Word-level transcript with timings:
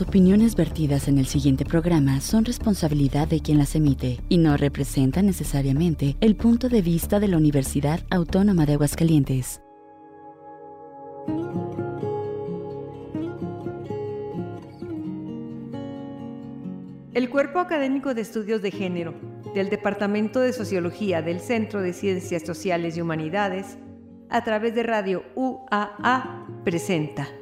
Las 0.00 0.08
opiniones 0.08 0.56
vertidas 0.56 1.08
en 1.08 1.18
el 1.18 1.26
siguiente 1.26 1.66
programa 1.66 2.22
son 2.22 2.46
responsabilidad 2.46 3.28
de 3.28 3.40
quien 3.40 3.58
las 3.58 3.74
emite 3.74 4.18
y 4.30 4.38
no 4.38 4.56
representan 4.56 5.26
necesariamente 5.26 6.16
el 6.22 6.36
punto 6.36 6.70
de 6.70 6.80
vista 6.80 7.20
de 7.20 7.28
la 7.28 7.36
Universidad 7.36 8.00
Autónoma 8.08 8.64
de 8.64 8.72
Aguascalientes. 8.72 9.60
El 17.12 17.28
Cuerpo 17.28 17.58
Académico 17.58 18.14
de 18.14 18.22
Estudios 18.22 18.62
de 18.62 18.70
Género 18.70 19.12
del 19.54 19.68
Departamento 19.68 20.40
de 20.40 20.54
Sociología 20.54 21.20
del 21.20 21.40
Centro 21.40 21.82
de 21.82 21.92
Ciencias 21.92 22.44
Sociales 22.44 22.96
y 22.96 23.02
Humanidades, 23.02 23.76
a 24.30 24.42
través 24.44 24.74
de 24.74 24.82
Radio 24.82 25.24
UAA, 25.34 26.46
presenta. 26.64 27.39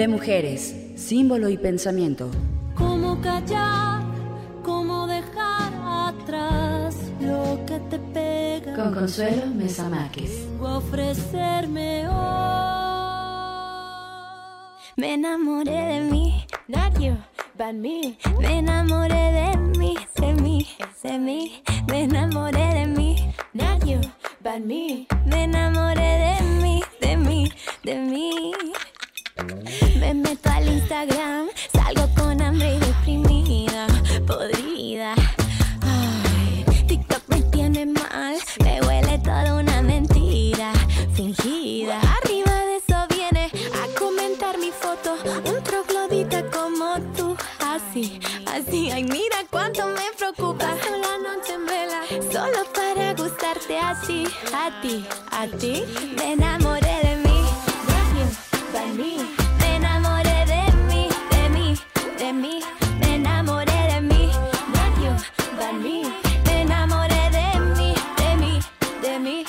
De 0.00 0.08
mujeres, 0.08 0.74
símbolo 0.96 1.50
y 1.50 1.58
pensamiento. 1.58 2.30
¿Cómo 2.74 3.20
callar? 3.20 4.02
¿Cómo 4.64 5.06
dejar 5.06 5.74
atrás 5.84 6.96
lo 7.20 7.60
que 7.66 7.78
te 7.80 7.98
pega? 7.98 8.76
Con 8.76 8.94
Consuelo 8.94 9.44
Mesa 9.48 9.90
Márquez. 9.90 10.48
Ofrecerme 10.58 12.08
hoy. 12.08 12.14
Me 14.96 15.12
enamoré 15.12 15.70
de 15.70 16.00
mí, 16.00 16.46
not 16.66 16.98
you, 16.98 17.14
but 17.58 17.74
me. 17.74 18.16
Me 18.40 18.60
enamoré 18.60 19.32
de 19.32 19.54
mí, 19.58 19.98
de 20.16 20.32
mí, 20.32 20.66
de 21.02 21.18
mí. 21.18 21.62
Me 21.88 22.04
enamoré 22.04 22.72
de 22.72 22.86
mí, 22.86 23.34
you, 23.84 24.00
but 24.42 24.64
me. 24.64 25.06
Me 25.26 25.44
enamoré 25.44 26.38
de 26.38 26.42
mí, 26.62 26.82
de 27.02 27.18
mí, 27.18 27.52
de 27.84 27.96
mí. 27.96 28.52
Me 29.98 30.12
meto 30.14 30.50
al 30.50 30.68
Instagram, 30.68 31.48
salgo 31.72 32.08
con 32.14 32.40
hambre 32.42 32.74
y 32.74 32.78
deprimida, 32.78 33.86
podrida. 34.26 35.14
Ay, 35.82 36.64
TikTok 36.86 37.22
me 37.28 37.42
tiene 37.42 37.86
mal, 37.86 38.36
me 38.62 38.80
huele 38.82 39.18
toda 39.18 39.54
una 39.54 39.80
mentira, 39.82 40.72
fingida. 41.14 42.00
Arriba 42.22 42.52
de 42.66 42.76
eso 42.76 43.06
viene 43.16 43.50
a 43.82 43.98
comentar 43.98 44.58
mi 44.58 44.70
foto, 44.70 45.16
un 45.46 45.62
troglodita 45.62 46.44
como 46.50 47.00
tú, 47.16 47.36
así, 47.60 48.20
así. 48.46 48.90
Ay, 48.90 49.04
mira 49.04 49.38
cuánto 49.50 49.86
me 49.86 50.10
preocupa. 50.18 50.66
La 50.66 51.16
noche 51.18 51.54
en 51.54 51.66
vela, 51.66 52.00
solo 52.30 52.64
para 52.74 53.14
gustarte 53.14 53.78
así, 53.78 54.24
a 54.52 54.80
ti, 54.82 55.04
a 55.30 55.46
ti. 55.46 55.84
Me 56.16 56.32
enamoré 56.32 57.00
de 57.02 57.09
you, 58.70 58.78
by 58.78 58.92
me. 58.92 59.16
Enamoré 59.74 60.44
de 60.46 60.72
mí, 60.88 61.08
de 61.30 61.48
mí, 61.50 61.74
de 62.18 62.32
mí. 62.32 62.60
Me 63.00 63.16
enamoré 63.16 63.72
de 63.92 64.00
mí, 64.00 64.30
de 64.74 65.02
you, 65.02 65.14
me. 65.82 66.02
Me 66.44 66.62
enamoré 66.62 67.30
de 67.30 67.60
mí, 67.76 67.94
de 68.16 68.36
mí, 68.36 68.60
de 69.02 69.18
mí. 69.18 69.44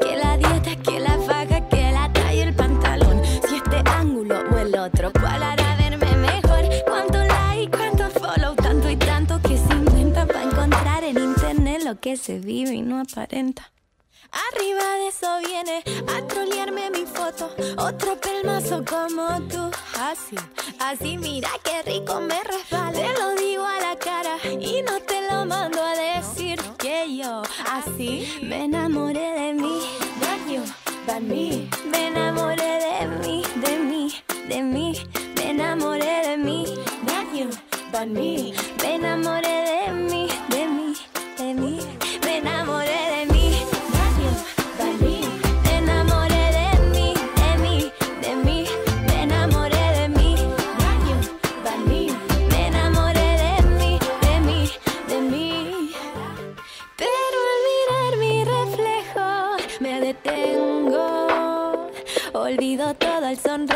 Que 0.00 0.16
la 0.16 0.36
dieta, 0.36 0.76
que 0.82 1.00
la 1.00 1.18
faja, 1.26 1.68
que 1.68 1.92
la 1.92 2.12
talla, 2.12 2.44
el 2.44 2.54
pantalón. 2.54 3.22
Si 3.48 3.56
este 3.56 3.82
ángulo 3.86 4.40
o 4.52 4.58
el 4.58 4.76
otro, 4.78 5.12
¿cuál 5.12 5.42
hará 5.42 5.76
verme 5.76 6.16
mejor? 6.16 6.64
¿Cuánto 6.86 7.18
like, 7.18 7.76
cuánto 7.76 8.10
follow? 8.10 8.54
Tanto 8.56 8.90
y 8.90 8.96
tanto 8.96 9.40
que 9.42 9.56
se 9.56 9.72
inventa 9.72 10.26
para 10.26 10.42
encontrar 10.42 11.04
en 11.04 11.18
internet 11.18 11.82
lo 11.84 11.98
que 12.00 12.16
se 12.16 12.38
vive 12.38 12.74
y 12.74 12.82
no 12.82 13.00
aparenta. 13.00 13.70
Arriba 14.32 14.84
de 14.96 15.08
eso 15.08 15.28
viene 15.46 15.84
a 16.08 16.26
trolearme 16.26 16.90
mi 16.90 17.04
foto. 17.06 17.50
Otro 17.78 18.16
pelmazo 18.16 18.82
como 18.84 19.40
tú. 19.48 19.70
Así, 19.98 20.36
así, 20.78 21.18
mira 21.18 21.50
qué 21.62 21.82
rico 21.82 22.20
me 22.20 22.42
resbala. 22.42 22.92
Te 22.92 23.12
lo 23.20 23.34
digo 23.34 23.64
a 23.64 23.78
la 23.80 23.96
cara 23.98 24.36
y 24.44 24.82
no 24.82 25.00
te 25.00 25.20
lo 25.30 25.44
mando 25.44 25.82
a 25.82 25.94
decir 25.94 26.58
que 26.78 27.16
yo 27.16 27.42
así 27.70 28.38
me 28.42 28.64
enamoré 28.64 29.32
de 29.40 29.54
mí. 29.54 29.80
De 30.20 30.54
you, 30.54 30.62
by 31.06 31.20
me. 31.20 31.68
Me 31.90 32.06
enamoré 32.08 32.72
de 32.86 33.06
mí, 33.20 33.42
de 33.56 33.78
mí, 33.78 34.12
de 34.48 34.62
mí. 34.62 34.92
Me 35.36 35.50
enamoré 35.50 36.28
de 36.28 36.36
mí. 36.36 36.64
De 37.06 37.38
you, 37.38 37.50
me. 38.06 38.52
Me 38.82 38.94
enamoré 38.94 39.48
de 39.48 39.92
mí, 39.92 40.11
sunrise. 63.42 63.71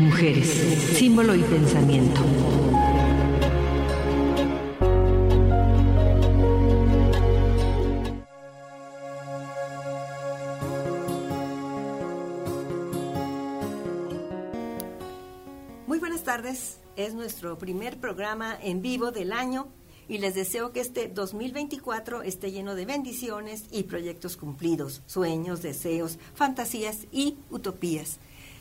Mujeres, 0.00 0.48
símbolo 0.94 1.34
y 1.34 1.42
pensamiento. 1.42 2.20
Muy 15.86 15.98
buenas 15.98 16.22
tardes, 16.22 16.78
es 16.96 17.14
nuestro 17.14 17.58
primer 17.58 17.98
programa 17.98 18.58
en 18.62 18.80
vivo 18.80 19.10
del 19.10 19.32
año 19.32 19.68
y 20.08 20.18
les 20.18 20.34
deseo 20.34 20.72
que 20.72 20.80
este 20.80 21.08
2024 21.08 22.22
esté 22.22 22.50
lleno 22.50 22.74
de 22.74 22.86
bendiciones 22.86 23.64
y 23.70 23.84
proyectos 23.84 24.36
cumplidos, 24.36 25.02
sueños, 25.06 25.62
deseos, 25.62 26.18
fantasías 26.34 27.06
y 27.12 27.36
utopías. 27.50 28.18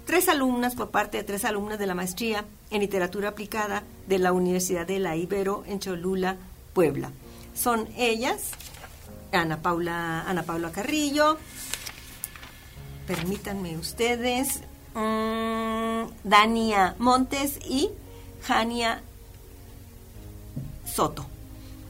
tres 0.04 0.28
alumnas, 0.28 0.74
por 0.74 0.90
parte 0.90 1.18
de 1.18 1.22
tres 1.22 1.44
alumnas 1.44 1.78
de 1.78 1.86
la 1.86 1.94
maestría 1.94 2.44
en 2.72 2.80
literatura 2.80 3.28
aplicada 3.28 3.84
de 4.06 4.18
la 4.18 4.32
Universidad 4.32 4.86
de 4.86 4.98
la 4.98 5.14
Ibero 5.14 5.62
en 5.66 5.78
Cholula, 5.78 6.36
Puebla. 6.72 7.10
Son 7.54 7.86
ellas, 7.96 8.50
Ana 9.30 9.60
Paula, 9.60 10.22
Ana 10.22 10.42
Paula 10.42 10.72
Carrillo, 10.72 11.36
permítanme 13.06 13.76
ustedes, 13.76 14.60
mm, 14.94 16.04
Dania 16.24 16.96
Montes 16.98 17.58
y 17.68 17.90
Jania 18.42 19.02
Soto. 20.86 21.26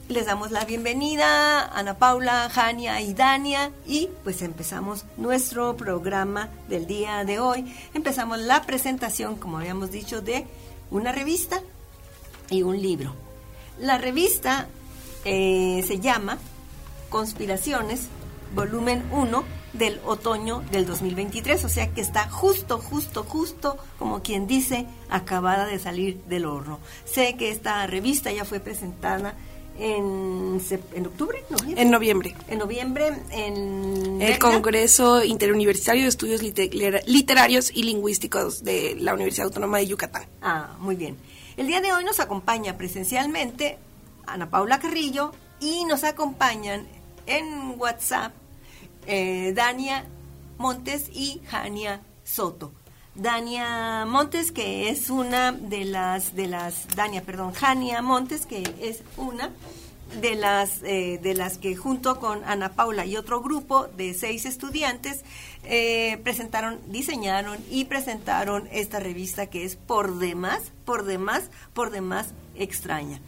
Les 0.09 0.25
damos 0.25 0.51
la 0.51 0.65
bienvenida, 0.65 1.65
Ana 1.65 1.97
Paula, 1.97 2.49
Jania 2.49 2.99
y 2.99 3.13
Dania, 3.13 3.71
y 3.87 4.09
pues 4.25 4.41
empezamos 4.41 5.05
nuestro 5.15 5.77
programa 5.77 6.49
del 6.67 6.87
día 6.87 7.23
de 7.23 7.39
hoy. 7.39 7.73
Empezamos 7.93 8.39
la 8.39 8.63
presentación, 8.63 9.37
como 9.37 9.59
habíamos 9.59 9.91
dicho, 9.91 10.21
de 10.21 10.45
una 10.93 11.11
revista 11.11 11.59
y 12.49 12.61
un 12.61 12.81
libro. 12.81 13.13
La 13.79 13.97
revista 13.97 14.67
eh, 15.25 15.83
se 15.85 15.99
llama 15.99 16.37
Conspiraciones, 17.09 18.07
volumen 18.55 19.03
1 19.11 19.43
del 19.73 19.99
otoño 20.05 20.63
del 20.71 20.85
2023, 20.85 21.65
o 21.65 21.69
sea 21.69 21.91
que 21.91 22.01
está 22.01 22.29
justo, 22.29 22.77
justo, 22.77 23.23
justo, 23.23 23.77
como 23.97 24.21
quien 24.21 24.45
dice, 24.45 24.85
acabada 25.09 25.65
de 25.65 25.79
salir 25.79 26.21
del 26.25 26.45
horno. 26.45 26.79
Sé 27.05 27.35
que 27.37 27.49
esta 27.49 27.85
revista 27.87 28.31
ya 28.31 28.45
fue 28.45 28.59
presentada 28.59 29.33
en, 29.79 30.61
en 30.93 31.05
octubre, 31.07 31.43
En 31.75 31.91
noviembre. 31.91 32.35
En 32.47 32.59
noviembre, 32.59 33.11
en... 33.31 34.21
El 34.21 34.39
Congreso 34.39 35.23
Interuniversitario 35.23 36.03
de 36.03 36.09
Estudios 36.09 36.41
Literarios 36.41 37.71
y 37.73 37.83
Lingüísticos 37.83 38.63
de 38.63 38.95
la 38.99 39.13
Universidad 39.13 39.47
Autónoma 39.47 39.79
de 39.79 39.87
Yucatán. 39.87 40.25
Ah, 40.41 40.75
muy 40.79 40.95
bien. 40.95 41.17
El 41.57 41.67
día 41.67 41.81
de 41.81 41.91
hoy 41.91 42.03
nos 42.03 42.19
acompaña 42.19 42.77
presencialmente 42.77 43.77
Ana 44.25 44.49
Paula 44.49 44.79
Carrillo 44.79 45.31
y 45.59 45.85
nos 45.85 46.03
acompañan 46.03 46.87
en 47.25 47.79
WhatsApp 47.79 48.33
eh, 49.07 49.53
Dania 49.55 50.05
Montes 50.57 51.09
y 51.11 51.41
Jania 51.47 52.01
Soto. 52.23 52.71
Dania 53.15 54.05
Montes, 54.05 54.51
que 54.51 54.89
es 54.89 55.09
una 55.09 55.51
de 55.51 55.85
las, 55.85 56.35
de 56.35 56.47
las, 56.47 56.87
Dania, 56.95 57.21
perdón, 57.21 57.53
Jania 57.53 58.01
Montes, 58.01 58.45
que 58.45 58.63
es 58.81 59.03
una 59.17 59.51
de 60.19 60.35
las, 60.35 60.81
eh, 60.83 61.19
de 61.21 61.33
las 61.33 61.57
que 61.57 61.75
junto 61.75 62.19
con 62.19 62.43
Ana 62.43 62.73
Paula 62.73 63.05
y 63.05 63.17
otro 63.17 63.41
grupo 63.41 63.87
de 63.87 64.13
seis 64.13 64.45
estudiantes 64.45 65.23
eh, 65.63 66.19
presentaron, 66.23 66.79
diseñaron 66.87 67.57
y 67.69 67.85
presentaron 67.85 68.67
esta 68.71 68.99
revista 68.99 69.47
que 69.47 69.65
es 69.65 69.75
por 69.75 70.19
demás, 70.19 70.71
por 70.85 71.05
demás, 71.05 71.49
por 71.73 71.91
demás 71.91 72.33
extraña 72.55 73.19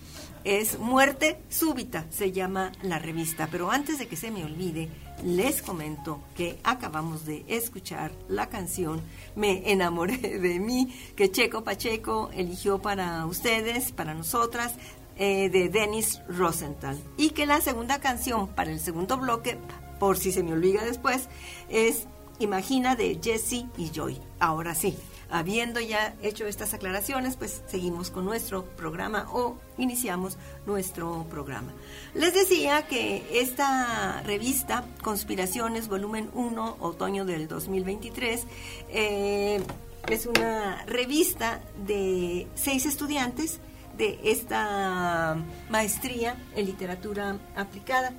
es 0.46 0.78
Muerte 0.78 1.40
Súbita, 1.50 2.06
se 2.12 2.32
llama 2.32 2.72
la 2.84 3.00
revista. 3.00 3.50
Pero 3.52 3.72
antes 3.72 3.98
de 3.98 4.08
que 4.08 4.16
se 4.16 4.30
me 4.30 4.46
olvide, 4.46 4.90
les 5.24 5.62
comento 5.62 6.20
que 6.36 6.60
acabamos 6.64 7.26
de 7.26 7.46
escuchar 7.48 8.12
la 8.28 8.50
canción 8.50 9.02
Me 9.36 9.72
enamoré 9.72 10.18
de 10.18 10.60
mí, 10.60 10.94
que 11.16 11.32
Checo 11.32 11.64
Pacheco 11.64 12.30
eligió 12.34 12.82
para 12.82 13.26
ustedes, 13.26 13.92
para 13.92 14.14
nosotras, 14.14 14.76
eh, 15.18 15.50
de 15.50 15.70
Dennis 15.70 16.22
Rosenthal. 16.28 16.98
Y 17.18 17.30
que 17.30 17.46
la 17.46 17.62
segunda 17.62 18.00
canción 18.00 18.48
para 18.48 18.72
el 18.72 18.80
segundo 18.80 19.18
bloque, 19.18 19.58
por 20.00 20.18
si 20.18 20.32
se 20.32 20.44
me 20.44 20.54
olvida 20.54 20.84
después, 20.84 21.30
es 21.70 22.08
Imagina 22.40 22.98
de 22.98 23.18
Jesse 23.24 23.66
y 23.78 23.92
Joy. 23.94 24.20
Ahora 24.40 24.76
sí, 24.76 24.98
habiendo 25.30 25.80
ya 25.80 26.16
hecho 26.22 26.46
estas 26.46 26.74
aclaraciones, 26.74 27.36
pues 27.36 27.64
seguimos 27.68 28.12
con 28.12 28.26
nuestro 28.26 28.66
programa 28.66 29.28
o 29.32 29.58
iniciamos 29.78 30.38
nuestro 30.66 31.26
programa. 31.30 31.72
Les 32.14 32.34
decía 32.34 32.88
que 32.88 33.42
esta 33.42 34.22
revista, 34.24 34.86
Conspiraciones, 35.02 35.88
volumen 35.88 36.30
1, 36.34 36.78
otoño 36.80 37.26
del 37.26 37.48
2023, 37.48 38.46
eh, 38.90 39.64
es 40.08 40.26
una 40.26 40.84
revista 40.86 41.62
de 41.86 42.48
seis 42.56 42.86
estudiantes 42.86 43.60
de 43.98 44.20
esta 44.24 45.38
maestría 45.70 46.36
en 46.56 46.66
literatura 46.66 47.38
aplicada. 47.56 48.14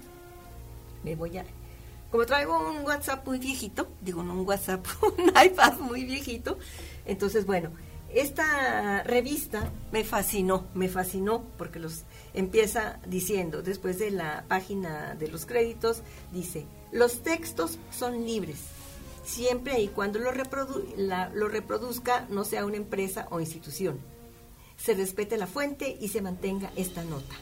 Me 1.05 1.15
voy 1.15 1.39
a 1.39 1.45
como 2.11 2.25
traigo 2.25 2.71
un 2.71 2.85
WhatsApp 2.85 3.27
muy 3.27 3.39
viejito, 3.39 3.89
digo 4.01 4.23
no 4.23 4.35
un 4.35 4.47
WhatsApp, 4.47 4.87
un 5.19 5.29
iPad 5.29 5.75
muy 5.81 6.05
viejito, 6.05 6.57
entonces, 7.07 7.47
bueno, 7.47 7.71
esta 8.13 9.03
revista 9.03 9.73
me 9.93 10.05
fascinó, 10.05 10.67
me 10.75 10.89
fascinó 10.89 11.45
porque 11.59 11.79
los 11.79 12.05
empieza 12.35 13.01
diciendo, 13.07 13.63
después 13.63 13.99
de 13.99 14.11
la 14.11 14.45
página 14.49 15.15
de 15.15 15.29
los 15.29 15.45
créditos, 15.45 16.03
dice, 16.33 16.67
los 16.93 17.23
textos 17.23 17.79
son 17.91 18.25
libres, 18.25 18.59
siempre 19.25 19.81
y 19.81 19.89
cuando 19.89 20.19
lo, 20.19 20.31
lo 20.33 21.49
reproduzca 21.49 22.27
no 22.31 22.45
sea 22.45 22.65
una 22.65 22.77
empresa 22.77 23.27
o 23.31 23.41
institución. 23.41 23.99
Se 24.77 24.95
respete 24.95 25.37
la 25.37 25.47
fuente 25.47 25.97
y 26.01 26.09
se 26.09 26.23
mantenga 26.23 26.71
esta 26.77 27.03
nota, 27.05 27.35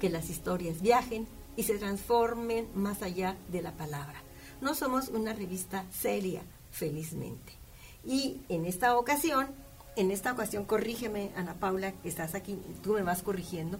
que 0.00 0.10
las 0.10 0.30
historias 0.30 0.80
viajen 0.80 1.26
y 1.56 1.62
se 1.62 1.78
transformen 1.78 2.68
más 2.74 3.02
allá 3.02 3.36
de 3.50 3.62
la 3.62 3.72
palabra. 3.76 4.22
No 4.60 4.74
somos 4.74 5.08
una 5.08 5.32
revista 5.32 5.84
seria, 5.90 6.42
felizmente. 6.70 7.57
Y 8.08 8.40
en 8.48 8.64
esta 8.64 8.96
ocasión, 8.96 9.48
en 9.94 10.10
esta 10.10 10.32
ocasión, 10.32 10.64
corrígeme, 10.64 11.30
Ana 11.36 11.54
Paula, 11.60 11.92
que 11.92 12.08
estás 12.08 12.34
aquí, 12.34 12.58
tú 12.82 12.94
me 12.94 13.02
vas 13.02 13.22
corrigiendo, 13.22 13.78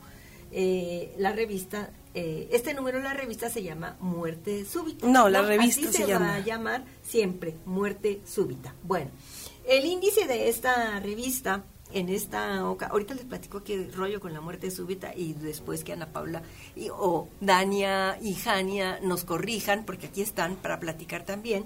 eh, 0.52 1.14
la 1.16 1.32
revista, 1.32 1.90
eh, 2.12 2.46
este 2.52 2.74
número 2.74 2.98
de 2.98 3.04
la 3.04 3.14
revista 3.14 3.48
se 3.48 3.62
llama 3.62 3.96
Muerte 4.00 4.66
Súbita. 4.66 5.06
No, 5.06 5.30
la 5.30 5.40
revista 5.40 5.90
se, 5.90 6.06
llama. 6.06 6.26
va 6.26 6.34
a 6.34 6.40
llamar 6.40 6.84
siempre 7.02 7.54
Muerte 7.64 8.20
Súbita. 8.26 8.74
Bueno, 8.82 9.10
el 9.66 9.86
índice 9.86 10.26
de 10.26 10.50
esta 10.50 11.00
revista 11.00 11.64
en 11.94 12.10
esta 12.10 12.58
ahorita 12.58 13.14
les 13.14 13.24
platico 13.24 13.64
qué 13.64 13.90
rollo 13.94 14.20
con 14.20 14.34
la 14.34 14.42
muerte 14.42 14.70
súbita 14.70 15.14
y 15.14 15.32
después 15.32 15.84
que 15.84 15.94
Ana 15.94 16.12
Paula 16.12 16.42
y, 16.76 16.90
o 16.90 17.28
Dania 17.40 18.18
y 18.20 18.34
Jania 18.34 19.00
nos 19.00 19.24
corrijan 19.24 19.86
porque 19.86 20.08
aquí 20.08 20.20
están 20.20 20.56
para 20.56 20.80
platicar 20.80 21.24
también 21.24 21.64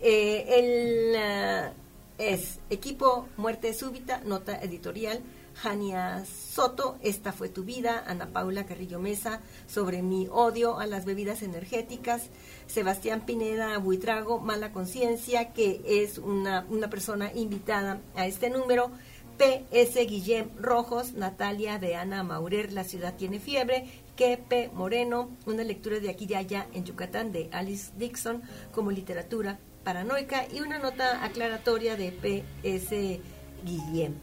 eh, 0.00 0.44
el 0.48 1.72
es 2.20 2.60
Equipo 2.68 3.28
Muerte 3.38 3.72
Súbita, 3.72 4.20
nota 4.20 4.60
editorial, 4.60 5.22
Jania 5.54 6.24
Soto, 6.26 6.98
Esta 7.02 7.32
fue 7.32 7.48
tu 7.48 7.64
vida, 7.64 8.04
Ana 8.06 8.26
Paula 8.26 8.66
Carrillo 8.66 9.00
Mesa, 9.00 9.40
sobre 9.66 10.02
mi 10.02 10.28
odio 10.30 10.78
a 10.78 10.86
las 10.86 11.06
bebidas 11.06 11.42
energéticas, 11.42 12.28
Sebastián 12.66 13.24
Pineda 13.24 13.78
Buitrago, 13.78 14.38
Mala 14.38 14.70
Conciencia, 14.70 15.52
que 15.54 15.80
es 15.86 16.18
una, 16.18 16.66
una 16.68 16.90
persona 16.90 17.32
invitada 17.34 18.00
a 18.14 18.26
este 18.26 18.50
número, 18.50 18.90
P.S. 19.38 20.04
Guillem 20.04 20.50
Rojos, 20.58 21.14
Natalia 21.14 21.78
de 21.78 21.96
Ana 21.96 22.22
Maurer, 22.22 22.72
La 22.74 22.84
ciudad 22.84 23.16
tiene 23.16 23.40
fiebre, 23.40 23.88
P. 24.20 24.70
Moreno, 24.74 25.30
una 25.46 25.64
lectura 25.64 25.98
de 25.98 26.10
aquí 26.10 26.26
y 26.28 26.34
allá 26.34 26.66
en 26.74 26.84
Yucatán 26.84 27.32
de 27.32 27.48
Alice 27.52 27.90
Dixon 27.96 28.42
como 28.70 28.90
literatura 28.90 29.58
paranoica 29.90 30.46
y 30.52 30.60
una 30.60 30.78
nota 30.78 31.24
aclaratoria 31.24 31.96
de 31.96 32.12
P.S. 32.12 33.20
Guillem. 33.64 34.14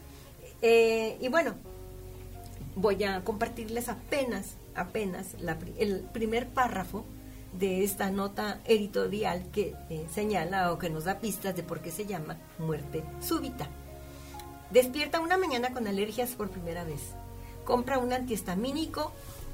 Eh, 0.62 1.18
y 1.20 1.28
bueno, 1.28 1.56
voy 2.74 3.04
a 3.04 3.22
compartirles 3.22 3.90
apenas, 3.90 4.56
apenas 4.74 5.36
el 5.76 6.00
primer 6.10 6.48
párrafo 6.48 7.04
de 7.52 7.84
esta 7.84 8.10
nota 8.10 8.62
editorial 8.64 9.50
que 9.52 9.74
eh, 9.90 10.06
señala 10.10 10.72
o 10.72 10.78
que 10.78 10.88
nos 10.88 11.04
da 11.04 11.20
pistas 11.20 11.54
de 11.54 11.62
por 11.62 11.80
qué 11.82 11.90
se 11.90 12.06
llama 12.06 12.38
muerte 12.58 13.04
súbita. 13.20 13.68
Despierta 14.70 15.20
una 15.20 15.36
mañana 15.36 15.74
con 15.74 15.86
alergias 15.86 16.30
por 16.30 16.48
primera 16.48 16.84
vez. 16.84 17.12
Compra 17.66 17.98
un 17.98 18.14
antihistamínico 18.14 19.12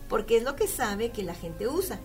porque 0.09 0.37
es 0.37 0.45
lo 0.45 0.55
que 0.55 0.69
sabe 0.69 1.11
que 1.11 1.25
la 1.25 1.35
gente 1.35 1.67
usa. 1.67 1.99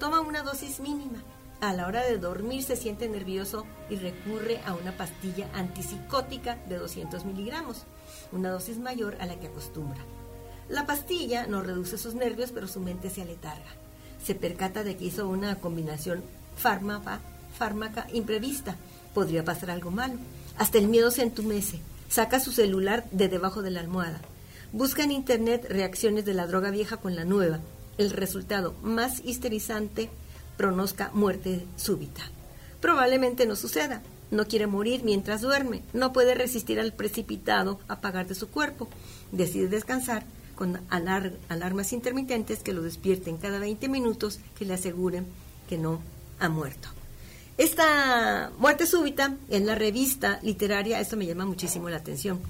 Toma 0.00 0.20
una 0.20 0.42
dosis 0.42 0.80
mínima 0.80 1.22
a 1.62 1.72
la 1.72 1.86
hora 1.86 2.02
de 2.02 2.18
dormir 2.18 2.64
se 2.64 2.74
siente 2.74 3.08
nervioso 3.08 3.64
y 3.88 3.94
recurre 3.94 4.60
a 4.66 4.74
una 4.74 4.96
pastilla 4.96 5.48
antipsicótica 5.54 6.58
de 6.68 6.76
200 6.76 7.24
miligramos, 7.24 7.84
una 8.32 8.50
dosis 8.50 8.78
mayor 8.78 9.16
a 9.20 9.26
la 9.26 9.38
que 9.38 9.46
acostumbra. 9.46 10.00
La 10.68 10.86
pastilla 10.86 11.46
no 11.46 11.62
reduce 11.62 11.98
sus 11.98 12.14
nervios, 12.14 12.50
pero 12.50 12.66
su 12.66 12.80
mente 12.80 13.10
se 13.10 13.22
aletarga. 13.22 13.70
Se 14.24 14.34
percata 14.34 14.82
de 14.82 14.96
que 14.96 15.04
hizo 15.04 15.28
una 15.28 15.54
combinación 15.60 16.24
fármaca, 16.56 17.20
fármaca 17.56 18.08
imprevista. 18.12 18.74
Podría 19.14 19.44
pasar 19.44 19.70
algo 19.70 19.92
malo. 19.92 20.14
Hasta 20.58 20.78
el 20.78 20.88
miedo 20.88 21.12
se 21.12 21.22
entumece. 21.22 21.78
Saca 22.08 22.40
su 22.40 22.50
celular 22.50 23.04
de 23.12 23.28
debajo 23.28 23.62
de 23.62 23.70
la 23.70 23.80
almohada. 23.80 24.20
Busca 24.72 25.04
en 25.04 25.12
internet 25.12 25.66
reacciones 25.68 26.24
de 26.24 26.34
la 26.34 26.48
droga 26.48 26.70
vieja 26.70 26.96
con 26.96 27.14
la 27.14 27.24
nueva. 27.24 27.60
El 27.98 28.10
resultado 28.10 28.74
más 28.82 29.20
histerizante 29.24 30.10
pronosca 30.56 31.10
muerte 31.14 31.66
súbita. 31.76 32.22
Probablemente 32.80 33.46
no 33.46 33.56
suceda. 33.56 34.02
No 34.30 34.46
quiere 34.46 34.66
morir 34.66 35.02
mientras 35.04 35.42
duerme. 35.42 35.82
No 35.92 36.12
puede 36.12 36.34
resistir 36.34 36.80
al 36.80 36.92
precipitado 36.92 37.78
apagar 37.88 38.26
de 38.26 38.34
su 38.34 38.48
cuerpo. 38.48 38.88
Decide 39.30 39.68
descansar 39.68 40.24
con 40.54 40.80
alarmas 40.88 41.92
intermitentes 41.92 42.60
que 42.60 42.72
lo 42.72 42.82
despierten 42.82 43.36
cada 43.36 43.58
20 43.58 43.88
minutos 43.88 44.40
que 44.58 44.64
le 44.64 44.74
aseguren 44.74 45.26
que 45.68 45.78
no 45.78 46.00
ha 46.38 46.48
muerto. 46.48 46.88
Esta 47.58 48.50
muerte 48.58 48.86
súbita 48.86 49.36
en 49.48 49.66
la 49.66 49.74
revista 49.74 50.40
literaria, 50.42 51.00
esto 51.00 51.16
me 51.16 51.26
llama 51.26 51.44
muchísimo 51.44 51.90
la 51.90 51.98
atención. 51.98 52.40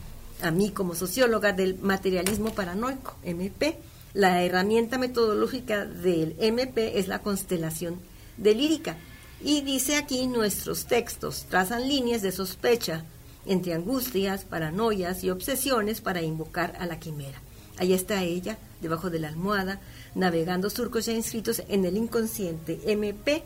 A 0.43 0.51
mí 0.51 0.71
como 0.71 0.95
socióloga 0.95 1.53
del 1.53 1.79
materialismo 1.79 2.55
paranoico, 2.55 3.17
MP, 3.23 3.79
la 4.15 4.43
herramienta 4.43 4.99
metodológica 4.99 5.87
del 5.87 6.37
MP 6.39 6.99
es 6.99 7.09
la 7.09 7.21
constelación 7.21 8.01
de 8.37 8.55
lírica. 8.55 8.97
Y 9.41 9.63
dice 9.63 9.97
aquí 9.97 10.27
nuestros 10.27 10.87
textos 10.87 11.47
trazan 11.49 11.89
líneas 11.89 12.23
de 12.23 12.33
sospecha 12.33 13.05
entre 13.47 13.75
angustias, 13.75 14.45
paranoias 14.45 15.25
y 15.25 15.31
obsesiones 15.31 16.01
para 16.01 16.23
invocar 16.23 16.77
a 16.79 16.87
la 16.87 17.01
quimera. 17.01 17.41
Ahí 17.79 17.93
está 17.93 18.23
ella, 18.23 18.59
debajo 18.81 19.11
de 19.11 19.19
la 19.19 19.29
almohada, 19.29 19.81
navegando 20.15 20.71
surcos 20.71 21.07
ya 21.07 21.13
inscritos 21.13 21.63
en 21.69 21.85
el 21.85 21.97
inconsciente 21.97 22.81
MP. 22.87 23.43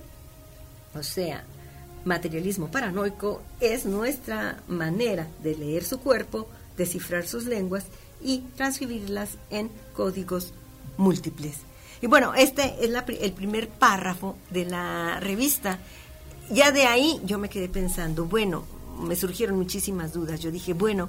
O 0.94 1.02
sea, 1.02 1.44
materialismo 2.04 2.70
paranoico 2.70 3.42
es 3.61 3.87
nuestra 3.87 4.61
manera 4.68 5.28
de 5.42 5.56
leer 5.56 5.85
su 5.85 6.00
cuerpo, 6.00 6.49
descifrar 6.76 7.26
sus 7.26 7.46
lenguas 7.46 7.87
y 8.23 8.38
transcribirlas 8.56 9.30
en 9.50 9.70
códigos 9.94 10.52
múltiples. 10.96 11.58
Y 12.00 12.06
bueno, 12.06 12.35
este 12.35 12.76
es 12.80 12.90
el 13.20 13.32
primer 13.32 13.68
párrafo 13.68 14.37
de 14.50 14.66
la 14.66 15.20
revista. 15.20 15.78
Ya 16.50 16.70
de 16.70 16.87
ahí 16.87 17.20
yo 17.25 17.38
me 17.38 17.49
quedé 17.49 17.68
pensando, 17.68 18.26
bueno, 18.26 18.64
me 19.00 19.16
surgieron 19.16 19.56
muchísimas 19.56 20.12
dudas. 20.12 20.40
Yo 20.40 20.50
dije, 20.50 20.73
bueno, 20.73 21.08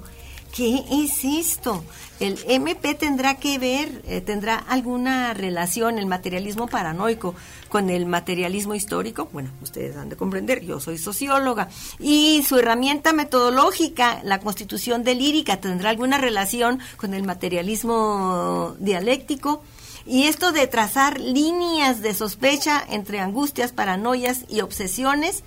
¿qué 0.54 0.84
es 0.90 1.24
esto? 1.24 1.84
¿El 2.20 2.38
MP 2.48 2.94
tendrá 2.94 3.36
que 3.36 3.58
ver, 3.58 4.02
eh, 4.06 4.20
tendrá 4.20 4.56
alguna 4.56 5.34
relación 5.34 5.98
el 5.98 6.06
materialismo 6.06 6.66
paranoico 6.66 7.34
con 7.68 7.90
el 7.90 8.06
materialismo 8.06 8.74
histórico? 8.74 9.28
Bueno, 9.32 9.50
ustedes 9.62 9.96
han 9.96 10.08
de 10.08 10.16
comprender, 10.16 10.64
yo 10.64 10.80
soy 10.80 10.98
socióloga. 10.98 11.68
¿Y 12.00 12.42
su 12.46 12.58
herramienta 12.58 13.12
metodológica, 13.12 14.20
la 14.24 14.40
constitución 14.40 15.04
de 15.04 15.14
lírica, 15.14 15.58
tendrá 15.58 15.90
alguna 15.90 16.18
relación 16.18 16.80
con 16.96 17.14
el 17.14 17.22
materialismo 17.22 18.74
dialéctico? 18.80 19.62
Y 20.04 20.24
esto 20.24 20.52
de 20.52 20.66
trazar 20.66 21.20
líneas 21.20 22.00
de 22.00 22.14
sospecha 22.14 22.82
entre 22.88 23.20
angustias, 23.20 23.72
paranoias 23.72 24.44
y 24.48 24.62
obsesiones, 24.62 25.44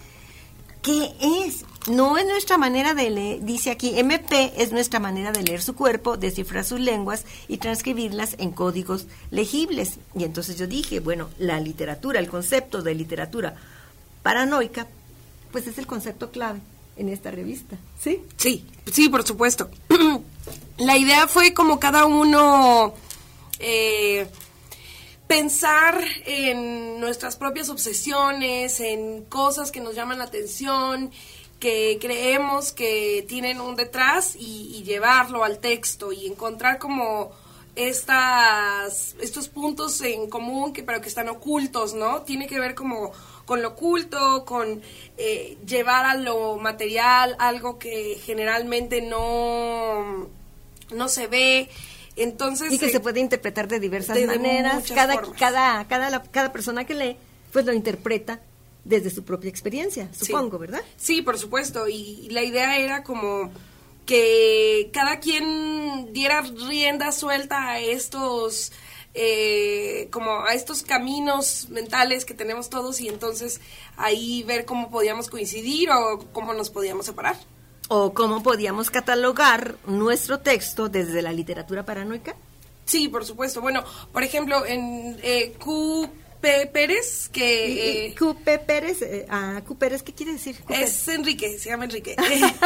¿qué 0.82 1.12
es? 1.46 1.66
No 1.88 2.18
es 2.18 2.26
nuestra 2.28 2.58
manera 2.58 2.94
de 2.94 3.10
leer, 3.10 3.42
dice 3.42 3.72
aquí, 3.72 3.98
MP 3.98 4.54
es 4.58 4.72
nuestra 4.72 5.00
manera 5.00 5.32
de 5.32 5.42
leer 5.42 5.62
su 5.62 5.76
cuerpo, 5.76 6.16
descifrar 6.16 6.64
sus 6.64 6.80
lenguas 6.80 7.26
y 7.48 7.58
transcribirlas 7.58 8.36
en 8.38 8.52
códigos 8.52 9.08
legibles. 9.32 9.98
Y 10.16 10.24
entonces 10.24 10.58
yo 10.58 10.68
dije, 10.68 11.00
bueno, 11.00 11.30
la 11.40 11.60
literatura, 11.60 12.20
el 12.20 12.30
concepto 12.30 12.84
de 12.84 12.94
literatura 12.94 13.56
paranoica, 14.22 14.88
pues 15.52 15.66
es 15.66 15.78
el 15.80 15.88
concepto 15.88 16.30
clave 16.30 16.60
en 16.98 17.10
esta 17.10 17.32
revista, 17.32 17.78
¿sí? 18.00 18.22
Sí, 18.38 18.66
sí, 18.92 19.10
por 19.10 19.26
supuesto. 19.26 19.72
la 20.78 20.98
idea 20.98 21.28
fue 21.28 21.54
como 21.54 21.80
cada 21.80 22.06
uno... 22.06 22.94
Eh, 23.60 24.28
pensar 25.32 26.04
en 26.26 27.00
nuestras 27.00 27.38
propias 27.38 27.70
obsesiones, 27.70 28.82
en 28.82 29.24
cosas 29.24 29.72
que 29.72 29.80
nos 29.80 29.96
llaman 29.96 30.18
la 30.18 30.26
atención, 30.26 31.10
que 31.62 32.00
creemos 32.02 32.74
que 32.74 33.24
tienen 33.30 33.62
un 33.62 33.78
detrás 33.78 34.36
y, 34.36 34.84
llevarlo 34.84 35.44
al 35.44 35.60
texto 35.60 36.12
y 36.12 36.26
encontrar 36.26 36.80
como 36.80 37.32
estas 37.76 39.16
estos 39.22 39.48
puntos 39.48 40.02
en 40.02 40.28
común 40.28 40.74
que 40.74 40.84
pero 40.84 41.00
que 41.00 41.08
están 41.08 41.30
ocultos, 41.30 41.94
¿no? 41.94 42.24
Tiene 42.24 42.48
que 42.48 42.60
ver 42.60 42.74
como 42.76 43.14
con 43.46 43.62
lo 43.62 43.70
oculto, 43.70 44.44
con 44.44 44.82
eh, 45.18 45.58
llevar 45.66 46.04
a 46.06 46.16
lo 46.16 46.58
material 46.58 47.38
algo 47.40 47.78
que 47.78 48.20
generalmente 48.26 49.02
no 49.02 50.28
no 50.92 51.08
se 51.08 51.28
ve 51.28 51.70
entonces, 52.18 52.74
y 52.74 52.80
que 52.80 52.90
se 52.90 53.00
puede 53.00 53.20
interpretar 53.20 53.68
de 53.68 53.80
diversas 53.80 54.20
maneras. 54.26 54.92
Cada, 54.94 55.22
cada, 55.40 55.88
cada, 55.88 56.24
cada 56.24 56.52
persona 56.52 56.86
que 56.86 56.96
lee, 56.96 57.18
pues 57.54 57.66
lo 57.66 57.72
interpreta 57.72 58.42
desde 58.84 59.10
su 59.10 59.24
propia 59.24 59.50
experiencia, 59.50 60.10
supongo, 60.14 60.58
¿verdad? 60.58 60.82
Sí, 60.98 61.22
por 61.22 61.38
supuesto. 61.38 61.88
Y, 61.88 62.30
la 62.32 62.44
idea 62.44 62.78
era 62.78 63.04
como 63.04 63.52
que 64.06 64.90
cada 64.94 65.20
quien 65.20 66.12
diera 66.14 66.42
rienda 66.42 67.12
suelta 67.12 67.70
a 67.70 67.80
estos 67.80 68.72
eh, 69.14 70.08
como 70.12 70.46
a 70.46 70.54
estos 70.54 70.84
caminos 70.84 71.68
mentales 71.70 72.26
que 72.26 72.34
tenemos 72.34 72.70
todos 72.70 73.02
y 73.02 73.10
entonces 73.10 73.60
ahí 73.98 74.44
ver 74.44 74.66
cómo 74.66 74.90
podíamos 74.90 75.30
coincidir 75.30 75.92
o 75.92 76.20
cómo 76.32 76.54
nos 76.54 76.70
podíamos 76.70 77.06
separar 77.06 77.36
o 77.94 78.14
cómo 78.14 78.42
podíamos 78.42 78.90
catalogar 78.90 79.76
nuestro 79.86 80.40
texto 80.40 80.88
desde 80.88 81.22
la 81.22 81.34
literatura 81.34 81.86
paranoica? 81.86 82.38
Sí, 82.86 83.10
por 83.10 83.26
supuesto. 83.26 83.60
Bueno, 83.60 83.84
por 84.14 84.24
ejemplo, 84.24 84.66
en 84.66 85.20
eh, 85.22 85.54
Q. 85.60 86.10
P. 86.42 86.66
Pérez, 86.68 87.30
que... 87.30 88.08
Eh. 88.08 88.16
P. 88.44 88.60
Pérez, 88.60 89.02
eh, 89.02 89.26
ah. 89.30 89.62
Pérez, 89.78 90.04
¿qué 90.04 90.14
quiere 90.14 90.34
decir? 90.34 90.58
Es 90.70 91.08
Enrique, 91.08 91.58
se 91.60 91.70
llama 91.70 91.86
Enrique. 91.86 92.16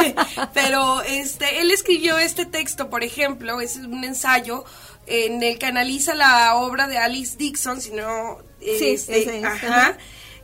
Pero 0.54 1.02
este, 1.02 1.60
él 1.60 1.70
escribió 1.70 2.18
este 2.18 2.46
texto, 2.46 2.88
por 2.88 3.04
ejemplo, 3.04 3.60
es 3.60 3.76
un 3.76 4.02
ensayo 4.02 4.64
en 5.06 5.42
el 5.42 5.58
que 5.58 5.66
analiza 5.66 6.14
la 6.14 6.56
obra 6.56 6.88
de 6.88 6.98
Alice 6.98 7.36
Dixon, 7.36 7.80
si 7.80 7.90
no... 7.90 8.38
sí, 8.60 8.88
este, 8.88 9.44
ajá. 9.44 9.96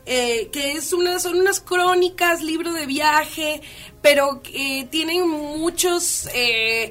Eh, 0.05 0.49
que 0.53 0.73
es 0.73 0.93
una, 0.93 1.21
son 1.21 1.39
unas 1.39 1.61
crónicas, 1.61 2.43
libro 2.43 2.73
de 2.73 2.87
viaje, 2.87 3.63
pero 4.01 4.43
que 4.43 4.89
tienen 4.91 5.29
muchos, 5.29 6.29
eh, 6.35 6.91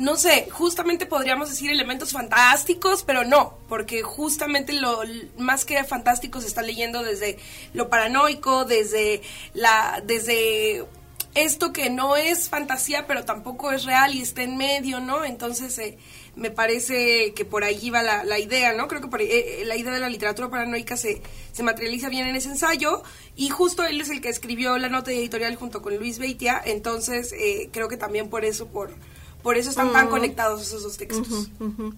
no 0.00 0.16
sé, 0.16 0.48
justamente 0.50 1.04
podríamos 1.04 1.50
decir 1.50 1.70
elementos 1.70 2.12
fantásticos, 2.12 3.02
pero 3.02 3.24
no, 3.24 3.58
porque 3.68 4.02
justamente 4.02 4.72
lo 4.72 5.02
más 5.36 5.66
que 5.66 5.84
fantástico 5.84 6.40
se 6.40 6.46
está 6.46 6.62
leyendo 6.62 7.02
desde 7.02 7.38
lo 7.74 7.90
paranoico, 7.90 8.64
desde 8.64 9.20
la, 9.52 10.02
desde 10.02 10.86
esto 11.34 11.74
que 11.74 11.90
no 11.90 12.16
es 12.16 12.48
fantasía, 12.48 13.06
pero 13.06 13.26
tampoco 13.26 13.72
es 13.72 13.84
real 13.84 14.14
y 14.14 14.22
está 14.22 14.42
en 14.42 14.56
medio, 14.56 15.00
¿no? 15.00 15.22
Entonces, 15.22 15.78
eh, 15.78 15.98
me 16.34 16.50
parece 16.50 17.34
que 17.34 17.44
por 17.44 17.62
ahí 17.62 17.90
va 17.90 18.02
la, 18.02 18.38
idea, 18.38 18.72
¿no? 18.72 18.88
Creo 18.88 19.02
que 19.02 19.08
por 19.08 19.20
eh, 19.20 19.64
la 19.66 19.76
idea 19.76 19.92
de 19.92 20.00
la 20.00 20.08
literatura 20.08 20.48
paranoica 20.48 20.96
se, 20.96 21.20
se 21.52 21.62
materializa 21.62 22.08
bien 22.08 22.26
en 22.26 22.36
ese 22.36 22.48
ensayo 22.48 23.02
y 23.36 23.50
justo 23.50 23.84
él 23.84 24.00
es 24.00 24.08
el 24.08 24.22
que 24.22 24.30
escribió 24.30 24.78
la 24.78 24.88
nota 24.88 25.12
editorial 25.12 25.56
junto 25.56 25.82
con 25.82 25.94
Luis 25.98 26.18
Beitia, 26.18 26.58
entonces 26.64 27.34
eh, 27.34 27.68
creo 27.70 27.88
que 27.88 27.98
también 27.98 28.30
por 28.30 28.46
eso, 28.46 28.68
por, 28.68 28.94
por 29.42 29.56
eso 29.56 29.70
están 29.70 29.92
tan 29.92 30.08
conectados 30.08 30.62
esos 30.62 30.82
dos 30.82 30.96
textos. 30.96 31.50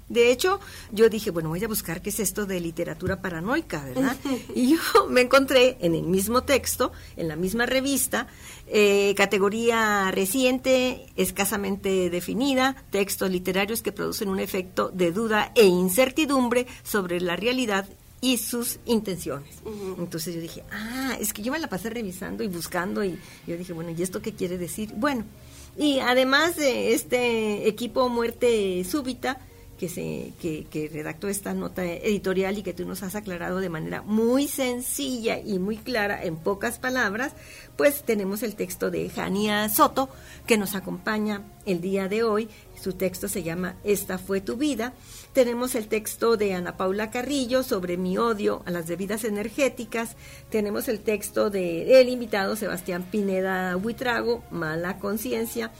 De 0.08 0.30
hecho, 0.30 0.60
yo 0.90 1.08
dije, 1.08 1.30
bueno, 1.30 1.48
voy 1.48 1.62
a 1.64 1.68
buscar 1.68 2.02
qué 2.02 2.10
es 2.10 2.20
esto 2.20 2.46
de 2.46 2.60
literatura 2.60 3.20
paranoica, 3.20 3.84
¿verdad? 3.84 4.16
y 4.54 4.70
yo 4.70 4.78
me 5.08 5.22
encontré 5.22 5.76
en 5.80 5.94
el 5.94 6.04
mismo 6.04 6.42
texto, 6.42 6.92
en 7.16 7.28
la 7.28 7.36
misma 7.36 7.66
revista, 7.66 8.28
eh, 8.66 9.14
categoría 9.16 10.10
reciente, 10.10 11.06
escasamente 11.16 12.10
definida, 12.10 12.76
textos 12.90 13.30
literarios 13.30 13.82
que 13.82 13.92
producen 13.92 14.28
un 14.28 14.40
efecto 14.40 14.88
de 14.88 15.12
duda 15.12 15.52
e 15.54 15.64
incertidumbre 15.64 16.66
sobre 16.82 17.20
la 17.20 17.36
realidad 17.36 17.88
y 18.22 18.36
sus 18.36 18.78
intenciones. 18.86 19.56
Entonces 19.98 20.34
yo 20.34 20.40
dije, 20.40 20.62
ah, 20.70 21.16
es 21.20 21.32
que 21.32 21.42
yo 21.42 21.50
me 21.50 21.58
la 21.58 21.68
pasé 21.68 21.90
revisando 21.90 22.44
y 22.44 22.46
buscando 22.46 23.04
y 23.04 23.18
yo 23.48 23.56
dije, 23.56 23.72
bueno, 23.72 23.90
¿y 23.90 24.00
esto 24.00 24.22
qué 24.22 24.32
quiere 24.32 24.58
decir? 24.58 24.92
Bueno, 24.94 25.24
y 25.76 26.00
además 26.00 26.56
de 26.56 26.92
este 26.92 27.68
equipo 27.68 28.08
Muerte 28.08 28.84
Súbita, 28.84 29.38
que, 29.78 29.88
se, 29.88 30.32
que, 30.40 30.64
que, 30.70 30.88
redactó 30.88 31.26
esta 31.26 31.54
nota 31.54 31.84
editorial 31.84 32.56
y 32.56 32.62
que 32.62 32.72
tú 32.72 32.86
nos 32.86 33.02
has 33.02 33.16
aclarado 33.16 33.58
de 33.58 33.68
manera 33.68 34.02
muy 34.02 34.46
sencilla 34.46 35.40
y 35.40 35.58
muy 35.58 35.76
clara, 35.76 36.22
en 36.22 36.36
pocas 36.36 36.78
palabras, 36.78 37.32
pues 37.76 38.04
tenemos 38.04 38.44
el 38.44 38.54
texto 38.54 38.92
de 38.92 39.10
Jania 39.10 39.68
Soto, 39.68 40.08
que 40.46 40.56
nos 40.56 40.76
acompaña 40.76 41.42
el 41.66 41.80
día 41.80 42.06
de 42.06 42.22
hoy. 42.22 42.48
Su 42.80 42.92
texto 42.92 43.26
se 43.26 43.42
llama 43.42 43.74
Esta 43.82 44.18
fue 44.18 44.40
tu 44.40 44.56
vida. 44.56 44.92
Tenemos 45.32 45.74
el 45.74 45.88
texto 45.88 46.36
de 46.36 46.54
Ana 46.54 46.76
Paula 46.76 47.10
Carrillo 47.10 47.62
sobre 47.62 47.96
mi 47.96 48.18
odio 48.18 48.62
a 48.66 48.70
las 48.70 48.86
bebidas 48.86 49.24
energéticas. 49.24 50.16
Tenemos 50.50 50.88
el 50.88 51.00
texto 51.00 51.48
de 51.48 52.00
el 52.00 52.08
invitado 52.08 52.54
Sebastián 52.54 53.06
Pineda 53.10 53.76
Huitrago, 53.76 54.44
Mala 54.50 54.98
Conciencia 54.98 55.72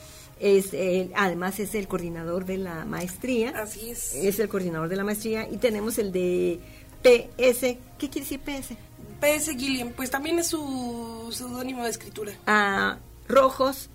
es 0.43 0.71
además 1.15 1.61
es 1.61 1.75
el 1.77 1.87
coordinador 1.87 2.45
de 2.45 2.59
la 2.59 2.85
maestría. 2.85 3.51
Así 3.51 3.91
es. 3.91 4.15
Es 4.15 4.41
el 4.41 4.49
coordinador 4.49 4.89
de 4.89 4.97
la 4.97 5.05
maestría 5.05 5.49
y 5.49 5.57
tenemos 5.59 5.99
el 5.99 6.11
de 6.11 6.59
PS. 7.03 7.77
¿Qué 7.97 8.11
quiere 8.11 8.21
decir 8.21 8.41
PS? 8.41 8.75
PS 9.21 9.51
Gilliam, 9.57 9.93
pues 9.93 10.11
también 10.11 10.41
es 10.41 10.49
su 10.49 11.29
seudónimo 11.31 11.85
de 11.85 11.91
escritura. 11.91 12.33
Ah, 12.47 12.99
Rojos, 13.29 13.89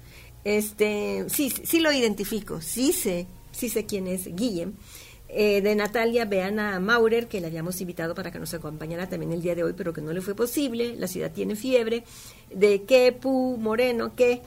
este, 0.45 1.25
sí, 1.27 1.49
sí 1.49 1.81
lo 1.81 1.91
identifico, 1.91 2.61
sí 2.61 2.93
sé, 2.93 3.27
sí 3.51 3.67
sé 3.67 3.85
quién 3.85 4.07
es 4.07 4.33
Guillem. 4.33 4.73
Eh, 5.29 5.61
de 5.61 5.75
Natalia 5.75 6.25
Beana 6.25 6.79
Maurer, 6.79 7.27
que 7.27 7.41
la 7.41 7.47
habíamos 7.47 7.81
invitado 7.81 8.15
para 8.15 8.31
que 8.31 8.39
nos 8.39 8.53
acompañara 8.53 9.09
también 9.09 9.33
el 9.33 9.41
día 9.41 9.55
de 9.55 9.63
hoy, 9.63 9.73
pero 9.73 9.91
que 9.91 10.01
no 10.01 10.13
le 10.13 10.21
fue 10.21 10.35
posible. 10.35 10.95
La 10.95 11.07
ciudad 11.07 11.31
tiene 11.31 11.55
fiebre. 11.55 12.03
De 12.49 12.83
Kepu 12.83 13.57
Moreno, 13.57 14.15
que 14.15 14.41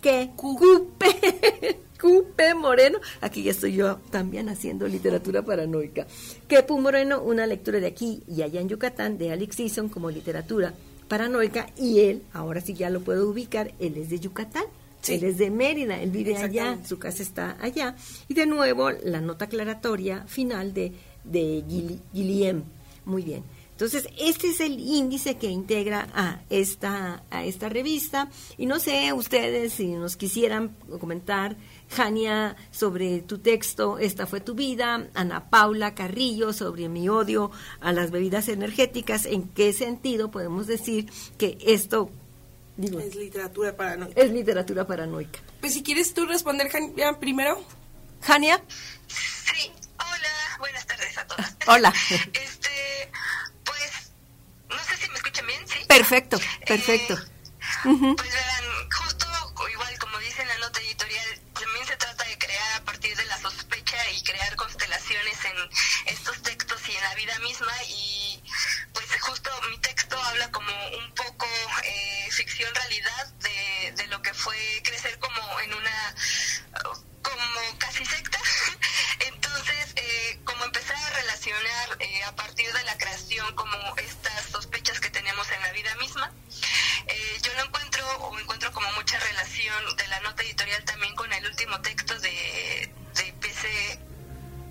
que 0.00 0.30
Cupe, 0.34 1.06
Cupe 2.00 2.54
Moreno, 2.54 2.98
aquí 3.20 3.42
ya 3.42 3.50
estoy 3.50 3.74
yo 3.74 3.98
también 4.10 4.48
haciendo 4.48 4.88
literatura 4.88 5.42
paranoica. 5.42 6.06
Cupe 6.48 6.80
Moreno, 6.80 7.22
una 7.22 7.46
lectura 7.46 7.80
de 7.80 7.86
aquí 7.86 8.22
y 8.26 8.42
allá 8.42 8.60
en 8.60 8.68
Yucatán 8.68 9.18
de 9.18 9.32
Alex 9.32 9.56
Sison 9.56 9.88
como 9.88 10.10
literatura 10.10 10.72
paranoica 11.08 11.66
y 11.76 12.00
él, 12.00 12.22
ahora 12.32 12.60
sí 12.60 12.72
ya 12.74 12.88
lo 12.88 13.00
puedo 13.00 13.28
ubicar, 13.28 13.74
él 13.78 13.96
es 13.96 14.08
de 14.10 14.20
Yucatán. 14.20 14.64
Él 15.08 15.24
es 15.24 15.38
de 15.38 15.50
Mérida, 15.50 16.00
él 16.00 16.10
vive 16.10 16.36
allá, 16.36 16.78
su 16.84 16.98
casa 16.98 17.22
está 17.22 17.56
allá. 17.60 17.96
Y 18.28 18.34
de 18.34 18.46
nuevo, 18.46 18.90
la 18.90 19.20
nota 19.20 19.46
aclaratoria 19.46 20.24
final 20.26 20.74
de, 20.74 20.92
de 21.24 21.64
Guillem. 22.12 22.64
Muy 23.04 23.22
bien. 23.22 23.42
Entonces, 23.80 24.08
este 24.18 24.48
es 24.48 24.60
el 24.60 24.78
índice 24.78 25.38
que 25.38 25.48
integra 25.48 26.06
a 26.12 26.42
esta, 26.50 27.22
a 27.30 27.46
esta 27.46 27.70
revista. 27.70 28.28
Y 28.58 28.66
no 28.66 28.78
sé, 28.78 29.10
ustedes, 29.14 29.72
si 29.72 29.94
nos 29.94 30.18
quisieran 30.18 30.76
comentar, 31.00 31.56
Jania, 31.88 32.56
sobre 32.70 33.22
tu 33.22 33.38
texto, 33.38 33.98
Esta 33.98 34.26
fue 34.26 34.42
tu 34.42 34.54
vida, 34.54 35.08
Ana 35.14 35.48
Paula 35.48 35.94
Carrillo, 35.94 36.52
sobre 36.52 36.90
mi 36.90 37.08
odio 37.08 37.52
a 37.80 37.94
las 37.94 38.10
bebidas 38.10 38.50
energéticas, 38.50 39.24
¿en 39.24 39.48
qué 39.48 39.72
sentido 39.72 40.30
podemos 40.30 40.66
decir 40.66 41.10
que 41.38 41.56
esto 41.62 42.10
es 42.82 43.14
literatura 43.14 43.76
paranoica. 43.76 44.20
Es 44.20 44.30
literatura 44.30 44.86
paranoica. 44.86 45.40
Pues 45.60 45.74
si 45.74 45.82
quieres 45.82 46.14
tú 46.14 46.26
responder, 46.26 46.70
Jania, 46.70 47.18
primero. 47.18 47.62
Jania. 48.22 48.62
Sí, 49.08 49.72
hola, 49.98 50.56
buenas 50.58 50.86
tardes 50.86 51.18
a 51.18 51.26
todas. 51.26 51.56
Hola. 51.66 51.92
este, 52.32 53.10
pues, 53.64 54.12
no 54.68 54.78
sé 54.78 54.96
si 54.96 55.10
me 55.10 55.16
escuchan 55.16 55.46
bien, 55.46 55.68
¿sí? 55.68 55.78
Perfecto, 55.88 56.38
perfecto. 56.66 57.14
Eh, 57.14 58.14
pues 58.16 58.30
verán, 58.32 58.90
justo 58.90 59.26
igual 59.72 59.98
como 59.98 60.18
dice 60.18 60.42
en 60.42 60.48
la 60.48 60.58
nota 60.58 60.80
editorial, 60.80 61.40
también 61.52 61.86
se 61.86 61.96
trata 61.96 62.24
de 62.24 62.38
crear 62.38 62.80
a 62.80 62.84
partir 62.84 63.16
de 63.16 63.24
la 63.26 63.38
sospecha 63.38 63.96
y 64.12 64.22
crear 64.22 64.56
constelaciones 64.56 65.38
en 65.44 66.12
estos 66.14 66.42
textos 66.42 66.80
y 66.88 66.92
en 66.92 67.02
la 67.02 67.14
vida 67.14 67.38
misma 67.40 67.72
y 67.88 68.42
pues 68.92 69.06
justo 69.20 69.50
mi 69.70 69.78
texto 69.78 70.16
habla 70.16 70.50
como 70.50 70.72
un 70.98 71.14
poco 71.14 71.46
eh, 71.84 72.29
ficción 72.60 72.74
realidad 72.74 73.26
de, 73.38 73.92
de 73.92 74.06
lo 74.08 74.20
que 74.20 74.34
fue 74.34 74.56
crecer 74.84 75.18
como 75.18 75.60
en 75.60 75.72
una 75.72 76.14
como 77.22 77.78
casi 77.78 78.04
secta. 78.04 78.38
Entonces 79.20 79.94
eh, 79.96 80.40
como 80.44 80.64
empezar 80.64 80.96
a 80.96 81.10
relacionar 81.10 81.96
eh, 82.00 82.22
a 82.24 82.36
partir 82.36 82.70
de 82.70 82.84
la 82.84 82.98
creación 82.98 83.54
como 83.54 83.96
estas 83.96 84.44
sospechas 84.52 85.00
que 85.00 85.08
tenemos 85.08 85.50
en 85.52 85.62
la 85.62 85.72
vida 85.72 85.94
misma 85.96 86.32
yo 87.42 87.54
lo 87.54 87.64
encuentro 87.64 88.06
o 88.18 88.38
encuentro 88.38 88.70
como 88.72 88.92
mucha 88.92 89.18
relación 89.18 89.96
de 89.96 90.06
la 90.08 90.20
nota 90.20 90.42
editorial 90.42 90.84
también 90.84 91.14
con 91.16 91.32
el 91.32 91.46
último 91.46 91.80
texto 91.80 92.18
de, 92.20 92.92
de 93.14 93.32
PC 93.40 93.98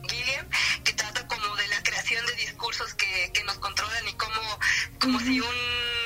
Gilliam, 0.07 0.47
que 0.83 0.93
trata 0.93 1.27
como 1.27 1.55
de 1.55 1.67
la 1.67 1.81
creación 1.81 2.25
de 2.27 2.33
discursos 2.35 2.93
que, 2.93 3.31
que 3.33 3.43
nos 3.43 3.57
controlan 3.57 4.07
y 4.07 4.13
como, 4.13 4.59
como 4.99 5.19
si 5.19 5.39
un 5.41 5.47
número 5.47 5.49
de 5.49 5.49
gente 5.49 5.98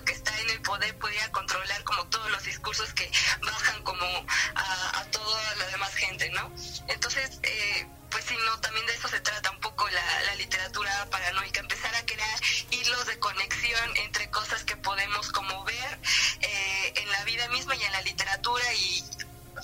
que 0.00 0.12
está 0.12 0.38
en 0.40 0.50
el 0.50 0.62
poder 0.62 0.96
pudiera 0.98 1.30
controlar 1.30 1.84
como 1.84 2.06
todos 2.06 2.30
los 2.30 2.42
discursos 2.44 2.92
que 2.94 3.10
bajan 3.42 3.82
como 3.82 4.06
a, 4.54 5.04
toda 5.10 5.56
la 5.56 5.66
demás 5.66 5.94
gente, 5.94 6.30
¿no? 6.30 6.50
Entonces, 6.88 7.38
eh, 7.42 7.86
pues 8.10 8.24
sí, 8.24 8.34
no, 8.46 8.58
también 8.60 8.86
de 8.86 8.94
eso 8.94 9.08
se 9.08 9.20
trata 9.20 9.50
un 9.50 9.60
poco 9.60 9.86
la, 9.88 10.34
literatura 10.36 11.06
paranoica, 11.10 11.60
empezar 11.60 11.94
a 11.94 12.04
crear 12.04 12.40
hilos 12.70 13.06
de 13.06 13.18
conexión 13.18 13.96
entre 13.96 14.30
cosas 14.30 14.64
que 14.64 14.76
podemos 14.76 15.30
como 15.30 15.62
ver 15.64 15.98
eh, 16.40 16.92
en 16.96 17.10
la 17.10 17.24
vida 17.24 17.48
misma 17.48 17.76
y 17.76 17.82
en 17.82 17.92
la 17.92 18.00
literatura 18.02 18.74
y 18.74 19.04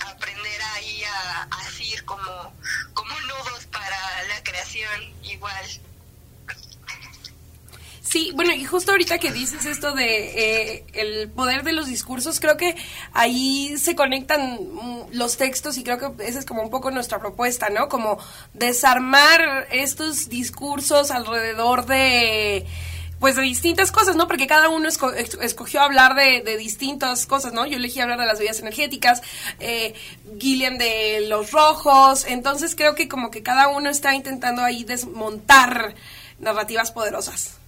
aprender 0.05 0.61
ahí 0.75 1.03
a, 1.03 1.43
a 1.43 1.61
asir 1.61 2.05
como, 2.05 2.55
como 2.93 3.19
nudos 3.21 3.65
para 3.71 4.23
la 4.23 4.43
creación 4.43 5.13
igual. 5.23 5.88
Sí, 8.09 8.31
bueno, 8.33 8.53
y 8.55 8.65
justo 8.65 8.89
ahorita 8.91 9.19
que 9.19 9.31
dices 9.31 9.67
esto 9.67 9.91
de 9.91 10.77
eh, 10.77 10.83
el 10.93 11.29
poder 11.29 11.61
de 11.61 11.73
los 11.73 11.85
discursos, 11.85 12.39
creo 12.39 12.57
que 12.57 12.75
ahí 13.13 13.77
se 13.77 13.93
conectan 13.93 14.57
mm, 14.63 15.01
los 15.11 15.37
textos 15.37 15.77
y 15.77 15.83
creo 15.83 15.99
que 15.99 16.25
esa 16.25 16.39
es 16.39 16.45
como 16.45 16.63
un 16.63 16.71
poco 16.71 16.89
nuestra 16.89 17.19
propuesta, 17.19 17.69
¿no? 17.69 17.87
Como 17.87 18.17
desarmar 18.55 19.67
estos 19.69 20.27
discursos 20.27 21.11
alrededor 21.11 21.85
de 21.85 22.65
pues 23.19 23.35
de 23.35 23.43
distintas 23.43 23.91
cosas, 23.91 24.15
¿no? 24.15 24.27
Porque 24.27 24.47
cada 24.47 24.69
uno 24.69 24.89
escogió 24.89 25.81
hablar 25.81 26.15
de, 26.15 26.57
distintas 26.57 27.27
cosas, 27.27 27.53
¿no? 27.53 27.67
Yo 27.67 27.77
elegí 27.77 27.99
hablar 27.99 28.17
de 28.17 28.25
las 28.25 28.39
bebidas 28.39 28.59
energéticas, 28.59 29.21
eh, 29.59 29.93
Gillian 30.39 30.79
de 30.79 31.25
los 31.27 31.51
rojos, 31.51 32.25
entonces 32.25 32.73
creo 32.75 32.95
que 32.95 33.07
como 33.07 33.29
que 33.29 33.43
cada 33.43 33.67
uno 33.67 33.91
está 33.91 34.15
intentando 34.15 34.63
ahí 34.63 34.83
desmontar 34.83 35.93
narrativas 36.39 36.91
poderosas. 36.91 37.58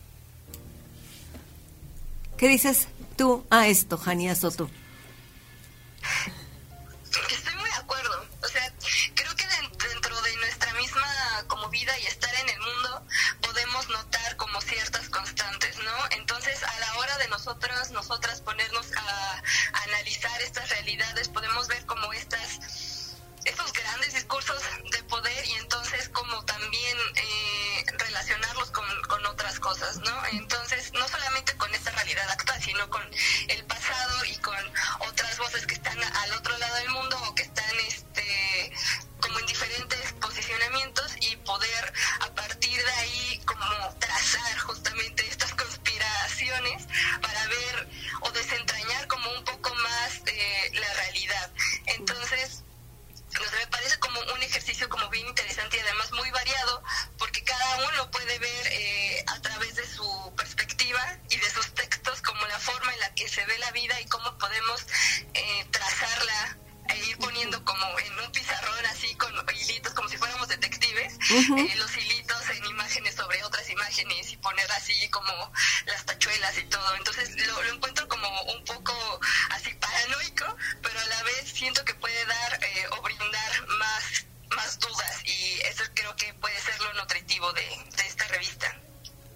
¿Qué 2.42 2.48
dices 2.48 2.88
tú 3.18 3.46
a 3.52 3.68
esto, 3.68 4.00
Jania 4.00 4.34
Soto? 4.34 4.68
Estoy 7.30 7.56
muy 7.58 7.70
de 7.70 7.76
acuerdo. 7.76 8.26
O 8.42 8.48
sea, 8.48 8.74
creo 9.14 9.36
que 9.36 9.46
dentro 9.88 10.20
de 10.24 10.36
nuestra 10.38 10.74
misma 10.74 11.06
como 11.46 11.70
vida 11.70 11.96
y 12.00 12.08
estar 12.08 12.34
en 12.34 12.50
el 12.50 12.60
mundo 12.60 13.06
podemos 13.44 13.88
notar 13.90 14.36
como 14.38 14.60
ciertas 14.60 15.08
constantes, 15.10 15.78
¿no? 15.84 16.18
Entonces, 16.18 16.64
a 16.64 16.80
la 16.80 16.98
hora 16.98 17.16
de 17.20 17.28
nosotros, 17.28 17.92
nosotras 17.92 18.42
ponernos 18.42 18.88
a, 18.98 19.36
a 19.78 19.84
analizar 19.84 20.42
estas 20.42 20.68
realidades, 20.70 21.30
podemos 21.30 21.68
ver 21.68 21.86
como 21.86 22.12
estas 22.12 22.60
estos 23.46 23.74
grandes 23.74 24.14
discursos 24.14 24.62
de 24.92 25.04
poder 25.04 25.46
y 25.48 25.54
entonces 25.54 26.10
como 26.10 26.44
también 26.46 26.98
eh, 27.16 27.86
relacionarlos 27.98 28.72
con, 28.72 28.86
con, 29.08 29.26
otras 29.26 29.60
cosas, 29.60 29.98
¿no? 29.98 30.26
Entonces, 30.34 30.92
no 30.94 31.08
solamente 31.08 31.56
realidad 32.14 32.32
actual, 32.32 32.62
sino 32.62 32.90
con 32.90 33.04
el 33.48 33.64
pasado 33.66 34.26
y 34.26 34.36
con 34.38 34.58
otras 35.00 35.38
voces 35.38 35.66
que 35.66 35.76
están 35.76 35.98
al 36.04 36.34
otro 36.34 36.58
lado 36.58 36.76
del 36.76 36.90
mundo 36.90 37.18
o 37.28 37.36
que 37.36 37.44
están 37.44 37.76
este 37.88 38.72
como 39.22 39.40
en 39.40 39.46
diferentes 39.46 40.14
posicionamientos 40.14 41.16
y 41.22 41.36
poder 41.38 41.94
a 42.22 42.28
partir 42.34 42.84
de 42.84 42.92
ahí 42.92 43.42
como 43.46 43.66
trazar 44.00 44.58
justamente 44.60 45.26
estas 45.28 45.54
conspiraciones 45.54 46.88
para 47.22 47.48
ver 47.48 47.90
o 48.22 48.32
desentrañar 48.32 49.08
como 49.08 49.32
un 49.32 49.44
poco 49.46 49.74
más 49.76 50.22
eh, 50.26 50.72
la 50.74 50.94
realidad. 50.94 51.52
Entonces, 51.86 52.64
pues 53.38 53.52
me 53.54 53.68
parece 53.68 53.98
como 54.00 54.20
un 54.20 54.44
ejercicio 54.44 54.90
como 54.90 55.08
bien 55.10 55.28
interesante 55.28 55.78
y 55.78 55.80
además 55.80 56.12
muy 56.12 56.30
variado 56.32 56.41
uh 71.32 71.42
-huh. 71.48 71.60
eh, 71.60 71.76
los 71.78 71.98
hilitos 71.98 72.50
en 72.50 72.66
imágenes 72.66 73.16
sobre 73.16 73.44
otras 73.44 73.70
imágenes 73.70 74.32
y 74.32 74.38
poner 74.38 74.70
así 74.74 75.10
como 75.10 75.32
las 75.86 76.06
tachuelas 76.06 76.58
y 76.58 76.64
todo 76.66 76.96
entonces 76.96 77.30
lo, 77.48 77.64
lo 77.64 77.74
encuentro 77.74 78.08
como 78.08 78.28
un 78.44 78.64
poco 78.66 78.94
así 79.52 79.74
paranoico 79.76 80.46
pero 80.82 81.00
a 81.00 81.06
la 81.06 81.24
vez 81.24 81.50
siento 81.54 81.84
que 81.86 81.94
puede 81.96 82.26
dar 82.26 82.60
eh, 82.64 82.86
o 82.98 83.02
brindar 83.02 83.68
más 83.80 84.26
más 84.56 84.80
dudas 84.80 85.24
y 85.26 85.60
eso 85.62 85.84
creo 85.94 86.16
que 86.16 86.34
puede 86.36 86.60
ser 86.60 86.80
lo 86.82 86.94
nutritivo 86.94 87.52
de, 87.54 87.62
de 87.98 88.08
esta 88.08 88.28
revista 88.28 88.76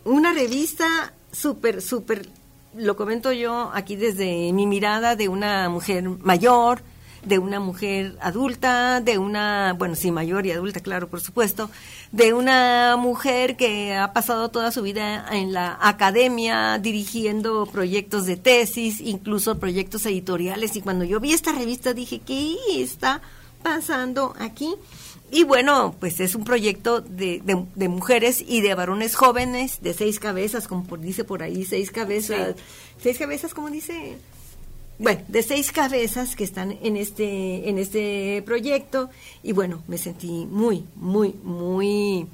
una 0.04 0.34
revista 0.34 1.14
súper 1.32 1.82
súper 1.82 2.28
lo 2.76 2.96
comento 2.98 3.32
yo 3.32 3.72
aquí 3.74 3.96
desde 3.96 4.52
mi 4.52 4.68
mirada 4.68 5.16
de 5.16 5.30
una 5.30 5.70
mujer 5.70 6.04
mayor 6.04 6.84
de 7.26 7.40
una 7.40 7.60
mujer 7.60 8.16
adulta, 8.22 9.02
de 9.02 9.18
una, 9.18 9.74
bueno, 9.78 9.96
sí, 9.96 10.12
mayor 10.12 10.46
y 10.46 10.52
adulta, 10.52 10.80
claro, 10.80 11.08
por 11.08 11.22
supuesto, 11.22 11.70
de 12.12 12.34
una 12.34 12.96
mujer 12.98 13.58
que 13.58 13.96
ha 13.96 14.14
pasado 14.14 14.50
toda 14.50 14.72
su 14.72 14.82
vida 14.82 15.26
en 15.32 15.52
la 15.52 15.78
academia 15.82 16.78
dirigiendo 16.78 17.66
proyectos 17.66 18.26
de 18.26 18.38
tesis, 18.38 19.02
incluso 19.02 19.60
proyectos 19.60 20.06
editoriales. 20.06 20.76
Y 20.76 20.82
cuando 20.82 21.04
yo 21.04 21.20
vi 21.20 21.34
esta 21.34 21.52
revista 21.52 21.94
dije, 21.94 22.20
¿qué 22.20 22.56
está 22.78 23.22
pasando 23.64 24.36
aquí? 24.40 24.76
Y 25.32 25.44
bueno, 25.44 25.96
pues 26.00 26.20
es 26.20 26.36
un 26.36 26.44
proyecto 26.44 27.02
de, 27.02 27.42
de, 27.44 27.66
de, 27.74 27.90
mujeres 27.90 28.44
y 28.48 28.62
de 28.62 28.76
varones 28.76 29.16
jóvenes 29.16 29.82
de 29.82 29.94
seis 29.94 30.20
cabezas, 30.20 30.68
como 30.68 30.98
dice 30.98 31.24
por 31.24 31.42
ahí, 31.42 31.66
seis 31.66 31.92
cabezas. 31.92 32.56
Sí. 32.56 32.64
¿Seis 33.02 33.18
cabezas, 33.18 33.54
como 33.54 33.70
dice? 33.70 34.18
Bueno, 34.98 35.22
de 35.28 35.44
seis 35.44 35.72
cabezas 35.72 36.36
que 36.36 36.44
están 36.44 36.78
en 36.82 36.96
este, 36.96 37.70
en 37.70 37.78
este 37.78 38.42
proyecto 38.46 39.10
y 39.44 39.52
bueno, 39.52 39.84
me 39.88 39.98
sentí 39.98 40.46
muy, 40.46 40.86
muy, 40.96 41.36
muy 41.44 42.28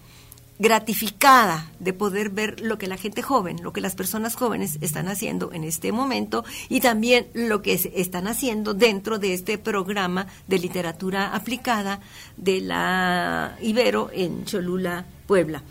gratificada 0.62 1.72
de 1.80 1.92
poder 1.92 2.30
ver 2.30 2.62
lo 2.62 2.78
que 2.78 2.86
la 2.86 2.98
gente 2.98 3.24
joven, 3.24 3.64
lo 3.64 3.74
que 3.74 3.82
las 3.82 3.96
personas 3.96 4.36
jóvenes 4.36 4.78
están 4.82 5.08
haciendo 5.08 5.52
en 5.54 5.64
este 5.64 5.92
momento 5.92 6.46
y 6.70 6.82
también 6.82 7.26
lo 7.34 7.64
que 7.64 7.74
están 7.74 8.28
haciendo 8.28 8.76
dentro 8.76 9.18
de 9.18 9.34
este 9.34 9.58
programa 9.58 10.28
de 10.48 10.60
literatura 10.60 11.34
aplicada 11.34 12.00
de 12.38 12.62
la 12.62 13.58
Ibero 13.60 14.12
en 14.14 14.46
Cholula, 14.46 15.04
Puebla. 15.26 15.64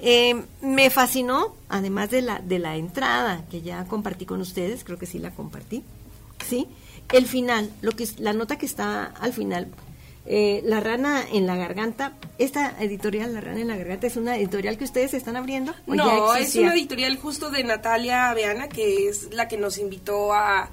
Eh, 0.00 0.42
me 0.62 0.88
fascinó, 0.88 1.54
además 1.68 2.08
de 2.08 2.22
la, 2.22 2.38
de 2.38 2.58
la 2.58 2.76
entrada 2.76 3.44
que 3.50 3.60
ya 3.60 3.84
compartí 3.84 4.24
con 4.24 4.40
ustedes, 4.40 4.82
creo 4.82 4.96
que 4.96 5.04
sí 5.04 5.18
la 5.18 5.32
compartí, 5.32 5.84
¿sí? 6.44 6.68
el 7.12 7.26
final, 7.26 7.70
lo 7.80 7.92
que 7.92 8.04
es, 8.04 8.20
la 8.20 8.32
nota 8.32 8.58
que 8.58 8.66
está 8.66 9.04
al 9.04 9.32
final, 9.32 9.68
eh, 10.30 10.60
La 10.64 10.80
rana 10.80 11.24
en 11.32 11.46
la 11.46 11.56
garganta, 11.56 12.12
esta 12.36 12.76
editorial, 12.80 13.32
La 13.32 13.40
rana 13.40 13.60
en 13.60 13.68
la 13.68 13.76
garganta, 13.76 14.06
es 14.06 14.16
una 14.16 14.36
editorial 14.36 14.76
que 14.76 14.84
ustedes 14.84 15.14
están 15.14 15.36
abriendo. 15.36 15.72
¿o 15.86 15.94
ya 15.94 16.04
No, 16.04 16.34
es 16.34 16.54
una 16.56 16.74
editorial 16.74 17.16
justo 17.16 17.50
de 17.50 17.64
Natalia 17.64 18.32
Beana, 18.34 18.68
que 18.68 19.08
es 19.08 19.32
la 19.32 19.48
que 19.48 19.56
nos 19.56 19.78
invitó 19.78 20.34
a, 20.34 20.68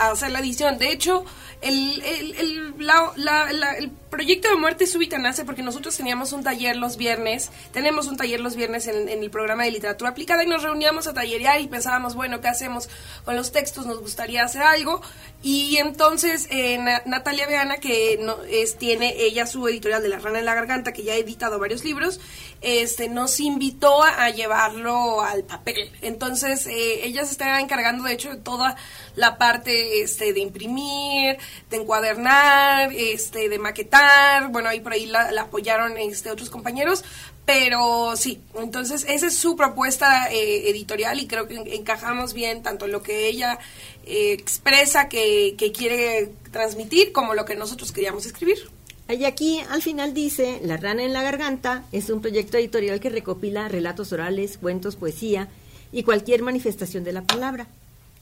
a 0.00 0.10
hacer 0.12 0.30
la 0.30 0.40
edición. 0.40 0.78
De 0.78 0.90
hecho, 0.92 1.24
el, 1.62 2.02
el, 2.02 2.34
el, 2.36 2.74
la- 2.86 3.12
la- 3.16 3.72
el 3.76 3.90
proyecto 4.10 4.48
de 4.48 4.56
muerte 4.56 4.86
súbita 4.88 5.18
nace 5.18 5.44
porque 5.44 5.62
nosotros 5.62 5.96
teníamos 5.96 6.32
un 6.32 6.42
taller 6.42 6.74
los 6.76 6.96
viernes, 6.96 7.50
tenemos 7.72 8.08
un 8.08 8.16
taller 8.16 8.40
los 8.40 8.56
viernes 8.56 8.88
en, 8.88 9.08
en 9.08 9.22
el 9.22 9.30
programa 9.30 9.62
de 9.64 9.70
literatura 9.70 10.10
aplicada 10.10 10.42
y 10.42 10.48
nos 10.48 10.62
reuníamos 10.64 11.06
a 11.06 11.14
tallerear 11.14 11.60
y 11.60 11.68
pensábamos, 11.68 12.14
bueno, 12.16 12.40
¿qué 12.40 12.48
hacemos 12.48 12.88
con 13.24 13.36
los 13.36 13.52
textos? 13.52 13.86
Nos 13.86 14.00
gustaría 14.00 14.42
hacer 14.42 14.62
algo. 14.62 15.00
Y 15.42 15.76
entonces 15.76 16.48
eh, 16.50 16.78
Na- 16.78 17.02
Natalia 17.06 17.46
Beana, 17.46 17.76
que 17.76 18.18
no, 18.20 18.42
es, 18.50 18.76
tiene 18.78 19.14
ella 19.22 19.46
su 19.46 19.66
editorial 19.68 20.02
de 20.02 20.08
La 20.08 20.18
Rana 20.18 20.40
en 20.40 20.44
la 20.44 20.54
Garganta, 20.54 20.92
que 20.92 21.02
ya 21.04 21.12
ha 21.12 21.16
editado 21.16 21.58
varios 21.58 21.84
libros, 21.84 22.20
este, 22.62 23.08
nos 23.08 23.38
invitó 23.40 24.02
a, 24.02 24.24
a 24.24 24.30
llevarlo 24.30 25.22
al 25.22 25.44
papel. 25.44 25.92
Entonces, 26.02 26.66
eh, 26.66 27.06
ella 27.06 27.24
se 27.24 27.32
está 27.32 27.60
encargando, 27.60 28.04
de 28.04 28.12
hecho, 28.12 28.30
de 28.30 28.36
toda 28.36 28.76
la 29.16 29.38
parte 29.38 30.02
este, 30.02 30.32
de 30.32 30.40
imprimir, 30.40 31.36
de 31.70 31.76
encuadernar, 31.76 32.92
este, 32.92 33.48
de 33.48 33.58
maquetar. 33.58 34.50
Bueno, 34.50 34.68
ahí 34.68 34.80
por 34.80 34.92
ahí 34.92 35.06
la, 35.06 35.30
la 35.32 35.42
apoyaron 35.42 35.96
este, 35.98 36.30
otros 36.30 36.50
compañeros. 36.50 37.04
Pero 37.46 38.16
sí, 38.16 38.40
entonces 38.54 39.04
esa 39.08 39.26
es 39.26 39.36
su 39.36 39.56
propuesta 39.56 40.30
eh, 40.30 40.70
editorial 40.70 41.18
y 41.18 41.26
creo 41.26 41.48
que 41.48 41.56
en- 41.56 41.66
encajamos 41.66 42.32
bien 42.32 42.62
tanto 42.62 42.86
lo 42.86 43.02
que 43.02 43.26
ella 43.26 43.58
eh, 44.06 44.32
expresa 44.32 45.08
que, 45.08 45.56
que 45.58 45.72
quiere 45.72 46.30
transmitir 46.52 47.10
como 47.12 47.34
lo 47.34 47.44
que 47.46 47.56
nosotros 47.56 47.90
queríamos 47.90 48.24
escribir. 48.26 48.58
Y 49.08 49.24
aquí 49.24 49.60
al 49.68 49.82
final 49.82 50.14
dice, 50.14 50.60
La 50.62 50.76
rana 50.76 51.02
en 51.02 51.12
la 51.12 51.22
garganta 51.24 51.82
es 51.90 52.10
un 52.10 52.20
proyecto 52.20 52.56
editorial 52.58 53.00
que 53.00 53.10
recopila 53.10 53.66
relatos 53.66 54.12
orales, 54.12 54.56
cuentos, 54.58 54.94
poesía 54.94 55.48
y 55.90 56.04
cualquier 56.04 56.42
manifestación 56.42 57.02
de 57.02 57.12
la 57.14 57.22
palabra. 57.22 57.66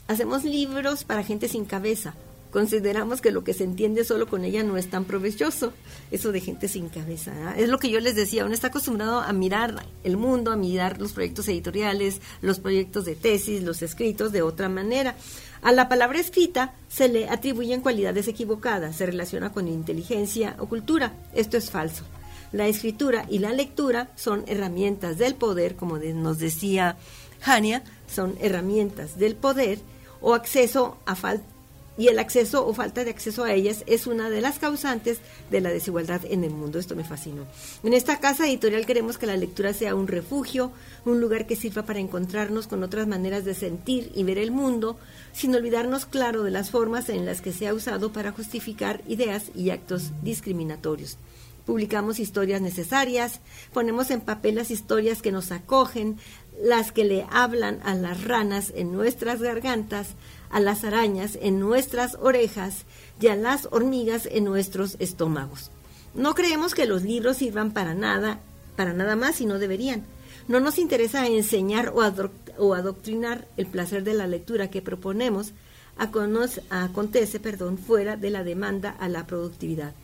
Hacemos 0.09 0.43
libros 0.45 1.05
para 1.05 1.23
gente 1.23 1.49
sin 1.49 1.67
cabeza. 1.67 2.15
Consideramos 2.51 3.21
que 3.21 3.31
lo 3.31 3.45
que 3.45 3.53
se 3.53 3.65
entiende 3.65 4.05
solo 4.05 4.27
con 4.27 4.43
ella 4.43 4.63
no 4.63 4.79
es 4.79 4.89
tan 4.89 5.05
provechoso. 5.05 5.75
Eso 6.11 6.33
de 6.33 6.41
gente 6.41 6.67
sin 6.67 6.89
cabeza. 6.89 7.55
Es 7.59 7.69
lo 7.69 7.79
que 7.79 7.91
yo 7.91 8.01
les 8.01 8.17
decía, 8.17 8.47
uno 8.47 8.55
está 8.55 8.69
acostumbrado 8.69 9.21
a 9.21 9.31
mirar 9.35 9.85
el 10.05 10.17
mundo, 10.17 10.51
a 10.51 10.57
mirar 10.57 10.99
los 10.99 11.13
proyectos 11.13 11.47
editoriales, 11.49 12.23
los 12.41 12.59
proyectos 12.59 13.05
de 13.05 13.17
tesis, 13.17 13.63
los 13.63 13.83
escritos 13.83 14.33
de 14.33 14.41
otra 14.41 14.71
manera. 14.71 15.15
A 15.61 15.73
la 15.73 15.91
palabra 15.91 16.19
escrita 16.19 16.73
se 16.89 17.09
le 17.09 17.29
atribuyen 17.29 17.83
cualidades 17.83 18.29
equivocadas, 18.29 18.97
se 18.97 19.05
relaciona 19.05 19.53
con 19.53 19.69
inteligencia 19.69 20.57
o 20.59 20.71
cultura. 20.71 21.13
Esto 21.35 21.59
es 21.59 21.71
falso. 21.71 22.05
La 22.53 22.67
escritura 22.67 23.27
y 23.29 23.41
la 23.41 23.53
lectura 23.53 24.09
son 24.17 24.45
herramientas 24.47 25.19
del 25.19 25.35
poder, 25.35 25.77
como 25.77 25.99
nos 25.99 26.39
decía 26.39 26.97
Hania, 27.45 27.85
son 28.07 28.39
herramientas 28.41 29.19
del 29.19 29.37
poder 29.37 29.81
o 30.21 30.35
acceso 30.35 30.99
a 31.07 31.15
falta 31.15 31.59
y 31.99 32.07
el 32.07 32.21
acceso 32.21 32.65
o 32.65 32.73
falta 32.73 33.05
de 33.05 33.11
acceso 33.11 33.43
a 33.43 33.53
ellas 33.53 33.83
es 33.87 34.07
una 34.07 34.31
de 34.31 34.41
las 34.41 34.61
causantes 34.61 35.19
de 35.51 35.61
la 35.61 35.71
desigualdad 35.71 36.21
en 36.25 36.45
el 36.45 36.53
mundo. 36.53 36.79
Esto 36.79 36.95
me 36.95 37.03
fascinó. 37.03 37.45
En 37.83 37.93
esta 37.93 38.21
casa 38.21 38.47
editorial 38.47 38.87
queremos 38.87 39.19
que 39.19 39.27
la 39.27 39.37
lectura 39.37 39.75
sea 39.75 39.97
un 39.97 40.07
refugio, 40.07 40.71
un 41.05 41.21
lugar 41.21 41.47
que 41.47 41.57
sirva 41.57 41.83
para 41.83 41.99
encontrarnos 41.99 42.69
con 42.69 42.85
otras 42.85 43.09
maneras 43.09 43.45
de 43.45 43.55
sentir 43.55 44.13
y 44.15 44.23
ver 44.23 44.39
el 44.39 44.53
mundo, 44.53 44.97
sin 45.33 45.55
olvidarnos 45.57 46.07
claro 46.07 46.45
de 46.45 46.53
las 46.53 46.71
formas 46.71 47.09
en 47.09 47.27
las 47.27 47.41
que 47.41 47.53
se 47.53 47.67
ha 47.67 47.75
usado 47.75 48.13
para 48.13 48.31
justificar 48.31 49.03
ideas 49.09 49.47
y 49.57 49.71
actos 49.71 50.13
discriminatorios. 50.23 51.19
Publicamos 51.67 52.19
historias 52.19 52.63
necesarias, 52.63 53.41
ponemos 53.75 54.11
en 54.11 54.23
papel 54.23 54.55
las 54.55 54.71
historias 54.71 55.21
que 55.21 55.33
nos 55.33 55.53
acogen, 55.53 56.17
las 56.63 56.93
que 56.93 57.05
le 57.05 57.27
hablan 57.31 57.81
a 57.85 57.95
las 57.95 58.25
ranas 58.25 58.73
en 58.75 58.93
nuestras 58.93 59.41
gargantas, 59.41 60.15
a 60.51 60.61
las 60.61 60.85
arañas 60.85 61.39
en 61.41 61.61
nuestras 61.61 62.17
orejas 62.21 62.85
y 63.21 63.29
a 63.29 63.37
las 63.37 63.69
hormigas 63.71 64.27
en 64.31 64.45
nuestros 64.45 64.97
estómagos. 64.99 65.71
No 66.15 66.35
creemos 66.35 66.75
que 66.75 66.87
los 66.87 67.03
libros 67.03 67.37
sirvan 67.37 67.73
para 67.73 67.95
nada, 67.95 68.41
para 68.77 68.93
nada 68.93 69.17
más 69.17 69.41
y 69.41 69.47
no 69.47 69.59
deberían. 69.59 70.05
No 70.49 70.61
nos 70.61 70.79
interesa 70.79 71.27
enseñar 71.27 71.93
o, 71.95 72.75
adoctrinar 72.75 73.47
el 73.57 73.67
placer 73.67 74.03
de 74.03 74.15
la 74.15 74.27
lectura 74.27 74.71
que 74.71 74.83
proponemos 74.83 75.53
acontece 75.99 77.41
perdón, 77.41 77.77
fuera 77.77 78.17
de 78.17 78.31
la 78.31 78.45
demanda 78.45 78.91
a 78.99 79.09
la 79.09 79.27
productividad. 79.27 79.95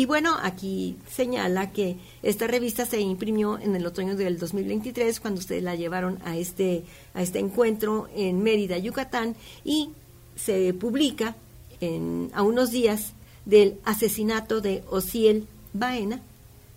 Y 0.00 0.06
bueno, 0.06 0.38
aquí 0.40 0.96
señala 1.10 1.72
que 1.72 1.98
esta 2.22 2.46
revista 2.46 2.86
se 2.86 3.02
imprimió 3.02 3.58
en 3.58 3.76
el 3.76 3.84
otoño 3.84 4.16
del 4.16 4.38
2023 4.38 5.20
cuando 5.20 5.40
ustedes 5.40 5.62
la 5.62 5.74
llevaron 5.74 6.18
a 6.24 6.38
este, 6.38 6.84
a 7.12 7.20
este 7.20 7.38
encuentro 7.38 8.08
en 8.16 8.42
Mérida, 8.42 8.78
Yucatán, 8.78 9.36
y 9.62 9.90
se 10.36 10.72
publica 10.72 11.36
en, 11.82 12.30
a 12.32 12.42
unos 12.42 12.70
días 12.70 13.12
del 13.44 13.78
asesinato 13.84 14.62
de 14.62 14.82
Osiel 14.88 15.46
Baena, 15.74 16.22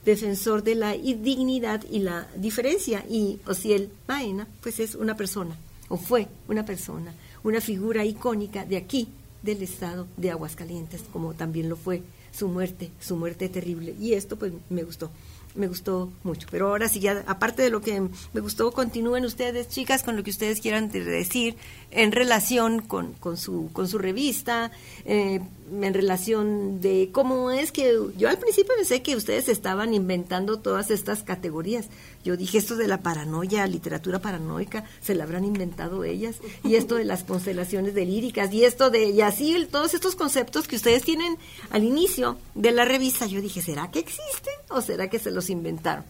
defensor 0.04 0.62
de 0.62 0.76
la 0.76 0.92
dignidad 0.92 1.82
y 1.90 2.00
la 2.00 2.28
diferencia. 2.36 3.06
Y 3.10 3.40
Osiel 3.46 3.90
Baena, 4.06 4.50
pues 4.62 4.82
es 4.82 4.96
una 4.96 5.16
persona, 5.16 5.56
o 5.88 5.96
fue 5.96 6.28
una 6.50 6.66
persona, 6.66 7.14
una 7.42 7.62
figura 7.62 8.04
icónica 8.04 8.66
de 8.66 8.76
aquí, 8.76 9.08
del 9.42 9.64
estado 9.64 10.08
de 10.18 10.30
Aguascalientes, 10.30 11.04
como 11.14 11.34
también 11.34 11.70
lo 11.70 11.78
fue 11.78 12.02
su 12.34 12.48
muerte, 12.50 12.90
su 13.00 13.16
muerte 13.16 13.48
terrible. 13.48 13.96
Y 14.02 14.14
esto 14.14 14.36
pues 14.38 14.52
me 14.70 14.84
gustó, 14.84 15.12
me 15.56 15.68
gustó 15.68 16.12
mucho. 16.24 16.48
Pero 16.50 16.68
ahora 16.70 16.90
sí, 16.90 17.00
ya 17.00 17.24
aparte 17.28 17.62
de 17.62 17.70
lo 17.70 17.80
que 17.82 18.02
me 18.34 18.42
gustó, 18.42 18.72
continúen 18.72 19.24
ustedes, 19.24 19.70
chicas, 19.70 20.02
con 20.04 20.16
lo 20.18 20.24
que 20.24 20.32
ustedes 20.32 20.60
quieran 20.60 20.90
de- 20.92 21.04
decir 21.04 21.56
en 21.92 22.12
relación 22.12 22.82
con, 22.82 23.14
con, 23.14 23.38
su, 23.38 23.70
con 23.72 23.88
su 23.88 24.00
revista, 24.00 24.72
eh, 25.06 25.42
en 25.72 25.94
relación 25.94 26.82
de 26.82 27.10
cómo 27.12 27.52
es 27.52 27.72
que 27.72 27.98
yo 28.18 28.30
al 28.30 28.38
principio 28.38 28.74
pensé 28.76 29.02
que 29.02 29.16
ustedes 29.16 29.50
estaban 29.50 29.94
inventando 29.94 30.60
todas 30.60 30.92
estas 30.92 31.24
categorías. 31.24 31.88
Yo 32.24 32.38
dije 32.38 32.58
esto 32.58 32.76
de 32.76 32.88
la 32.88 33.02
paranoia, 33.02 33.66
literatura 33.68 34.20
paranoica, 34.20 34.84
se 35.02 35.16
la 35.16 35.24
habrán 35.24 35.46
inventado 35.46 36.04
ellas, 36.04 36.38
y 36.64 36.76
esto 36.76 36.96
de 36.96 37.06
las 37.06 37.24
constelaciones 37.24 37.94
delíricas, 37.94 38.54
y 38.54 38.66
esto 38.66 38.90
de, 38.90 39.10
y 39.10 39.22
así 39.22 39.68
todos 39.72 39.94
estos 39.94 40.16
conceptos 40.16 40.68
que 40.68 40.76
ustedes 40.76 41.04
tienen 41.04 41.38
al 41.70 41.84
inicio 41.84 42.38
de 42.56 42.72
la 42.72 42.86
revista, 42.86 43.26
yo 43.26 43.42
dije, 43.42 43.62
¿será 43.62 43.92
que 43.92 44.00
existen 44.00 44.54
o 44.70 44.82
será 44.82 45.10
que 45.10 45.20
se 45.20 45.32
los 45.32 45.50
inventaron? 45.50 46.06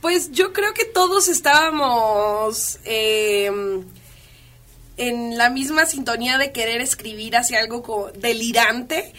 Pues 0.00 0.32
yo 0.32 0.52
creo 0.52 0.74
que 0.74 0.84
todos 0.84 1.28
estábamos 1.28 2.80
eh, 2.84 3.50
en 4.96 5.38
la 5.38 5.50
misma 5.50 5.86
sintonía 5.86 6.38
de 6.38 6.52
querer 6.52 6.80
escribir 6.80 7.36
hacia 7.36 7.58
algo 7.60 7.82
co- 7.82 8.10
delirante, 8.14 9.12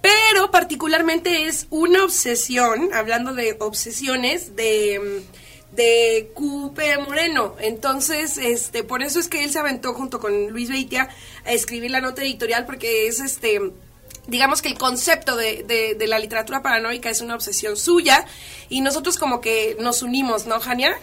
pero 0.00 0.50
particularmente 0.50 1.46
es 1.46 1.66
una 1.70 2.04
obsesión, 2.04 2.90
hablando 2.92 3.32
de 3.34 3.56
obsesiones, 3.60 4.54
de, 4.56 5.22
de 5.72 6.30
Cupe 6.34 6.98
Moreno. 6.98 7.56
Entonces, 7.58 8.36
este, 8.38 8.84
por 8.84 9.02
eso 9.02 9.18
es 9.18 9.28
que 9.28 9.44
él 9.44 9.50
se 9.50 9.58
aventó 9.58 9.94
junto 9.94 10.20
con 10.20 10.48
Luis 10.48 10.68
Beitia 10.68 11.08
a 11.44 11.52
escribir 11.52 11.90
la 11.90 12.00
nota 12.00 12.22
editorial, 12.22 12.66
porque 12.66 13.06
es 13.06 13.20
este 13.20 13.60
digamos 14.26 14.62
que 14.62 14.68
el 14.68 14.78
concepto 14.78 15.36
de, 15.36 15.64
de, 15.64 15.96
de 15.96 16.06
la 16.06 16.18
literatura 16.18 16.62
paranoica 16.62 17.10
es 17.10 17.20
una 17.20 17.34
obsesión 17.34 17.76
suya 17.76 18.24
y 18.70 18.80
nosotros 18.80 19.18
como 19.18 19.42
que 19.42 19.76
nos 19.80 20.00
unimos, 20.00 20.46
¿no, 20.46 20.60
Jania? 20.60 20.96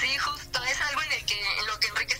Sí, 0.00 0.16
justo, 0.16 0.58
es 0.64 0.80
algo 0.88 1.02
en 1.02 1.12
el 1.12 1.24
que 1.26 1.34
en 1.34 1.66
lo 1.66 1.78
que 1.78 1.88
Enrique 1.88 2.14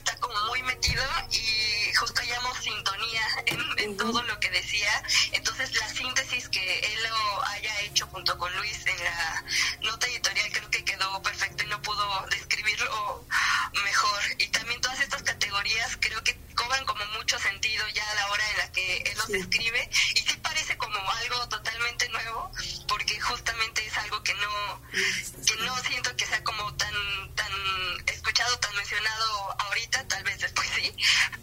y 1.30 1.94
justo 1.94 2.20
hallamos 2.20 2.58
sintonía 2.58 3.22
en, 3.46 3.60
en 3.78 3.96
todo 3.96 4.22
lo 4.22 4.38
que 4.40 4.50
decía. 4.50 4.90
Entonces 5.32 5.74
la 5.76 5.88
síntesis 5.88 6.48
que 6.48 6.78
él 6.80 6.98
lo 7.08 7.44
haya 7.46 7.80
hecho 7.80 8.06
junto 8.08 8.36
con 8.36 8.54
Luis 8.56 8.86
en 8.86 9.04
la 9.04 9.44
nota 9.82 10.06
editorial 10.06 10.50
creo 10.52 10.70
que 10.70 10.84
quedó 10.84 11.22
perfecto 11.22 11.64
y 11.64 11.66
no 11.68 11.80
pudo 11.82 12.26
describirlo 12.30 13.24
mejor. 13.84 14.22
Y 14.38 14.48
también 14.48 14.80
todas 14.80 15.00
estas 15.00 15.22
categorías 15.56 15.96
creo 16.00 16.22
que 16.22 16.36
cobran 16.54 16.84
como 16.84 17.04
mucho 17.18 17.38
sentido 17.38 17.86
ya 17.88 18.08
a 18.10 18.14
la 18.14 18.28
hora 18.30 18.50
en 18.50 18.58
la 18.58 18.72
que 18.72 18.98
él 18.98 19.16
los 19.16 19.28
describe 19.28 19.88
y 20.14 20.18
sí 20.20 20.36
parece 20.42 20.76
como 20.76 20.98
algo 21.12 21.48
totalmente 21.48 22.08
nuevo 22.10 22.50
porque 22.88 23.18
justamente 23.20 23.86
es 23.86 23.96
algo 23.98 24.22
que 24.22 24.34
no 24.34 24.82
que 25.46 25.56
no 25.64 25.76
siento 25.84 26.14
que 26.16 26.26
sea 26.26 26.42
como 26.44 26.74
tan 26.76 26.94
tan 27.34 27.52
escuchado 28.06 28.58
tan 28.58 28.74
mencionado 28.76 29.60
ahorita 29.62 30.06
tal 30.08 30.22
vez 30.24 30.38
después 30.40 30.68
sí. 30.74 30.94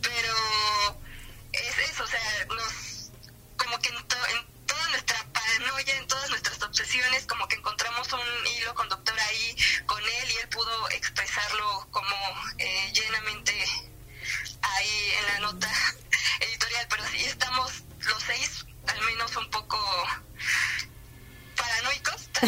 Pero 0.01 0.33
es 1.53 1.77
eso 1.89 2.03
o 2.03 2.07
sea 2.07 2.45
nos 2.49 3.11
como 3.57 3.79
que 3.79 3.89
en, 3.89 4.07
to- 4.07 4.27
en 4.27 4.65
toda 4.67 4.87
nuestra 4.89 5.25
paranoia 5.33 5.95
en 5.97 6.07
todas 6.07 6.29
nuestras 6.29 6.61
obsesiones 6.61 7.25
como 7.25 7.47
que 7.47 7.55
encontramos 7.55 8.11
un 8.13 8.47
hilo 8.47 8.75
conductor 8.75 9.19
ahí 9.19 9.55
con 9.87 10.01
él 10.03 10.31
y 10.31 10.37
él 10.37 10.49
pudo 10.49 10.89
expresarlo 10.91 11.87
como 11.91 12.15
eh, 12.59 12.91
llenamente 12.93 13.53
ahí 14.63 15.11
en 15.19 15.25
la 15.27 15.39
nota 15.39 15.71
editorial, 16.39 16.87
pero 16.89 17.03
sí 17.11 17.25
estamos 17.25 17.71
los 17.99 18.23
seis, 18.23 18.65
al 18.87 19.01
menos 19.01 19.35
un 19.35 19.49
poco 19.49 19.77
paranoicos, 21.55 22.29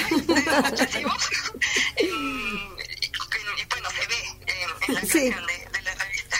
y, 1.97 2.07
bueno, 3.67 3.89
se 3.89 4.07
ve 4.07 4.15
en, 4.87 4.93
la 4.93 5.01
sí. 5.01 5.19
de, 5.19 5.81
la 5.81 5.95
revista. 5.95 6.37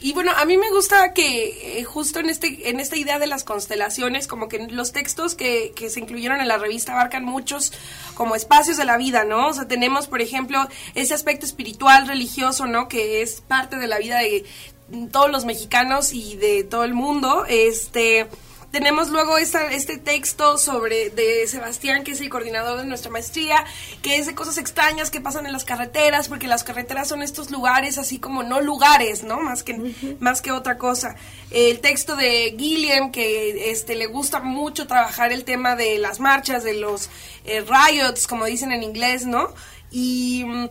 Y 0.00 0.12
bueno, 0.12 0.32
a 0.36 0.44
mí 0.44 0.58
me 0.58 0.70
gusta 0.70 1.14
que 1.14 1.78
eh, 1.78 1.84
justo 1.84 2.18
en 2.18 2.28
este 2.28 2.68
en 2.68 2.80
esta 2.80 2.96
idea 2.96 3.18
de 3.18 3.26
las 3.26 3.44
constelaciones, 3.44 4.26
como 4.26 4.48
que 4.48 4.66
los 4.68 4.92
textos 4.92 5.34
que, 5.34 5.72
que, 5.74 5.88
se 5.88 6.00
incluyeron 6.00 6.40
en 6.40 6.48
la 6.48 6.58
revista 6.58 6.92
abarcan 6.92 7.24
muchos 7.24 7.72
como 8.14 8.34
espacios 8.34 8.76
de 8.76 8.84
la 8.84 8.98
vida, 8.98 9.24
¿no? 9.24 9.48
O 9.48 9.54
sea, 9.54 9.66
tenemos, 9.66 10.08
por 10.08 10.20
ejemplo, 10.20 10.68
ese 10.94 11.14
aspecto 11.14 11.46
espiritual, 11.46 12.06
religioso, 12.06 12.66
¿no? 12.66 12.88
Que 12.88 13.22
es 13.22 13.40
parte 13.40 13.76
de 13.76 13.86
la 13.86 13.98
vida 13.98 14.18
de 14.18 14.44
todos 15.10 15.30
los 15.30 15.44
mexicanos 15.44 16.12
y 16.12 16.36
de 16.36 16.64
todo 16.64 16.84
el 16.84 16.94
mundo. 16.94 17.44
Este 17.48 18.28
tenemos 18.74 19.10
luego 19.10 19.38
esta, 19.38 19.70
este 19.70 19.98
texto 19.98 20.58
sobre 20.58 21.08
de 21.10 21.46
Sebastián, 21.46 22.02
que 22.02 22.10
es 22.10 22.20
el 22.20 22.28
coordinador 22.28 22.80
de 22.80 22.84
nuestra 22.84 23.08
maestría, 23.08 23.64
que 24.02 24.16
es 24.16 24.26
de 24.26 24.34
cosas 24.34 24.58
extrañas 24.58 25.12
que 25.12 25.20
pasan 25.20 25.46
en 25.46 25.52
las 25.52 25.62
carreteras, 25.62 26.26
porque 26.26 26.48
las 26.48 26.64
carreteras 26.64 27.06
son 27.06 27.22
estos 27.22 27.52
lugares 27.52 27.98
así 27.98 28.18
como 28.18 28.42
no 28.42 28.60
lugares, 28.60 29.22
¿no? 29.22 29.38
Más 29.38 29.62
que, 29.62 29.94
más 30.18 30.42
que 30.42 30.50
otra 30.50 30.76
cosa. 30.76 31.14
El 31.52 31.78
texto 31.78 32.16
de 32.16 32.56
Gilliam, 32.58 33.12
que 33.12 33.70
este, 33.70 33.94
le 33.94 34.06
gusta 34.06 34.40
mucho 34.40 34.88
trabajar 34.88 35.30
el 35.30 35.44
tema 35.44 35.76
de 35.76 35.98
las 35.98 36.18
marchas, 36.18 36.64
de 36.64 36.74
los 36.74 37.10
eh, 37.44 37.60
riots, 37.64 38.26
como 38.26 38.44
dicen 38.44 38.72
en 38.72 38.82
inglés, 38.82 39.24
¿no? 39.24 39.54
Y 39.92 40.42
mm, 40.44 40.68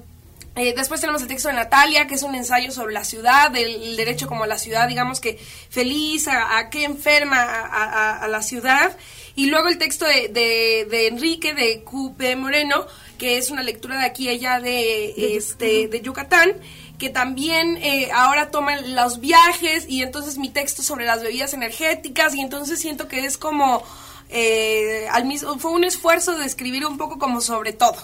eh, 0.55 0.73
después 0.75 1.01
tenemos 1.01 1.21
el 1.23 1.27
texto 1.27 1.47
de 1.47 1.55
Natalia, 1.55 2.05
que 2.05 2.13
es 2.13 2.21
un 2.21 2.35
ensayo 2.35 2.71
sobre 2.71 2.93
la 2.93 3.03
ciudad, 3.03 3.49
del 3.49 3.95
derecho 3.95 4.27
como 4.27 4.43
a 4.43 4.47
la 4.47 4.59
ciudad, 4.59 4.87
digamos 4.87 5.19
que 5.19 5.39
feliz, 5.69 6.27
a, 6.27 6.69
qué 6.69 6.83
enferma 6.83 7.41
a, 7.41 8.27
la 8.27 8.43
ciudad. 8.43 8.95
Y 9.35 9.47
luego 9.47 9.67
el 9.67 9.79
texto 9.79 10.05
de, 10.05 10.27
de, 10.29 11.07
Enrique, 11.07 11.55
de 11.55 11.81
Cupe 11.81 12.35
Moreno, 12.35 12.85
que 13.17 13.39
es 13.39 13.49
una 13.49 13.63
lectura 13.63 13.97
de 13.97 14.05
aquí 14.05 14.29
allá 14.29 14.59
de, 14.59 15.35
este, 15.37 15.87
de 15.87 16.01
Yucatán 16.01 16.53
que 16.99 17.09
también 17.09 17.77
eh, 17.77 18.11
ahora 18.13 18.49
toman 18.51 18.95
los 18.95 19.19
viajes 19.19 19.85
y 19.89 20.03
entonces 20.03 20.37
mi 20.37 20.49
texto 20.49 20.83
sobre 20.83 21.05
las 21.05 21.21
bebidas 21.21 21.53
energéticas 21.53 22.33
y 22.35 22.39
entonces 22.39 22.79
siento 22.79 23.09
que 23.09 23.25
es 23.25 23.37
como 23.37 23.83
eh, 24.29 25.07
al 25.11 25.25
mismo 25.25 25.57
fue 25.59 25.71
un 25.71 25.83
esfuerzo 25.83 26.37
de 26.37 26.45
escribir 26.45 26.85
un 26.85 26.97
poco 26.97 27.19
como 27.19 27.41
sobre 27.41 27.73
todo. 27.73 27.97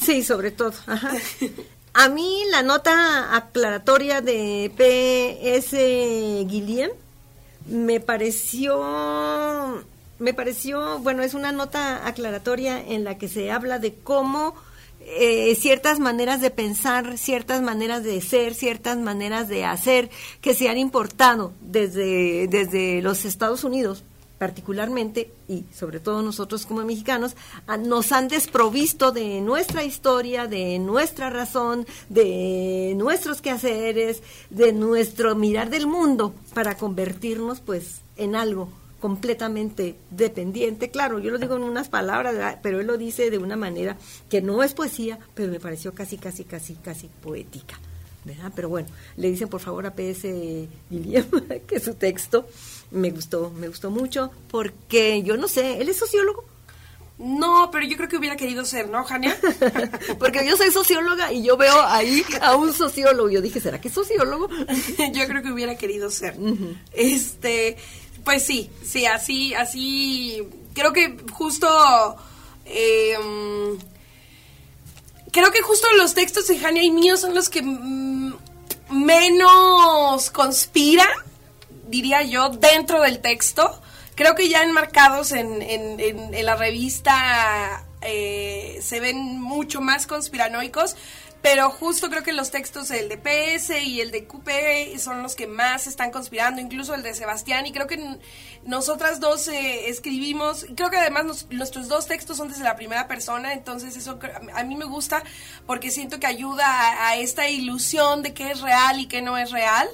Sí 0.00 0.24
sobre 0.24 0.50
todo 0.50 0.72
ajá 0.86 1.12
A 1.94 2.08
mí 2.08 2.42
la 2.50 2.62
nota 2.62 3.36
aclaratoria 3.36 4.22
de 4.22 4.72
P.S. 4.76 5.76
Guillén 6.48 6.90
me 7.66 8.00
pareció, 8.00 9.84
me 10.18 10.32
pareció, 10.32 10.98
bueno, 11.00 11.22
es 11.22 11.34
una 11.34 11.52
nota 11.52 12.06
aclaratoria 12.06 12.80
en 12.80 13.04
la 13.04 13.18
que 13.18 13.28
se 13.28 13.52
habla 13.52 13.78
de 13.78 13.94
cómo 13.94 14.54
eh, 15.00 15.54
ciertas 15.54 15.98
maneras 15.98 16.40
de 16.40 16.50
pensar, 16.50 17.18
ciertas 17.18 17.60
maneras 17.60 18.02
de 18.04 18.20
ser, 18.22 18.54
ciertas 18.54 18.96
maneras 18.96 19.48
de 19.48 19.66
hacer 19.66 20.08
que 20.40 20.54
se 20.54 20.70
han 20.70 20.78
importado 20.78 21.52
desde, 21.60 22.48
desde 22.48 23.02
los 23.02 23.26
Estados 23.26 23.64
Unidos 23.64 24.02
particularmente 24.42 25.30
y 25.46 25.62
sobre 25.72 26.00
todo 26.00 26.20
nosotros 26.20 26.66
como 26.66 26.84
mexicanos, 26.84 27.36
nos 27.78 28.10
han 28.10 28.26
desprovisto 28.26 29.12
de 29.12 29.40
nuestra 29.40 29.84
historia, 29.84 30.48
de 30.48 30.80
nuestra 30.80 31.30
razón, 31.30 31.86
de 32.08 32.92
nuestros 32.96 33.40
quehaceres, 33.40 34.20
de 34.50 34.72
nuestro 34.72 35.36
mirar 35.36 35.70
del 35.70 35.86
mundo 35.86 36.34
para 36.54 36.76
convertirnos 36.76 37.60
pues 37.60 38.00
en 38.16 38.34
algo 38.34 38.68
completamente 38.98 39.94
dependiente. 40.10 40.90
Claro, 40.90 41.20
yo 41.20 41.30
lo 41.30 41.38
digo 41.38 41.54
en 41.54 41.62
unas 41.62 41.88
palabras, 41.88 42.56
pero 42.64 42.80
él 42.80 42.88
lo 42.88 42.98
dice 42.98 43.30
de 43.30 43.38
una 43.38 43.54
manera 43.54 43.96
que 44.28 44.42
no 44.42 44.64
es 44.64 44.74
poesía, 44.74 45.20
pero 45.34 45.52
me 45.52 45.60
pareció 45.60 45.94
casi, 45.94 46.18
casi, 46.18 46.42
casi, 46.42 46.74
casi 46.74 47.06
poética. 47.22 47.78
¿Verdad? 48.24 48.52
Pero 48.54 48.68
bueno, 48.68 48.88
le 49.16 49.30
dicen 49.30 49.48
por 49.48 49.60
favor 49.60 49.86
a 49.86 49.94
PS 49.94 50.26
Guillem 50.90 51.26
que 51.66 51.80
su 51.80 51.94
texto 51.94 52.46
me 52.90 53.10
gustó, 53.10 53.50
me 53.50 53.68
gustó 53.68 53.90
mucho, 53.90 54.30
porque 54.50 55.22
yo 55.22 55.36
no 55.36 55.48
sé, 55.48 55.80
¿él 55.80 55.88
es 55.88 55.96
sociólogo? 55.96 56.44
No, 57.18 57.70
pero 57.70 57.86
yo 57.86 57.96
creo 57.96 58.08
que 58.08 58.16
hubiera 58.16 58.36
querido 58.36 58.64
ser, 58.64 58.88
¿no, 58.88 59.04
Jania? 59.04 59.38
Porque 60.18 60.44
yo 60.44 60.56
soy 60.56 60.72
socióloga 60.72 61.32
y 61.32 61.44
yo 61.44 61.56
veo 61.56 61.80
ahí 61.82 62.24
a 62.40 62.56
un 62.56 62.72
sociólogo. 62.72 63.30
Yo 63.30 63.40
dije, 63.40 63.60
¿será 63.60 63.80
que 63.80 63.88
es 63.88 63.94
sociólogo? 63.94 64.48
yo 65.12 65.26
creo 65.28 65.40
que 65.40 65.52
hubiera 65.52 65.76
querido 65.76 66.10
ser. 66.10 66.36
Este, 66.92 67.76
pues 68.24 68.44
sí, 68.44 68.70
sí, 68.84 69.06
así, 69.06 69.54
así. 69.54 70.48
Creo 70.74 70.92
que 70.92 71.16
justo. 71.30 71.68
Em, 72.64 73.78
creo 75.32 75.50
que 75.50 75.62
justo 75.62 75.88
los 75.96 76.14
textos 76.14 76.46
de 76.46 76.58
Jania 76.58 76.84
y 76.84 76.90
míos 76.90 77.20
son 77.20 77.34
los 77.34 77.48
que 77.48 77.62
mm, 77.62 78.34
menos 78.90 80.30
conspiran 80.30 81.08
diría 81.92 82.22
yo, 82.22 82.48
dentro 82.48 83.00
del 83.02 83.20
texto. 83.20 83.80
Creo 84.16 84.34
que 84.34 84.48
ya 84.48 84.62
enmarcados 84.64 85.30
en, 85.32 85.62
en, 85.62 86.44
la 86.44 86.56
revista 86.56 87.84
eh, 88.00 88.80
se 88.82 88.98
ven 88.98 89.40
mucho 89.40 89.80
más 89.80 90.06
conspiranoicos, 90.06 90.96
pero 91.42 91.70
justo 91.70 92.08
creo 92.08 92.22
que 92.22 92.32
los 92.32 92.52
textos, 92.52 92.90
el 92.92 93.08
de 93.08 93.18
PS 93.18 93.82
y 93.82 94.00
el 94.00 94.12
de 94.12 94.26
QP, 94.26 94.98
son 94.98 95.24
los 95.24 95.34
que 95.34 95.48
más 95.48 95.88
están 95.88 96.12
conspirando, 96.12 96.60
incluso 96.60 96.94
el 96.94 97.02
de 97.02 97.14
Sebastián, 97.14 97.66
y 97.66 97.72
creo 97.72 97.88
que 97.88 98.18
nosotras 98.64 99.18
dos 99.18 99.48
eh, 99.48 99.88
escribimos, 99.88 100.66
creo 100.76 100.88
que 100.88 100.98
además 100.98 101.46
nuestros 101.50 101.88
dos 101.88 102.06
textos 102.06 102.36
son 102.36 102.48
desde 102.48 102.62
la 102.62 102.76
primera 102.76 103.08
persona, 103.08 103.52
entonces 103.52 103.96
eso 103.96 104.20
a 104.54 104.62
mí 104.62 104.76
me 104.76 104.84
gusta 104.84 105.24
porque 105.66 105.90
siento 105.90 106.20
que 106.20 106.28
ayuda 106.28 106.64
a, 106.64 107.08
a 107.08 107.16
esta 107.16 107.48
ilusión 107.48 108.22
de 108.22 108.34
qué 108.34 108.52
es 108.52 108.60
real 108.60 109.00
y 109.00 109.06
qué 109.06 109.20
no 109.20 109.36
es 109.36 109.50
real. 109.50 109.88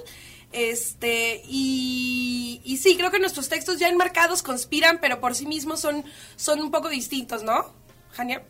Este, 0.52 1.42
y, 1.46 2.60
y 2.64 2.76
sí, 2.78 2.96
creo 2.96 3.10
que 3.10 3.18
nuestros 3.18 3.48
textos 3.48 3.78
ya 3.78 3.88
enmarcados 3.88 4.42
conspiran, 4.42 4.98
pero 5.00 5.20
por 5.20 5.34
sí 5.34 5.46
mismos 5.46 5.80
son, 5.80 6.04
son 6.36 6.60
un 6.60 6.70
poco 6.70 6.88
distintos, 6.88 7.42
¿no, 7.42 7.72
Jania? 8.12 8.42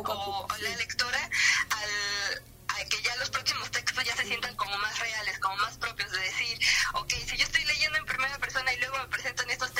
Al, 0.00 0.04
o, 0.06 0.46
la 0.60 0.76
lectora 0.76 1.30
al, 1.70 2.42
a 2.68 2.84
que 2.88 3.02
ya 3.02 3.14
los 3.16 3.30
próximos 3.30 3.70
textos 3.70 4.04
ya 4.04 4.16
se 4.16 4.24
sientan 4.24 4.54
como 4.56 4.76
más 4.78 4.98
reales, 4.98 5.38
como 5.38 5.56
más 5.56 5.76
propios 5.78 6.10
de 6.10 6.20
decir, 6.20 6.58
ok, 6.94 7.12
si 7.26 7.36
yo 7.36 7.44
estoy 7.44 7.64
leyendo 7.64 7.98
en 7.98 8.06
primera 8.06 8.38
persona 8.38 8.72
y 8.72 8.78
luego 8.78 8.98
me 8.98 9.06
presentan 9.08 9.50
estos 9.50 9.71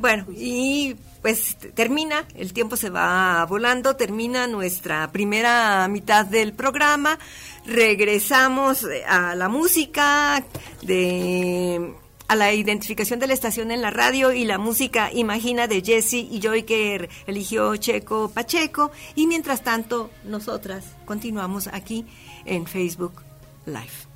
Bueno, 0.00 0.24
y 0.34 0.96
pues 1.20 1.58
termina, 1.74 2.24
el 2.34 2.54
tiempo 2.54 2.76
se 2.76 2.88
va 2.88 3.44
volando, 3.44 3.96
termina 3.96 4.46
nuestra 4.46 5.12
primera 5.12 5.86
mitad 5.88 6.24
del 6.24 6.54
programa, 6.54 7.18
regresamos 7.66 8.86
a 9.06 9.34
la 9.34 9.50
música 9.50 10.42
de 10.80 11.92
a 12.28 12.36
la 12.36 12.54
identificación 12.54 13.20
de 13.20 13.26
la 13.26 13.34
estación 13.34 13.72
en 13.72 13.82
la 13.82 13.90
radio 13.90 14.32
y 14.32 14.46
la 14.46 14.56
música 14.56 15.12
Imagina 15.12 15.66
de 15.66 15.82
Jesse 15.82 16.14
y 16.14 16.40
Joy 16.40 16.62
que 16.62 17.10
eligió 17.26 17.76
Checo 17.76 18.30
Pacheco 18.30 18.92
y 19.14 19.26
mientras 19.26 19.62
tanto 19.62 20.10
nosotras 20.24 20.96
continuamos 21.04 21.66
aquí 21.66 22.06
en 22.46 22.66
Facebook 22.66 23.20
Live. 23.66 24.08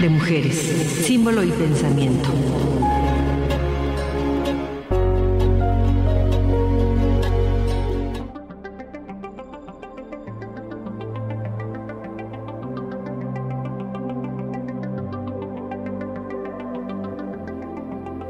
De 0.00 0.08
mujeres, 0.08 0.56
símbolo 1.04 1.44
y 1.44 1.50
pensamiento. 1.50 2.30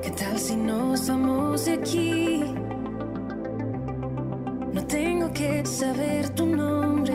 ¿Qué 0.02 0.10
tal 0.10 0.38
si 0.38 0.56
nos 0.56 1.06
vamos 1.06 1.66
de 1.66 1.72
aquí? 1.74 2.42
No 4.72 4.84
tengo 4.86 5.32
que 5.32 5.64
saber 5.64 6.30
tu 6.30 6.46
nombre 6.46 7.14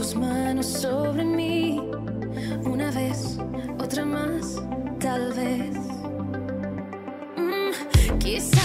tus 0.00 0.14
manos 0.14 0.66
sobre 0.66 1.24
mí, 1.24 1.49
You 8.30 8.59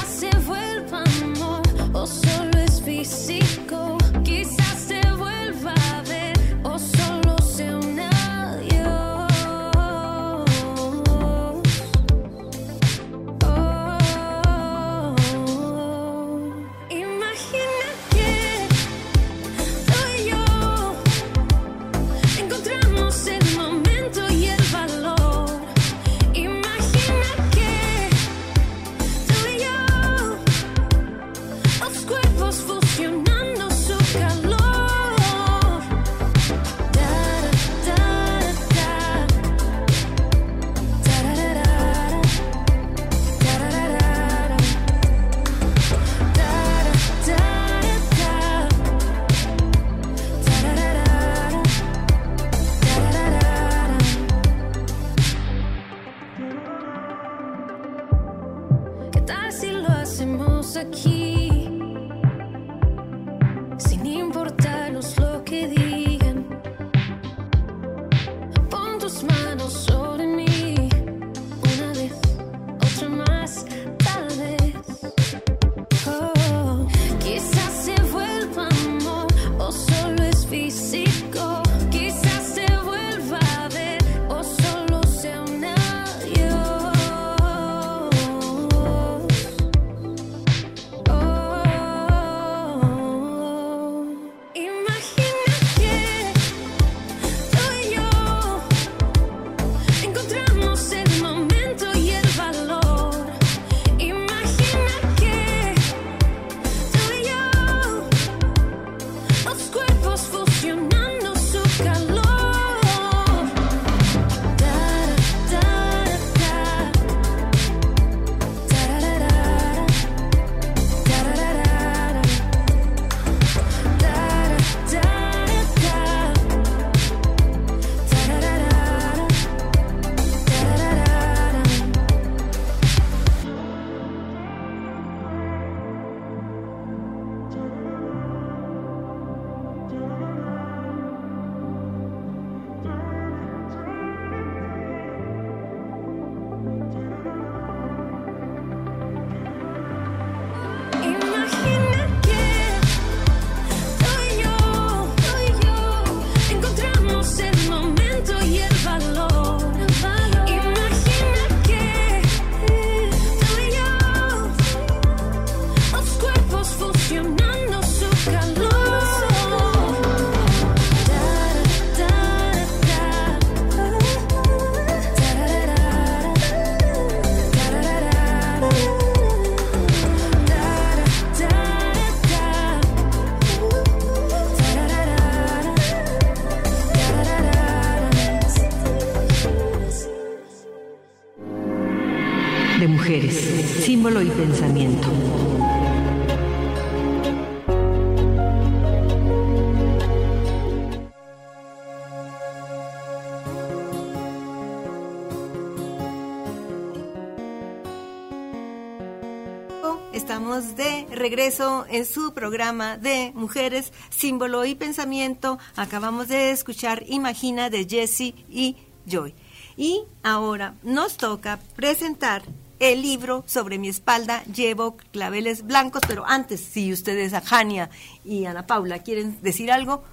regreso 211.26 211.86
en 211.90 212.06
su 212.06 212.34
programa 212.34 212.98
de 212.98 213.32
Mujeres, 213.34 213.92
Símbolo 214.10 214.64
y 214.64 214.76
Pensamiento. 214.76 215.58
Acabamos 215.76 216.28
de 216.28 216.52
escuchar 216.52 217.04
Imagina 217.08 217.72
de 217.72 217.86
Jessie 217.90 218.36
y 218.48 218.78
Joy. 219.08 219.34
Y 219.76 220.04
ahora 220.22 220.76
nos 220.84 221.18
toca 221.18 221.60
presentar 221.76 222.44
el 222.80 223.02
libro 223.02 223.44
sobre 223.48 223.78
mi 223.78 223.88
espalda. 223.88 224.44
Llevo 224.46 224.98
claveles 225.12 225.64
blancos, 225.64 226.02
pero 226.08 226.26
antes, 226.26 226.62
si 226.62 226.92
ustedes, 226.92 227.34
a 227.34 227.42
Jania 227.42 227.90
y 228.24 228.46
Ana 228.46 228.68
Paula, 228.68 229.00
quieren 229.00 229.38
decir 229.42 229.72
algo, 229.72 230.04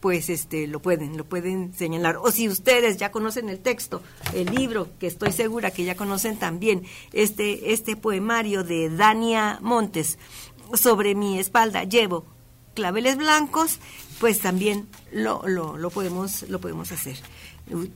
pues 0.00 0.28
este 0.28 0.66
lo 0.66 0.80
pueden, 0.80 1.16
lo 1.16 1.24
pueden 1.24 1.72
señalar. 1.74 2.18
O 2.18 2.30
si 2.30 2.48
ustedes 2.48 2.98
ya 2.98 3.10
conocen 3.10 3.48
el 3.48 3.60
texto, 3.60 4.02
el 4.34 4.54
libro, 4.54 4.88
que 4.98 5.06
estoy 5.06 5.32
segura 5.32 5.70
que 5.70 5.84
ya 5.84 5.96
conocen 5.96 6.38
también, 6.38 6.84
este, 7.12 7.72
este 7.72 7.96
poemario 7.96 8.64
de 8.64 8.90
Dania 8.90 9.58
Montes, 9.62 10.18
sobre 10.74 11.14
mi 11.14 11.38
espalda 11.38 11.84
llevo 11.84 12.26
claveles 12.74 13.16
blancos, 13.16 13.78
pues 14.20 14.40
también 14.40 14.88
lo, 15.12 15.46
lo, 15.46 15.90
podemos, 15.90 16.42
lo 16.48 16.60
podemos 16.60 16.92
hacer. 16.92 17.16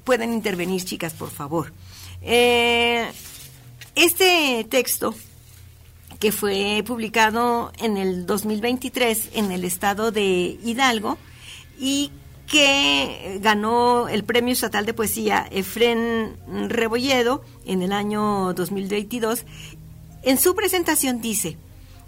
Pueden 0.05 0.33
intervenir, 0.33 0.85
chicas, 0.85 1.13
por 1.13 1.31
favor. 1.31 1.73
Eh, 2.23 3.07
este 3.99 4.67
texto 4.69 5.15
que 6.21 6.33
fue 6.33 6.83
publicado 6.87 7.73
en 7.79 7.97
el 7.97 8.27
2023 8.27 9.31
en 9.35 9.53
el 9.53 9.65
estado 9.65 10.11
de 10.11 10.59
Hidalgo, 10.65 11.19
y 11.79 12.11
que 12.47 13.39
ganó 13.43 14.09
el 14.09 14.25
Premio 14.25 14.53
Estatal 14.53 14.87
de 14.87 14.95
Poesía 14.95 15.47
Efren 15.51 16.37
Rebolledo 16.69 17.45
en 17.67 17.83
el 17.83 17.93
año 17.93 18.55
2022. 18.55 19.45
En 20.23 20.39
su 20.39 20.55
presentación 20.55 21.21
dice, 21.21 21.59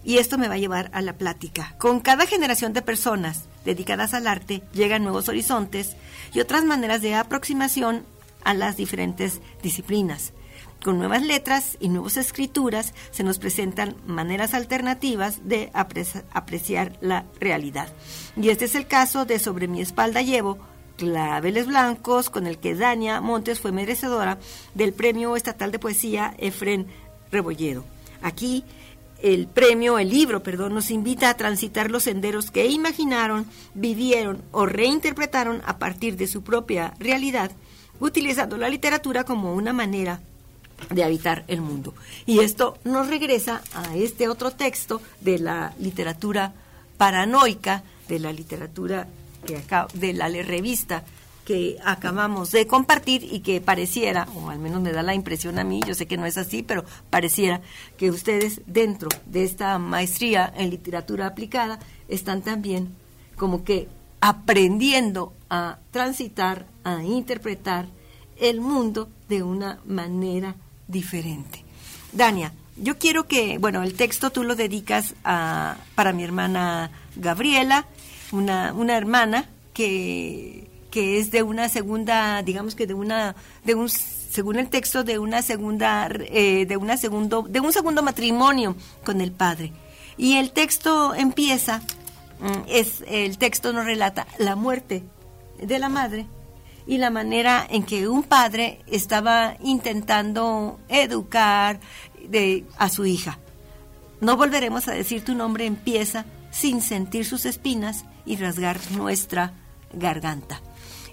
y 0.03 0.16
esto 0.16 0.38
me 0.38 0.49
va 0.49 0.55
a 0.55 0.59
llevar 0.59 0.91
a 0.95 1.03
la 1.03 1.18
plática, 1.18 1.74
con 1.78 2.01
cada 2.01 2.26
generación 2.26 2.72
de 2.72 2.82
personas 2.82 3.45
dedicadas 3.64 4.14
al 4.14 4.26
arte 4.26 4.62
llegan 4.72 5.03
nuevos 5.03 5.28
horizontes 5.28 5.97
y 6.32 6.41
otras 6.41 6.64
maneras 6.64 7.03
de 7.03 7.14
aproximación 7.14 8.05
a 8.43 8.55
las 8.55 8.76
diferentes 8.76 9.41
disciplinas. 9.62 10.32
Con 10.82 10.98
nuevas 10.98 11.22
letras 11.22 11.76
y 11.78 11.90
nuevas 11.90 12.16
escrituras 12.16 12.94
se 13.10 13.22
nos 13.22 13.38
presentan 13.38 13.96
maneras 14.06 14.54
alternativas 14.54 15.46
de 15.46 15.70
apreciar 15.74 16.96
la 17.02 17.26
realidad. 17.38 17.92
Y 18.34 18.48
este 18.48 18.64
es 18.64 18.74
el 18.74 18.86
caso 18.86 19.26
de 19.26 19.38
Sobre 19.38 19.68
mi 19.68 19.82
espalda 19.82 20.22
llevo, 20.22 20.58
Claveles 20.96 21.66
Blancos, 21.66 22.30
con 22.30 22.46
el 22.46 22.58
que 22.58 22.74
Dania 22.74 23.20
Montes 23.20 23.60
fue 23.60 23.72
merecedora 23.72 24.38
del 24.74 24.94
Premio 24.94 25.36
Estatal 25.36 25.70
de 25.70 25.78
Poesía 25.78 26.34
Efren 26.38 26.86
Rebolledo. 27.30 27.84
Aquí 28.22 28.64
el 29.22 29.48
premio, 29.48 29.98
el 29.98 30.08
libro, 30.08 30.42
perdón, 30.42 30.72
nos 30.72 30.90
invita 30.90 31.28
a 31.28 31.36
transitar 31.36 31.90
los 31.90 32.04
senderos 32.04 32.50
que 32.50 32.68
imaginaron, 32.68 33.44
vivieron 33.74 34.42
o 34.50 34.64
reinterpretaron 34.64 35.60
a 35.66 35.78
partir 35.78 36.16
de 36.16 36.26
su 36.26 36.42
propia 36.42 36.94
realidad, 36.98 37.50
utilizando 37.98 38.56
la 38.56 38.70
literatura 38.70 39.24
como 39.24 39.52
una 39.52 39.74
manera 39.74 40.22
de 40.88 41.04
habitar 41.04 41.44
el 41.48 41.60
mundo. 41.60 41.94
Y 42.26 42.40
esto 42.40 42.78
nos 42.84 43.08
regresa 43.08 43.62
a 43.74 43.94
este 43.96 44.28
otro 44.28 44.50
texto 44.50 45.00
de 45.20 45.38
la 45.38 45.74
literatura 45.78 46.52
paranoica, 46.96 47.82
de 48.08 48.18
la 48.18 48.32
literatura 48.32 49.06
que 49.46 49.56
acá, 49.56 49.88
de 49.94 50.12
la 50.12 50.28
revista 50.28 51.04
que 51.44 51.78
acabamos 51.84 52.52
de 52.52 52.66
compartir 52.66 53.24
y 53.24 53.40
que 53.40 53.60
pareciera, 53.60 54.28
o 54.36 54.50
al 54.50 54.58
menos 54.58 54.80
me 54.82 54.92
da 54.92 55.02
la 55.02 55.14
impresión 55.14 55.58
a 55.58 55.64
mí, 55.64 55.80
yo 55.86 55.94
sé 55.94 56.06
que 56.06 56.16
no 56.16 56.26
es 56.26 56.38
así, 56.38 56.62
pero 56.62 56.84
pareciera 57.08 57.60
que 57.96 58.10
ustedes 58.10 58.60
dentro 58.66 59.08
de 59.26 59.44
esta 59.44 59.78
maestría 59.78 60.52
en 60.56 60.70
literatura 60.70 61.26
aplicada 61.26 61.80
están 62.08 62.42
también 62.42 62.94
como 63.36 63.64
que 63.64 63.88
aprendiendo 64.20 65.32
a 65.48 65.78
transitar, 65.90 66.66
a 66.84 67.02
interpretar 67.02 67.86
el 68.38 68.60
mundo 68.60 69.08
de 69.28 69.42
una 69.42 69.80
manera 69.86 70.54
diferente. 70.91 71.64
Dania, 72.12 72.53
yo 72.76 72.99
quiero 72.99 73.26
que, 73.26 73.59
bueno, 73.59 73.82
el 73.82 73.95
texto 73.95 74.30
tú 74.30 74.43
lo 74.45 74.57
dedicas 74.57 75.14
a, 75.24 75.76
para 75.95 76.12
mi 76.12 76.24
hermana 76.24 76.91
Gabriela, 77.16 77.86
una, 78.32 78.72
una 78.72 78.97
hermana 78.97 79.49
que, 79.74 80.68
que 80.91 81.18
es 81.18 81.30
de 81.30 81.43
una 81.43 81.68
segunda, 81.68 82.43
digamos 82.43 82.74
que 82.74 82.86
de 82.86 82.95
una, 82.95 83.34
de 83.64 83.74
un 83.74 83.88
según 83.88 84.59
el 84.59 84.68
texto 84.68 85.03
de 85.03 85.18
una 85.18 85.43
segunda, 85.43 86.09
eh, 86.11 86.64
de 86.66 86.76
una 86.76 86.97
segundo, 86.97 87.45
de 87.49 87.61
un 87.61 87.72
segundo 87.72 88.03
matrimonio 88.03 88.76
con 89.05 89.20
el 89.20 89.32
padre. 89.32 89.72
Y 90.16 90.36
el 90.36 90.53
texto 90.53 91.14
empieza, 91.14 91.82
mm, 92.41 92.68
es 92.68 93.03
el 93.09 93.38
texto 93.38 93.72
nos 93.72 93.84
relata 93.84 94.26
la 94.38 94.55
muerte 94.55 95.03
de 95.61 95.78
la 95.78 95.88
madre 95.88 96.26
y 96.86 96.98
la 96.98 97.10
manera 97.10 97.66
en 97.68 97.84
que 97.84 98.08
un 98.08 98.22
padre 98.22 98.80
estaba 98.86 99.56
intentando 99.60 100.80
educar 100.88 101.80
de, 102.28 102.64
a 102.78 102.88
su 102.88 103.06
hija. 103.06 103.38
No 104.20 104.36
volveremos 104.36 104.88
a 104.88 104.92
decir 104.92 105.24
tu 105.24 105.34
nombre 105.34 105.66
empieza 105.66 106.26
sin 106.50 106.82
sentir 106.82 107.24
sus 107.24 107.46
espinas 107.46 108.04
y 108.26 108.36
rasgar 108.36 108.78
nuestra 108.92 109.54
garganta. 109.92 110.60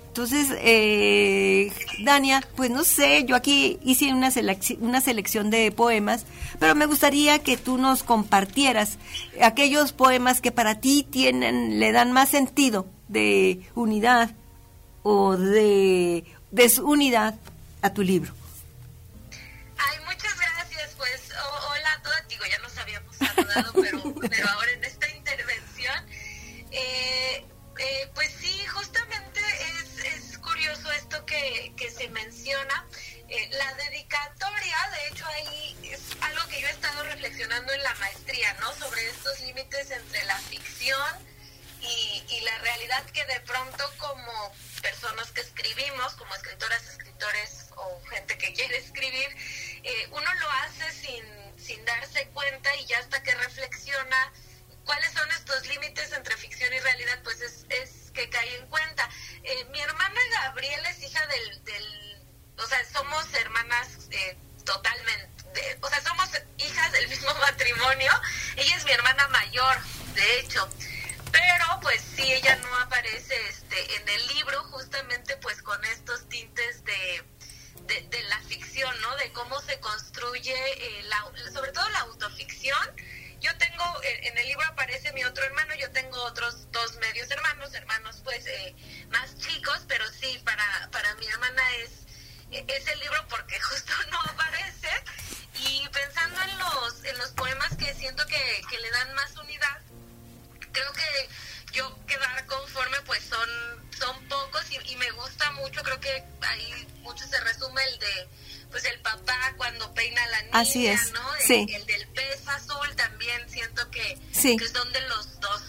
Entonces, 0.07 0.47
eh, 0.61 1.71
Dania, 2.03 2.43
pues 2.55 2.71
no 2.71 2.83
sé, 2.83 3.23
yo 3.25 3.35
aquí 3.35 3.77
hice 3.83 4.11
una, 4.11 4.31
una 4.79 4.99
selección 4.99 5.51
de 5.51 5.71
poemas, 5.71 6.25
pero 6.57 6.73
me 6.73 6.87
gustaría 6.87 7.37
que 7.37 7.55
tú 7.55 7.77
nos 7.77 8.01
compartieras 8.01 8.97
aquellos 9.43 9.93
poemas 9.93 10.41
que 10.41 10.51
para 10.51 10.79
ti 10.81 11.05
tienen, 11.07 11.79
le 11.79 11.91
dan 11.91 12.13
más 12.13 12.29
sentido 12.29 12.87
de 13.07 13.61
unidad 13.75 14.31
o 15.09 15.37
de 15.37 16.25
desunidad 16.51 17.33
a 17.81 17.93
tu 17.93 18.03
libro. 18.03 18.33
Ay, 19.77 19.97
muchas 20.05 20.37
gracias, 20.37 20.95
pues 20.97 21.29
hola 21.69 21.93
a 21.93 22.01
todas, 22.01 22.27
digo, 22.27 22.43
ya 22.45 22.59
nos 22.59 22.77
habíamos 22.77 23.15
saludado, 23.15 23.71
pero, 23.73 24.13
pero 24.29 24.49
ahora 24.49 24.71
en 24.71 24.83
esta 24.83 25.07
intervención, 25.15 25.95
eh, 26.71 27.45
eh, 27.79 28.11
pues 28.15 28.31
sí, 28.41 28.53
justamente 28.65 29.39
es, 29.79 30.05
es 30.13 30.37
curioso 30.39 30.91
esto 30.91 31.25
que, 31.25 31.71
que 31.77 31.89
se 31.89 32.09
menciona. 32.09 32.85
Eh, 33.29 33.49
la 33.51 33.73
dedicatoria, 33.75 34.77
de 34.91 35.07
hecho, 35.07 35.25
ahí 35.27 35.77
es 35.83 36.01
algo 36.19 36.45
que 36.49 36.59
yo 36.59 36.67
he 36.67 36.71
estado 36.71 37.03
reflexionando 37.03 37.71
en 37.71 37.83
la 37.83 37.95
maestría, 37.95 38.53
¿no? 38.59 38.73
Sobre 38.73 39.07
estos 39.07 39.39
límites 39.39 39.89
entre 39.89 40.25
la 40.25 40.37
ficción 40.37 41.11
y, 41.79 42.23
y 42.29 42.41
la 42.41 42.57
realidad 42.57 43.05
que 43.11 43.23
de 43.25 43.39
pronto 43.41 43.83
como 43.99 44.51
personas 44.81 45.31
que 45.31 45.41
escribimos, 45.41 46.13
como 46.13 46.33
escritoras, 46.35 46.83
escritores 46.87 47.69
o 47.75 48.01
gente 48.09 48.37
que 48.37 48.53
quiere 48.53 48.77
escribir, 48.77 49.27
eh, 49.83 50.07
uno 50.11 50.33
lo 50.35 50.51
hace 50.51 50.91
sin, 50.91 51.23
sin 51.57 51.83
darse 51.85 52.27
cuenta 52.29 52.75
y 52.75 52.85
ya 52.85 52.99
hasta 52.99 53.21
que 53.23 53.33
reflexiona 53.35 54.33
cuáles 54.85 55.11
son 55.11 55.29
estos 55.31 55.67
límites 55.67 56.11
entre 56.13 56.35
ficción 56.37 56.73
y 56.73 56.79
realidad, 56.79 57.19
pues 57.23 57.41
es, 57.41 57.65
es 57.69 58.11
que 58.11 58.29
cae 58.29 58.55
en 58.57 58.67
cuenta. 58.67 59.09
Eh, 59.43 59.65
mi 59.65 59.81
hermana 59.81 60.19
Gabriela 60.31 60.89
es 60.89 61.01
hija 61.03 61.25
del, 61.27 61.63
del 61.63 62.27
o 62.57 62.65
sea, 62.65 62.83
somos 62.85 63.33
hermanas 63.33 63.87
eh, 64.11 64.37
totalmente, 64.65 65.77
o 65.81 65.89
sea, 65.89 66.01
somos 66.01 66.29
hijas 66.57 66.91
del 66.91 67.07
mismo 67.07 67.33
matrimonio. 67.41 68.11
Ella 68.55 68.75
es 68.75 68.85
mi 68.85 68.91
hermana 68.91 69.27
mayor, 69.27 69.77
de 70.13 70.39
hecho 70.39 70.69
pero 71.31 71.79
pues 71.81 72.01
sí 72.01 72.31
ella 72.31 72.55
no 72.57 72.75
aparece 72.77 73.35
este 73.49 73.95
en 73.95 74.09
el 74.09 74.27
libro 74.27 74.63
justamente 74.65 75.37
pues 75.37 75.61
con 75.61 75.83
estos 75.85 76.27
tintes 76.29 76.83
de, 76.83 77.23
de, 77.87 78.23
la 78.23 78.39
ficción 78.41 78.93
no 79.01 79.15
de 79.17 79.31
cómo 79.31 79.59
se 79.61 79.79
construye 79.79 80.53
eh, 80.53 81.03
la, 81.03 81.51
sobre 81.51 81.71
todo 81.71 81.87
la 81.89 81.99
autoficción. 81.99 82.95
Yo 83.39 83.55
tengo 83.57 83.83
en 84.03 84.37
el 84.37 84.47
libro 84.47 84.65
aparece 84.65 85.13
mi 85.13 85.23
otro 85.23 85.43
hermano 85.43 85.75
yo 85.75 85.91
tengo 85.91 86.21
otros 86.23 86.71
dos 86.71 86.95
medios 86.97 87.29
hermanos 87.29 87.71
hermanos 87.75 88.21
pues 88.23 88.45
eh, 88.47 88.75
más 89.09 89.37
chicos 89.37 89.79
pero 89.87 90.05
sí 90.11 90.41
para 90.43 90.89
para 90.91 91.13
mi 91.15 91.27
hermana 91.27 91.61
es 91.83 92.07
es 92.51 92.87
el 92.87 92.99
libro 92.99 93.25
porque 93.29 93.59
justo 93.69 93.93
no 94.11 94.19
aparece. 94.21 94.89
Y 95.59 95.87
pensando 95.89 96.41
en 96.41 96.57
los 96.59 97.03
en 97.03 97.17
los 97.17 97.29
poemas 97.31 97.75
que 97.77 97.93
siento 97.93 98.25
que, 98.27 98.61
que 98.69 98.79
le 98.79 98.91
dan 98.91 99.13
más 99.13 99.35
unidad 99.37 99.81
creo 100.77 100.93
que 100.93 101.29
yo 101.73 102.05
quedar 102.05 102.45
conforme 102.45 102.97
pues 103.05 103.23
son 103.23 103.49
son 103.97 104.27
pocos 104.27 104.63
y, 104.71 104.95
me 104.95 105.09
gusta 105.11 105.51
mucho 105.53 105.81
creo 105.83 105.99
que 105.99 106.23
ahí 106.41 106.87
mucho 107.01 107.25
se 107.27 107.39
resume 107.41 107.83
el 107.83 107.99
de 107.99 108.27
pues 108.69 108.83
el 108.85 108.99
papá 109.01 109.53
cuando 109.57 109.91
peina 109.93 110.21
a 110.23 110.27
la 110.27 110.41
niña 110.43 110.59
Así 110.59 110.87
es. 110.87 111.11
no 111.13 111.35
el, 111.35 111.41
sí. 111.41 111.67
el 111.73 111.85
del 111.85 112.07
pez 112.09 112.47
azul 112.47 112.95
también 112.95 113.49
siento 113.49 113.89
que, 113.91 114.17
Sí. 114.31 114.57
que 114.57 114.67
son 114.67 114.91
de 114.91 115.01
los 115.01 115.39
dos 115.39 115.61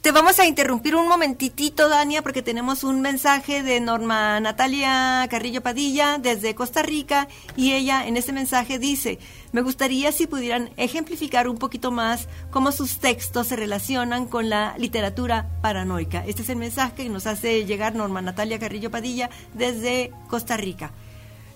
Te 0.00 0.12
vamos 0.12 0.38
a 0.38 0.46
interrumpir 0.46 0.96
un 0.96 1.08
momentitito, 1.08 1.90
Dania, 1.90 2.22
porque 2.22 2.40
tenemos 2.40 2.84
un 2.84 3.02
mensaje 3.02 3.62
de 3.62 3.80
Norma 3.80 4.40
Natalia 4.40 5.26
Carrillo 5.30 5.60
Padilla 5.62 6.16
desde 6.16 6.54
Costa 6.54 6.80
Rica 6.80 7.28
y 7.54 7.74
ella 7.74 8.06
en 8.08 8.16
ese 8.16 8.32
mensaje 8.32 8.78
dice, 8.78 9.18
me 9.52 9.60
gustaría 9.60 10.10
si 10.10 10.26
pudieran 10.26 10.70
ejemplificar 10.78 11.48
un 11.48 11.58
poquito 11.58 11.90
más 11.90 12.28
cómo 12.50 12.72
sus 12.72 12.98
textos 12.98 13.48
se 13.48 13.56
relacionan 13.56 14.24
con 14.24 14.48
la 14.48 14.74
literatura 14.78 15.50
paranoica. 15.60 16.24
Este 16.26 16.40
es 16.40 16.48
el 16.48 16.56
mensaje 16.56 16.94
que 16.94 17.08
nos 17.10 17.26
hace 17.26 17.66
llegar 17.66 17.94
Norma 17.94 18.22
Natalia 18.22 18.58
Carrillo 18.58 18.90
Padilla 18.90 19.28
desde 19.52 20.12
Costa 20.28 20.56
Rica. 20.56 20.92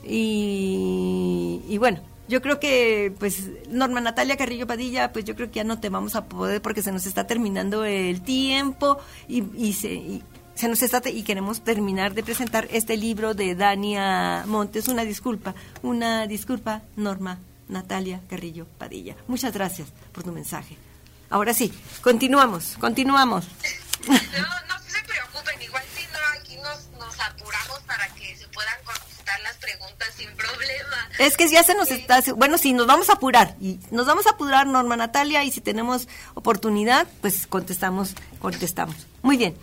Y, 0.06 1.62
y 1.66 1.78
bueno, 1.78 2.02
yo 2.28 2.40
creo 2.40 2.58
que, 2.58 3.12
pues, 3.18 3.50
Norma 3.68 4.00
Natalia 4.00 4.36
Carrillo 4.36 4.66
Padilla, 4.66 5.12
pues 5.12 5.24
yo 5.24 5.34
creo 5.34 5.48
que 5.48 5.56
ya 5.56 5.64
no 5.64 5.80
te 5.80 5.88
vamos 5.88 6.16
a 6.16 6.24
poder 6.24 6.62
porque 6.62 6.82
se 6.82 6.92
nos 6.92 7.06
está 7.06 7.26
terminando 7.26 7.84
el 7.84 8.22
tiempo 8.22 8.98
y, 9.28 9.44
y 9.56 9.74
se, 9.74 9.92
y 9.92 10.22
se 10.54 10.68
nos 10.68 10.82
está 10.82 11.02
y 11.08 11.22
queremos 11.22 11.62
terminar 11.62 12.14
de 12.14 12.22
presentar 12.22 12.68
este 12.70 12.96
libro 12.96 13.34
de 13.34 13.54
Dania 13.54 14.44
Montes. 14.46 14.88
Una 14.88 15.04
disculpa, 15.04 15.54
una 15.82 16.26
disculpa, 16.26 16.82
Norma 16.96 17.38
Natalia 17.68 18.20
Carrillo 18.28 18.66
Padilla. 18.78 19.16
Muchas 19.26 19.52
gracias 19.52 19.88
por 20.12 20.24
tu 20.24 20.32
mensaje. 20.32 20.76
Ahora 21.30 21.52
sí, 21.52 21.72
continuamos, 22.02 22.76
continuamos. 22.78 23.46
no 24.06 24.14
no 24.14 24.78
se 24.86 25.02
preocupen 25.04 25.62
igual 25.62 25.82
si 25.96 26.06
no 26.06 26.18
aquí 26.40 26.56
nos, 26.56 26.88
nos 26.98 27.20
apuramos 27.20 27.80
para 27.86 28.06
que 28.14 28.36
se 28.36 28.46
puedan 28.48 28.78
contestar 29.24 29.40
las 29.40 29.56
preguntas 29.56 30.08
sin 30.16 30.30
problema 30.36 31.08
Es 31.18 31.36
que 31.36 31.48
ya 31.48 31.62
se 31.62 31.74
nos 31.74 31.90
está, 31.90 32.20
bueno, 32.36 32.58
sí, 32.58 32.72
nos 32.72 32.86
vamos 32.86 33.08
a 33.10 33.14
apurar 33.14 33.56
y 33.60 33.78
nos 33.90 34.06
vamos 34.06 34.26
a 34.26 34.30
apurar, 34.30 34.66
Norma 34.66 34.96
Natalia, 34.96 35.44
y 35.44 35.50
si 35.50 35.60
tenemos 35.60 36.08
oportunidad, 36.34 37.06
pues 37.20 37.46
contestamos, 37.46 38.14
contestamos. 38.38 38.96
Muy 39.22 39.36
bien. 39.36 39.56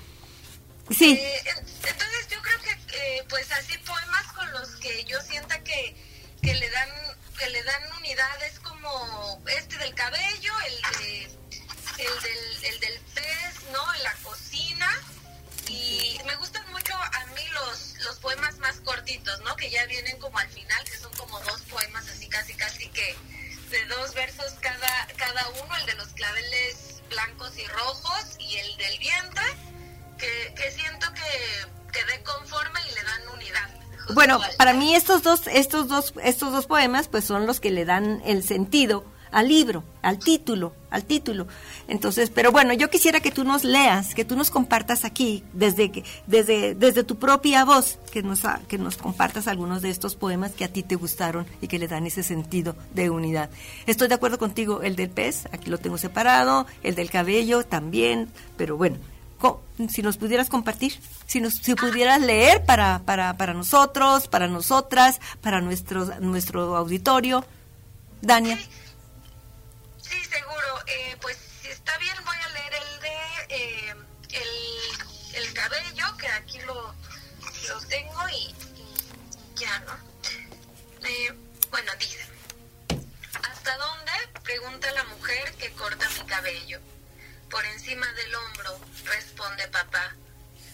Sí, 0.89 1.12
Eh, 1.14 1.41
en- 1.45 1.57
entonces 1.89 2.28
yo 2.30 2.41
creo 2.41 2.59
que 2.62 2.72
eh, 2.97 3.24
pues 3.30 3.49
así 3.51 3.78
poemas 3.80 4.26
con 4.34 4.51
los 4.51 4.70
que 4.78 5.03
yo 5.05 5.20
sienta 5.22 5.59
que, 5.64 5.95
que 6.41 6.53
le 6.53 6.70
dan 6.70 6.89
que 7.38 7.49
le 7.49 7.64
dan 7.64 7.82
unidad 7.97 8.43
es 8.43 8.59
como 8.59 9.41
este 9.57 9.78
del 9.78 9.93
cabello, 9.95 10.53
el 10.68 10.82
de 10.99 11.24
el 11.97 12.24
del, 12.24 12.66
el 12.74 12.80
del 12.80 12.99
pez, 13.16 13.72
¿no? 13.72 13.93
En 13.95 14.03
la 14.03 14.14
cocina 14.24 14.88
y 15.68 16.20
me 16.26 16.36
gustan 16.36 16.64
los 17.53 17.95
los 18.05 18.17
poemas 18.17 18.57
más 18.59 18.79
cortitos, 18.81 19.39
¿no? 19.41 19.55
Que 19.55 19.69
ya 19.69 19.85
vienen 19.85 20.17
como 20.19 20.37
al 20.39 20.49
final, 20.49 20.83
que 20.85 20.97
son 20.97 21.11
como 21.13 21.39
dos 21.41 21.61
poemas 21.69 22.07
así 22.09 22.27
casi 22.27 22.53
casi 22.53 22.87
que 22.89 23.15
de 23.69 23.85
dos 23.85 24.13
versos 24.13 24.53
cada 24.59 25.07
cada 25.17 25.47
uno, 25.49 25.75
el 25.77 25.85
de 25.85 25.95
los 25.95 26.07
claveles 26.09 27.01
blancos 27.09 27.57
y 27.57 27.67
rojos 27.67 28.25
y 28.39 28.55
el 28.55 28.77
del 28.77 28.99
vientre 28.99 29.43
que, 30.17 30.53
que 30.55 30.71
siento 30.71 31.07
que, 31.13 31.91
que 31.91 32.05
dé 32.05 32.23
conforme 32.23 32.79
y 32.89 32.95
le 32.95 33.03
dan 33.03 33.27
unidad. 33.33 33.69
bueno, 34.13 34.39
para 34.57 34.73
mí 34.73 34.95
estos 34.95 35.23
dos, 35.23 35.47
estos 35.47 35.87
dos, 35.87 36.13
estos 36.23 36.51
dos 36.51 36.67
poemas, 36.67 37.07
pues 37.07 37.25
son 37.25 37.47
los 37.47 37.59
que 37.59 37.71
le 37.71 37.85
dan 37.85 38.21
el 38.25 38.43
sentido 38.43 39.05
al 39.31 39.47
libro, 39.47 39.83
al 40.01 40.19
título, 40.19 40.75
al 40.89 41.05
título. 41.05 41.47
Entonces, 41.91 42.29
pero 42.29 42.53
bueno, 42.53 42.71
yo 42.71 42.89
quisiera 42.89 43.19
que 43.19 43.31
tú 43.31 43.43
nos 43.43 43.65
leas, 43.65 44.15
que 44.15 44.23
tú 44.23 44.37
nos 44.37 44.49
compartas 44.49 45.03
aquí, 45.03 45.43
desde 45.51 45.91
desde, 46.25 46.73
desde 46.73 47.03
tu 47.03 47.19
propia 47.19 47.65
voz, 47.65 47.99
que 48.13 48.23
nos, 48.23 48.43
que 48.69 48.77
nos 48.77 48.95
compartas 48.95 49.49
algunos 49.49 49.81
de 49.81 49.89
estos 49.89 50.15
poemas 50.15 50.53
que 50.53 50.63
a 50.63 50.69
ti 50.71 50.83
te 50.83 50.95
gustaron 50.95 51.45
y 51.59 51.67
que 51.67 51.79
le 51.79 51.89
dan 51.89 52.07
ese 52.07 52.23
sentido 52.23 52.77
de 52.93 53.09
unidad. 53.09 53.49
Estoy 53.87 54.07
de 54.07 54.15
acuerdo 54.15 54.39
contigo, 54.39 54.81
el 54.83 54.95
del 54.95 55.09
pez, 55.09 55.47
aquí 55.51 55.69
lo 55.69 55.79
tengo 55.79 55.97
separado, 55.97 56.65
el 56.81 56.95
del 56.95 57.09
cabello 57.09 57.65
también, 57.65 58.29
pero 58.55 58.77
bueno, 58.77 58.95
si 59.89 60.01
nos 60.01 60.15
pudieras 60.15 60.47
compartir, 60.47 60.97
si 61.25 61.41
nos 61.41 61.55
si 61.55 61.75
pudieras 61.75 62.21
leer 62.21 62.63
para, 62.63 62.99
para, 62.99 63.35
para 63.35 63.53
nosotros, 63.53 64.29
para 64.29 64.47
nosotras, 64.47 65.19
para 65.41 65.59
nuestro, 65.59 66.05
nuestro 66.21 66.77
auditorio. 66.77 67.43
Dania. 68.21 68.55
Sí, 69.97 70.17
seguro. 70.29 70.85
Eh, 70.87 71.17
pues 71.21 71.50
está 71.91 72.03
bien, 72.03 72.15
voy 72.23 72.37
a 72.37 72.49
leer 72.49 72.73
el 72.73 72.99
de 73.01 73.17
eh, 73.49 73.95
el, 74.29 75.43
el 75.43 75.53
cabello, 75.53 76.17
que 76.17 76.27
aquí 76.27 76.59
lo, 76.59 76.95
lo 77.67 77.81
tengo 77.87 78.29
y, 78.29 78.55
ya, 79.55 79.79
¿no? 79.79 79.97
Bueno, 81.69 81.91
dice, 81.99 82.25
¿hasta 83.43 83.77
dónde? 83.77 84.11
Pregunta 84.43 84.89
la 84.93 85.03
mujer 85.05 85.53
que 85.55 85.71
corta 85.73 86.07
mi 86.09 86.25
cabello. 86.27 86.79
Por 87.49 87.65
encima 87.65 88.07
del 88.13 88.35
hombro, 88.35 88.79
responde 89.05 89.67
papá. 89.67 90.15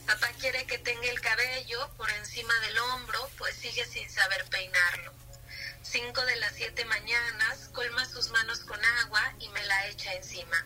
Papá 0.06 0.28
quiere 0.40 0.68
que 0.68 0.78
tenga 0.78 1.10
el 1.10 1.20
cabello 1.20 1.90
por 1.98 2.12
encima 2.12 2.54
del 2.60 2.78
hombro, 2.78 3.28
pues 3.40 3.56
sigue 3.56 3.86
sin 3.86 4.08
saber 4.10 4.46
peinarlo. 4.50 5.14
Cinco 5.82 6.24
de 6.26 6.36
las 6.36 6.54
siete 6.54 6.86
mañanas 6.86 7.70
colma 7.74 8.06
sus 8.06 8.30
manos 8.30 8.60
con 8.60 8.84
agua 8.86 9.34
y 9.40 9.50
me 9.50 9.66
la 9.66 9.88
echa 9.88 10.14
encima. 10.14 10.64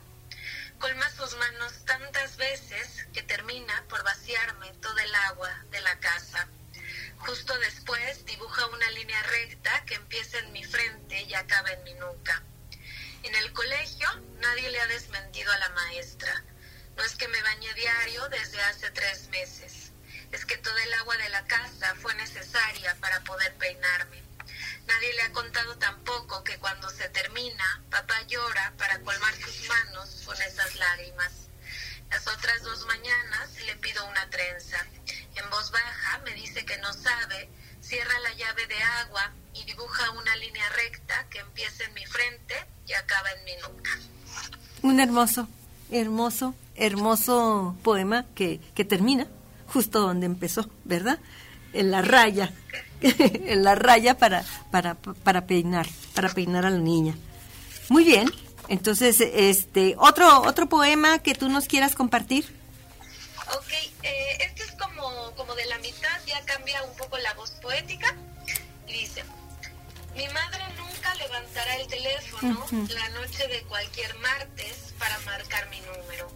Colma 0.81 1.07
sus 1.11 1.35
manos 1.35 1.85
tantas 1.85 2.37
veces 2.37 3.05
que 3.13 3.21
termina 3.21 3.85
por 3.87 4.03
vaciarme 4.03 4.73
todo 4.81 4.97
el 4.97 5.13
agua 5.13 5.63
de 5.69 5.79
la 5.79 5.99
casa. 5.99 6.47
Justo 7.19 7.55
después 7.59 8.25
dibuja 8.25 8.65
una 8.65 8.89
línea 8.89 9.21
recta 9.21 9.85
que 9.85 9.93
empieza 9.93 10.39
en 10.39 10.51
mi 10.51 10.63
frente 10.63 11.21
y 11.21 11.35
acaba 11.35 11.69
en 11.69 11.83
mi 11.83 11.93
nuca. 11.93 12.41
En 13.21 13.35
el 13.35 13.53
colegio 13.53 14.09
nadie 14.39 14.71
le 14.71 14.81
ha 14.81 14.87
desmentido 14.87 15.51
a 15.51 15.59
la 15.59 15.69
maestra. 15.69 16.43
No 16.97 17.03
es 17.03 17.15
que 17.15 17.27
me 17.27 17.43
bañe 17.43 17.71
diario 17.75 18.27
desde 18.29 18.59
hace 18.63 18.89
tres 18.89 19.27
meses. 19.27 19.91
Es 20.31 20.45
que 20.45 20.57
todo 20.57 20.77
el 20.79 20.93
agua 20.95 21.15
de 21.17 21.29
la 21.29 21.45
casa 21.45 21.93
fue 22.01 22.15
necesaria 22.15 22.95
para 22.95 23.21
poder 23.21 23.53
peinarme. 23.57 24.23
Nadie 24.87 25.13
le 25.13 25.21
ha 25.21 25.31
contado 25.31 25.77
tampoco 25.77 26.43
que 26.43 26.57
cuando 26.57 26.89
se 26.89 27.07
termina, 27.09 27.83
papá 27.91 28.19
llora 28.23 28.73
que 36.71 36.77
no 36.77 36.93
sabe, 36.93 37.49
cierra 37.81 38.17
la 38.23 38.33
llave 38.35 38.65
de 38.67 38.81
agua 39.03 39.33
y 39.53 39.65
dibuja 39.65 40.09
una 40.11 40.33
línea 40.37 40.63
recta 40.69 41.25
que 41.29 41.39
empieza 41.39 41.83
en 41.83 41.93
mi 41.93 42.05
frente 42.05 42.53
y 42.87 42.93
acaba 42.93 43.29
en 43.37 43.43
mi 43.43 43.51
nuca. 43.57 43.99
Un 44.81 44.99
hermoso, 45.01 45.49
hermoso, 45.91 46.55
hermoso 46.75 47.75
poema 47.83 48.25
que, 48.35 48.61
que 48.73 48.85
termina 48.85 49.27
justo 49.67 49.99
donde 49.99 50.27
empezó, 50.27 50.69
¿verdad? 50.85 51.19
En 51.73 51.91
la 51.91 52.01
raya, 52.01 52.53
en 53.01 53.63
la 53.63 53.75
raya 53.75 54.17
para, 54.17 54.45
para, 54.71 54.95
para 54.95 55.45
peinar, 55.45 55.87
para 56.13 56.29
peinar 56.29 56.65
a 56.65 56.69
la 56.69 56.79
niña. 56.79 57.15
Muy 57.89 58.05
bien, 58.05 58.31
entonces, 58.69 59.19
este, 59.19 59.95
otro, 59.97 60.43
otro 60.43 60.69
poema 60.69 61.19
que 61.19 61.35
tú 61.35 61.49
nos 61.49 61.65
quieras 61.65 61.95
compartir. 61.95 62.45
Ok, 63.57 63.73
eh, 64.03 64.20
como, 65.51 65.55
de 65.55 65.65
la 65.65 65.77
mitad, 65.79 66.21
ya 66.25 66.39
cambia 66.45 66.81
un 66.83 66.95
poco 66.95 67.17
la 67.17 67.33
voz 67.33 67.51
poética. 67.61 68.15
Y 68.87 68.93
dice, 68.93 69.23
mi 70.15 70.27
madre 70.29 70.63
nunca 70.77 71.13
levantará 71.15 71.75
el 71.77 71.87
teléfono 71.87 72.65
la 72.71 73.09
noche 73.09 73.47
de 73.47 73.61
cualquier 73.63 74.15
martes 74.19 74.93
para 74.97 75.17
marcar 75.19 75.69
mi 75.69 75.81
número. 75.81 76.31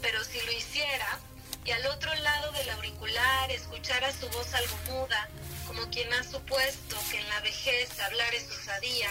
Pero 0.00 0.24
si 0.24 0.40
lo 0.40 0.52
hiciera, 0.52 1.18
y 1.64 1.70
al 1.72 1.86
otro 1.86 2.14
lado 2.14 2.52
del 2.52 2.70
auricular 2.70 3.50
escuchara 3.50 4.10
su 4.12 4.28
voz 4.30 4.54
algo 4.54 4.76
muda, 4.88 5.28
como 5.66 5.88
quien 5.90 6.12
ha 6.14 6.24
supuesto 6.24 6.96
que 7.10 7.20
en 7.20 7.28
la 7.28 7.40
vejez 7.40 8.00
hablar 8.00 8.34
es 8.34 8.50
osadía, 8.50 9.10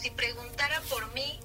si 0.00 0.10
preguntara 0.10 0.80
por 0.82 1.12
mí 1.14 1.38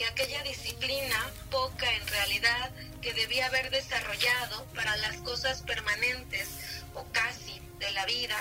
y 0.00 0.02
aquella 0.04 0.42
disciplina, 0.44 1.30
poca 1.50 1.92
en 1.94 2.06
realidad, 2.08 2.70
que 3.02 3.12
debía 3.12 3.46
haber 3.46 3.68
desarrollado 3.68 4.64
para 4.74 4.96
las 4.96 5.18
cosas 5.18 5.60
permanentes 5.60 6.48
o 6.94 7.04
casi 7.12 7.60
de 7.78 7.90
la 7.90 8.06
vida, 8.06 8.40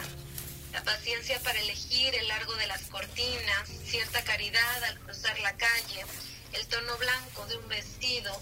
la 0.72 0.82
paciencia 0.84 1.38
para 1.42 1.60
elegir 1.60 2.16
el 2.16 2.30
largo 2.30 2.56
de 2.56 2.68
las 2.68 2.84
cortinas, 2.84 3.68
cierta 3.84 4.24
caridad 4.24 4.84
al 4.86 5.00
cruzar 5.00 5.38
la 5.40 5.52
calle, 5.58 6.06
el 6.54 6.66
tono 6.68 6.98
blanco 6.98 7.46
de 7.48 7.58
un 7.58 7.68
vestido, 7.68 8.40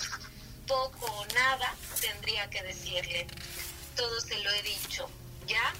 poco 0.67 1.07
o 1.07 1.25
nada 1.33 1.73
tendría 1.99 2.47
que 2.51 2.61
decirle. 2.61 3.25
Todo 3.95 4.21
se 4.21 4.37
lo 4.43 4.51
he 4.51 4.61
dicho, 4.61 5.09
ya 5.47 5.73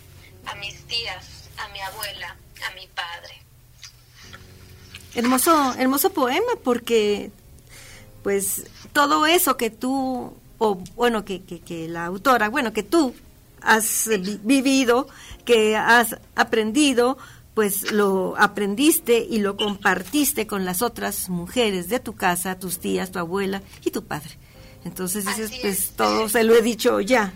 a 0.48 0.56
mis 0.56 0.88
tías, 0.88 1.50
a 1.58 1.68
mi 1.68 1.82
abuela, 1.82 2.36
a 2.66 2.72
mi 2.72 2.88
padre. 2.88 3.47
Hermoso, 5.18 5.74
hermoso 5.78 6.12
poema 6.12 6.54
porque 6.64 7.32
pues 8.24 8.64
todo 8.94 9.26
eso 9.26 9.58
que 9.58 9.70
tú, 9.70 10.34
o 10.58 10.76
bueno, 10.96 11.26
que, 11.26 11.42
que, 11.44 11.60
que 11.60 11.88
la 11.88 12.06
autora, 12.06 12.50
bueno, 12.50 12.74
que 12.74 12.84
tú 12.84 13.14
has 13.62 14.08
vi- 14.08 14.40
vivido, 14.44 15.08
que 15.46 15.76
has 15.76 16.18
aprendido, 16.36 17.18
pues 17.54 17.92
lo 17.92 18.36
aprendiste 18.38 19.26
y 19.28 19.40
lo 19.40 19.58
compartiste 19.58 20.46
con 20.46 20.66
las 20.66 20.82
otras 20.82 21.30
mujeres 21.30 21.90
de 21.90 22.00
tu 22.00 22.14
casa, 22.16 22.60
tus 22.60 22.80
tías, 22.80 23.12
tu 23.12 23.20
abuela 23.20 23.62
y 23.84 23.92
tu 23.92 24.04
padre. 24.04 24.38
Entonces 24.86 25.26
dices, 25.26 25.52
pues 25.62 25.80
es. 25.80 25.90
todo 25.92 26.30
se 26.30 26.44
lo 26.44 26.54
he 26.56 26.62
dicho 26.62 27.02
ya. 27.02 27.34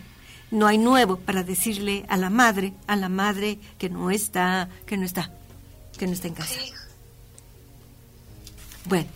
No 0.50 0.66
hay 0.66 0.78
nuevo 0.78 1.16
para 1.16 1.42
decirle 1.42 2.04
a 2.08 2.16
la 2.18 2.28
madre, 2.30 2.74
a 2.86 2.94
la 2.96 3.08
madre 3.08 3.58
que 3.78 3.88
no 3.88 4.10
está, 4.10 4.68
que 4.86 4.96
no 4.98 5.04
está, 5.06 5.32
que 5.98 6.06
no 6.06 6.12
está 6.12 6.28
en 6.28 6.34
casa. 6.34 6.54
Sí, 6.54 6.70
Bueno, 8.84 9.08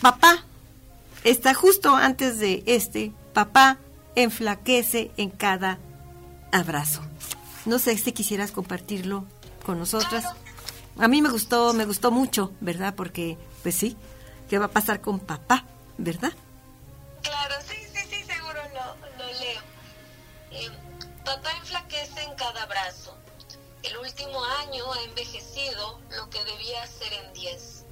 papá 0.00 0.44
está 1.24 1.54
justo 1.54 1.94
antes 1.94 2.38
de 2.38 2.62
este. 2.66 3.12
Papá 3.32 3.78
enflaquece 4.16 5.10
en 5.16 5.30
cada 5.30 5.78
abrazo. 6.52 7.02
No 7.66 7.78
sé 7.78 7.96
si 7.98 8.12
quisieras 8.12 8.52
compartirlo 8.52 9.24
con 9.64 9.78
nosotras. 9.78 10.24
A 10.98 11.08
mí 11.08 11.22
me 11.22 11.30
gustó, 11.30 11.72
me 11.72 11.84
gustó 11.84 12.10
mucho, 12.10 12.52
¿verdad? 12.60 12.94
Porque, 12.94 13.38
pues 13.62 13.74
sí, 13.74 13.96
¿qué 14.48 14.58
va 14.58 14.66
a 14.66 14.70
pasar 14.70 15.00
con 15.00 15.20
papá, 15.20 15.64
verdad? 15.96 16.32
Claro, 17.22 17.54
sí, 17.66 17.76
sí, 17.92 18.00
sí, 18.10 18.24
seguro 18.24 18.60
lo, 18.74 19.24
lo 19.24 19.32
leo. 19.40 19.60
Eh, 20.50 20.68
papá 21.24 21.50
enflaquece 21.58 22.22
en 22.22 22.34
cada 22.34 22.66
brazo. 22.66 23.16
El 23.82 23.96
último 23.98 24.44
año 24.44 24.92
ha 24.92 25.02
envejecido 25.04 26.00
lo 26.16 26.28
que 26.28 26.44
debía 26.44 26.86
ser 26.86 27.12
en 27.12 27.32
diez. 27.32 27.84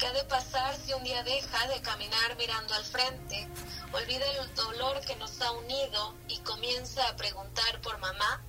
¿Qué 0.00 0.06
ha 0.06 0.12
de 0.12 0.24
pasar 0.24 0.74
si 0.82 0.94
un 0.94 1.04
día 1.04 1.22
deja 1.24 1.66
de 1.66 1.82
caminar 1.82 2.34
mirando 2.38 2.72
al 2.72 2.84
frente, 2.86 3.46
olvida 3.92 4.24
el 4.30 4.54
dolor 4.54 4.98
que 5.02 5.14
nos 5.16 5.38
ha 5.42 5.52
unido 5.52 6.14
y 6.26 6.38
comienza 6.38 7.06
a 7.06 7.16
preguntar 7.16 7.82
por 7.82 7.98
mamá? 7.98 8.42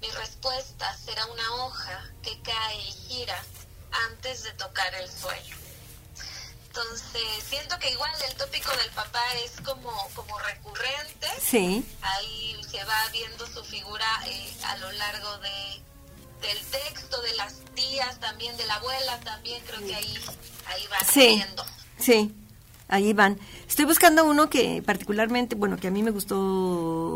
Mi 0.00 0.08
respuesta 0.12 0.96
será 0.96 1.26
una 1.26 1.54
hoja 1.56 2.10
que 2.22 2.40
cae 2.40 2.78
y 2.78 2.92
gira 3.06 3.44
antes 4.08 4.44
de 4.44 4.52
tocar 4.52 4.94
el 4.94 5.10
suelo. 5.10 5.56
Entonces, 6.68 7.44
siento 7.46 7.78
que 7.78 7.90
igual 7.90 8.10
el 8.26 8.34
tópico 8.36 8.74
del 8.78 8.90
papá 8.92 9.22
es 9.44 9.60
como, 9.60 9.92
como 10.14 10.38
recurrente. 10.38 11.28
Sí, 11.38 11.84
Ahí 12.00 12.62
se 12.64 12.82
va 12.84 13.08
viendo 13.12 13.46
su 13.46 13.62
figura 13.62 14.06
eh, 14.26 14.56
a 14.64 14.76
lo 14.78 14.90
largo 14.92 15.36
de, 15.38 15.82
del 16.40 16.58
texto, 16.70 17.20
de 17.22 17.36
las 17.36 17.54
tías 17.74 18.18
también, 18.20 18.56
de 18.56 18.66
la 18.66 18.74
abuela 18.74 19.18
también, 19.20 19.60
creo 19.66 19.80
que 19.86 19.94
ahí, 19.94 20.14
ahí 20.66 20.82
va 20.90 20.98
sí, 21.10 21.26
viendo. 21.36 21.64
sí, 21.98 22.32
ahí 22.88 23.12
van. 23.12 23.38
Estoy 23.68 23.84
buscando 23.84 24.24
uno 24.24 24.48
que 24.50 24.82
particularmente, 24.84 25.54
bueno, 25.54 25.76
que 25.76 25.88
a 25.88 25.90
mí 25.90 26.02
me 26.02 26.10
gustó 26.10 26.36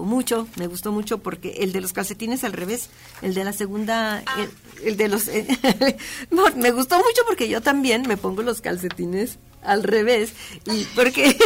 mucho, 0.07 0.47
me 0.57 0.67
gustó 0.67 0.93
mucho 0.93 1.19
porque 1.19 1.57
el 1.61 1.73
de 1.73 1.81
los 1.81 1.93
calcetines 1.93 2.45
al 2.45 2.53
revés, 2.53 2.89
el 3.23 3.35
de 3.35 3.45
la 3.45 3.53
segunda, 3.53 4.23
el, 4.39 4.51
el 4.85 4.97
de 4.97 5.09
los... 5.09 5.27
no, 6.31 6.45
me 6.57 6.71
gustó 6.73 6.97
mucho 6.99 7.23
porque 7.27 7.49
yo 7.49 7.61
también 7.61 8.03
me 8.07 8.17
pongo 8.17 8.43
los 8.43 8.61
calcetines 8.61 9.39
al 9.63 9.85
revés 9.85 10.33
y 10.67 10.85
porque 10.97 11.37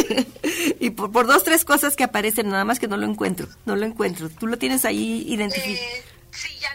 y 0.81 0.91
por, 0.91 1.12
por 1.12 1.27
dos 1.27 1.45
tres 1.45 1.64
cosas 1.66 1.97
que 1.97 2.05
aparecen 2.05 2.49
nada 2.49 2.64
más 2.64 2.79
que 2.79 2.89
no 2.89 2.97
lo 2.97 3.05
encuentro 3.07 3.47
no 3.66 3.77
lo 3.77 3.85
encuentro 3.85 4.31
tú 4.31 4.47
lo 4.47 4.57
tienes 4.57 4.87
ahí 4.87 5.22
identificado 5.29 5.74
Eh, 5.74 6.03
sí, 6.31 6.49
ya 6.59 6.74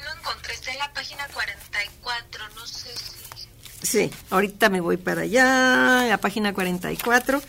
está 0.72 0.74
en 0.74 0.80
la 0.80 0.94
página 0.94 1.28
44, 1.28 2.50
no 2.56 2.68
sé 2.68 2.90
si... 2.98 3.88
Sí, 3.88 4.12
ahorita 4.30 4.70
me 4.70 4.80
voy 4.80 4.98
para 4.98 5.22
allá, 5.22 6.06
la 6.08 6.18
página 6.18 6.54
44. 6.54 7.42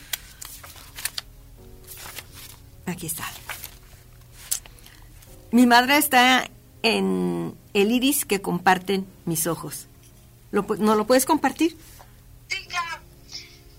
Aquí 2.86 3.06
está. 3.06 3.30
Mi 5.50 5.66
madre 5.66 5.98
está 5.98 6.48
en 6.82 7.54
el 7.74 7.92
iris 7.92 8.24
que 8.24 8.40
comparten 8.40 9.06
mis 9.26 9.46
ojos. 9.46 9.86
¿Lo 10.50 10.62
¿No 10.78 10.94
lo 10.94 11.06
puedes 11.06 11.26
compartir? 11.26 11.76
Sí, 12.48 12.64
claro. 12.66 13.02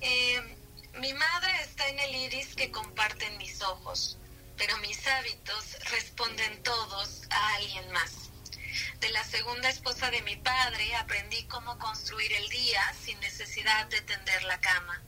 Eh, 0.01 0.57
mi 0.99 1.13
madre 1.13 1.51
está 1.63 1.87
en 1.89 1.99
el 1.99 2.15
iris 2.15 2.55
que 2.55 2.71
comparten 2.71 3.37
mis 3.39 3.61
ojos, 3.63 4.17
pero 4.57 4.77
mis 4.77 5.05
hábitos 5.07 5.77
responden 5.91 6.61
todos 6.61 7.23
a 7.31 7.55
alguien 7.55 7.91
más. 7.91 8.32
De 9.03 9.09
la 9.09 9.23
segunda 9.25 9.67
esposa 9.67 10.09
de 10.11 10.21
mi 10.21 10.37
padre 10.37 10.95
aprendí 10.95 11.43
cómo 11.47 11.77
construir 11.77 12.31
el 12.31 12.47
día 12.47 12.81
sin 13.03 13.19
necesidad 13.19 13.85
de 13.87 13.99
tender 13.99 14.43
la 14.43 14.61
cama, 14.61 15.03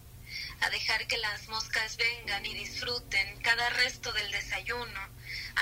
a 0.60 0.70
dejar 0.70 1.08
que 1.08 1.18
las 1.18 1.48
moscas 1.48 1.96
vengan 1.96 2.46
y 2.46 2.54
disfruten 2.56 3.42
cada 3.42 3.70
resto 3.70 4.12
del 4.12 4.30
desayuno 4.34 5.00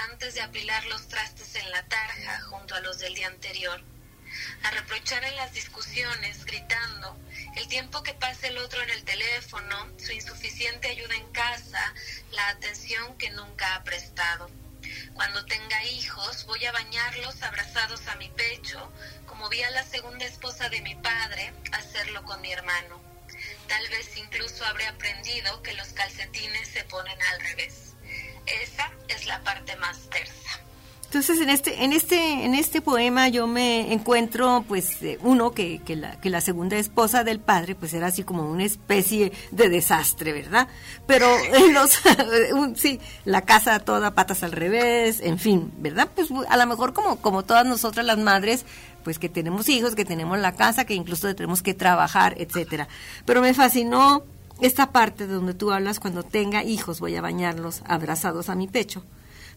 antes 0.09 0.33
de 0.33 0.41
apilar 0.41 0.83
los 0.85 1.07
trastes 1.09 1.53
en 1.53 1.69
la 1.69 1.87
tarja 1.87 2.41
junto 2.49 2.73
a 2.73 2.79
los 2.79 2.97
del 2.97 3.13
día 3.13 3.27
anterior 3.27 3.83
a 4.63 4.71
reprochar 4.71 5.23
en 5.25 5.35
las 5.35 5.53
discusiones, 5.53 6.43
gritando, 6.45 7.15
el 7.55 7.67
tiempo 7.67 8.01
que 8.01 8.15
pasa 8.15 8.47
el 8.47 8.57
otro 8.57 8.81
en 8.81 8.89
el 8.89 9.03
teléfono, 9.03 9.89
su 9.99 10.11
insuficiente 10.11 10.87
ayuda 10.87 11.13
en 11.13 11.31
casa, 11.33 11.93
la 12.31 12.49
atención 12.49 13.15
que 13.19 13.29
nunca 13.29 13.75
ha 13.75 13.83
prestado. 13.83 14.62
Cuando 15.13 15.45
tenga 15.45 15.83
hijos, 15.85 16.45
voy 16.45 16.65
a 16.65 16.71
bañarlos 16.71 17.41
abrazados 17.43 18.07
a 18.07 18.15
mi 18.15 18.29
pecho, 18.29 18.91
como 19.25 19.49
vi 19.49 19.61
a 19.63 19.71
la 19.71 19.83
segunda 19.83 20.25
esposa 20.25 20.69
de 20.69 20.81
mi 20.81 20.95
padre 20.95 21.53
hacerlo 21.71 22.23
con 22.23 22.41
mi 22.41 22.51
hermano. 22.51 23.01
tal 23.67 23.87
vez 23.89 24.15
incluso 24.17 24.63
habré 24.65 24.85
aprendido 24.87 25.61
que 25.63 25.73
los 25.73 25.87
calcetines 25.89 26.67
se 26.67 26.83
ponen 26.85 27.19
al 27.21 27.39
revés. 27.41 27.93
Esa 28.45 28.91
es 29.07 29.25
la 29.25 29.41
parte 29.43 29.75
más 29.77 30.09
tersa. 30.09 30.62
Entonces 31.13 31.41
en 31.41 31.49
este 31.51 31.83
en 31.83 31.93
este 31.93 32.43
en 32.43 32.55
este 32.55 32.81
poema 32.81 33.27
yo 33.27 33.45
me 33.45 33.93
encuentro 33.93 34.65
pues 34.67 34.99
eh, 35.03 35.19
uno 35.21 35.51
que, 35.51 35.79
que, 35.85 35.95
la, 35.95 36.19
que 36.19 36.31
la 36.31 36.41
segunda 36.41 36.75
esposa 36.77 37.23
del 37.23 37.39
padre 37.39 37.75
pues 37.75 37.93
era 37.93 38.07
así 38.07 38.23
como 38.23 38.49
una 38.49 38.63
especie 38.63 39.31
de 39.51 39.69
desastre, 39.69 40.33
¿verdad? 40.33 40.67
Pero 41.05 41.27
en 41.53 41.71
los 41.71 41.91
sí, 42.75 42.99
la 43.25 43.43
casa 43.43 43.77
toda 43.77 44.15
patas 44.15 44.41
al 44.41 44.53
revés, 44.53 45.19
en 45.21 45.37
fin, 45.37 45.71
¿verdad? 45.77 46.09
Pues 46.15 46.29
a 46.49 46.57
lo 46.57 46.65
mejor 46.65 46.93
como 46.93 47.17
como 47.17 47.43
todas 47.43 47.67
nosotras 47.67 48.07
las 48.07 48.17
madres 48.17 48.65
pues 49.03 49.19
que 49.19 49.29
tenemos 49.29 49.69
hijos, 49.69 49.93
que 49.93 50.05
tenemos 50.05 50.39
la 50.39 50.53
casa, 50.53 50.85
que 50.85 50.95
incluso 50.95 51.35
tenemos 51.35 51.61
que 51.61 51.75
trabajar, 51.75 52.33
etcétera. 52.39 52.87
Pero 53.23 53.39
me 53.39 53.53
fascinó 53.53 54.23
esta 54.61 54.91
parte 54.91 55.27
donde 55.27 55.53
tú 55.53 55.71
hablas 55.71 55.99
cuando 55.99 56.23
tenga 56.23 56.63
hijos 56.63 56.99
voy 56.99 57.15
a 57.15 57.21
bañarlos 57.21 57.83
abrazados 57.85 58.49
a 58.49 58.55
mi 58.55 58.67
pecho 58.67 59.03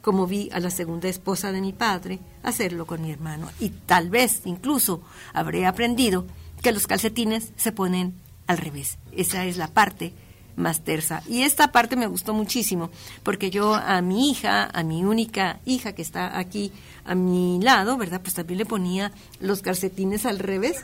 como 0.02 0.26
vi 0.26 0.48
a 0.52 0.60
la 0.60 0.70
segunda 0.70 1.08
esposa 1.08 1.52
de 1.52 1.60
mi 1.60 1.72
padre 1.72 2.20
hacerlo 2.42 2.86
con 2.86 3.02
mi 3.02 3.10
hermano. 3.10 3.48
Y 3.60 3.70
tal 3.70 4.10
vez 4.10 4.42
incluso 4.44 5.02
habré 5.32 5.66
aprendido 5.66 6.26
que 6.62 6.72
los 6.72 6.86
calcetines 6.86 7.52
se 7.56 7.72
ponen 7.72 8.14
al 8.46 8.58
revés. 8.58 8.98
Esa 9.12 9.44
es 9.44 9.56
la 9.56 9.68
parte 9.68 10.12
más 10.56 10.80
tersa. 10.82 11.22
Y 11.28 11.42
esta 11.42 11.70
parte 11.70 11.96
me 11.96 12.06
gustó 12.06 12.34
muchísimo, 12.34 12.90
porque 13.22 13.50
yo 13.50 13.74
a 13.74 14.00
mi 14.00 14.30
hija, 14.30 14.68
a 14.72 14.82
mi 14.82 15.04
única 15.04 15.60
hija 15.64 15.92
que 15.92 16.02
está 16.02 16.38
aquí 16.38 16.72
a 17.04 17.14
mi 17.14 17.60
lado, 17.62 17.96
¿verdad? 17.96 18.20
Pues 18.20 18.34
también 18.34 18.58
le 18.58 18.66
ponía 18.66 19.12
los 19.38 19.62
calcetines 19.62 20.26
al 20.26 20.38
revés. 20.38 20.76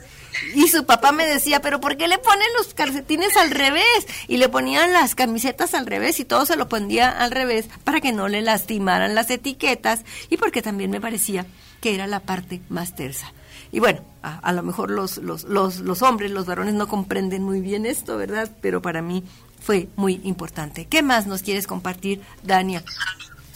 Y 0.55 0.67
su 0.69 0.85
papá 0.85 1.11
me 1.11 1.25
decía, 1.25 1.61
pero 1.61 1.81
¿por 1.81 1.97
qué 1.97 2.07
le 2.07 2.17
ponen 2.17 2.47
los 2.57 2.73
calcetines 2.73 3.35
al 3.35 3.51
revés? 3.51 3.83
Y 4.27 4.37
le 4.37 4.49
ponían 4.49 4.93
las 4.93 5.15
camisetas 5.15 5.73
al 5.73 5.85
revés 5.85 6.19
y 6.19 6.25
todo 6.25 6.45
se 6.45 6.55
lo 6.55 6.69
ponía 6.69 7.09
al 7.09 7.31
revés 7.31 7.67
para 7.83 7.99
que 7.99 8.13
no 8.13 8.27
le 8.27 8.41
lastimaran 8.41 9.15
las 9.15 9.29
etiquetas 9.29 10.05
y 10.29 10.37
porque 10.37 10.61
también 10.61 10.91
me 10.91 11.01
parecía 11.01 11.45
que 11.81 11.95
era 11.95 12.07
la 12.07 12.21
parte 12.21 12.61
más 12.69 12.95
tersa. 12.95 13.33
Y 13.73 13.79
bueno, 13.79 14.01
a, 14.21 14.37
a 14.37 14.53
lo 14.53 14.63
mejor 14.63 14.91
los, 14.91 15.17
los, 15.17 15.43
los, 15.45 15.79
los 15.79 16.01
hombres, 16.03 16.31
los 16.31 16.45
varones 16.45 16.75
no 16.75 16.87
comprenden 16.87 17.43
muy 17.43 17.59
bien 17.59 17.85
esto, 17.85 18.17
¿verdad? 18.17 18.49
Pero 18.61 18.81
para 18.81 19.01
mí 19.01 19.23
fue 19.63 19.87
muy 19.95 20.19
importante. 20.25 20.85
¿Qué 20.85 21.01
más 21.01 21.25
nos 21.25 21.41
quieres 21.41 21.67
compartir, 21.67 22.21
Dania? 22.43 22.83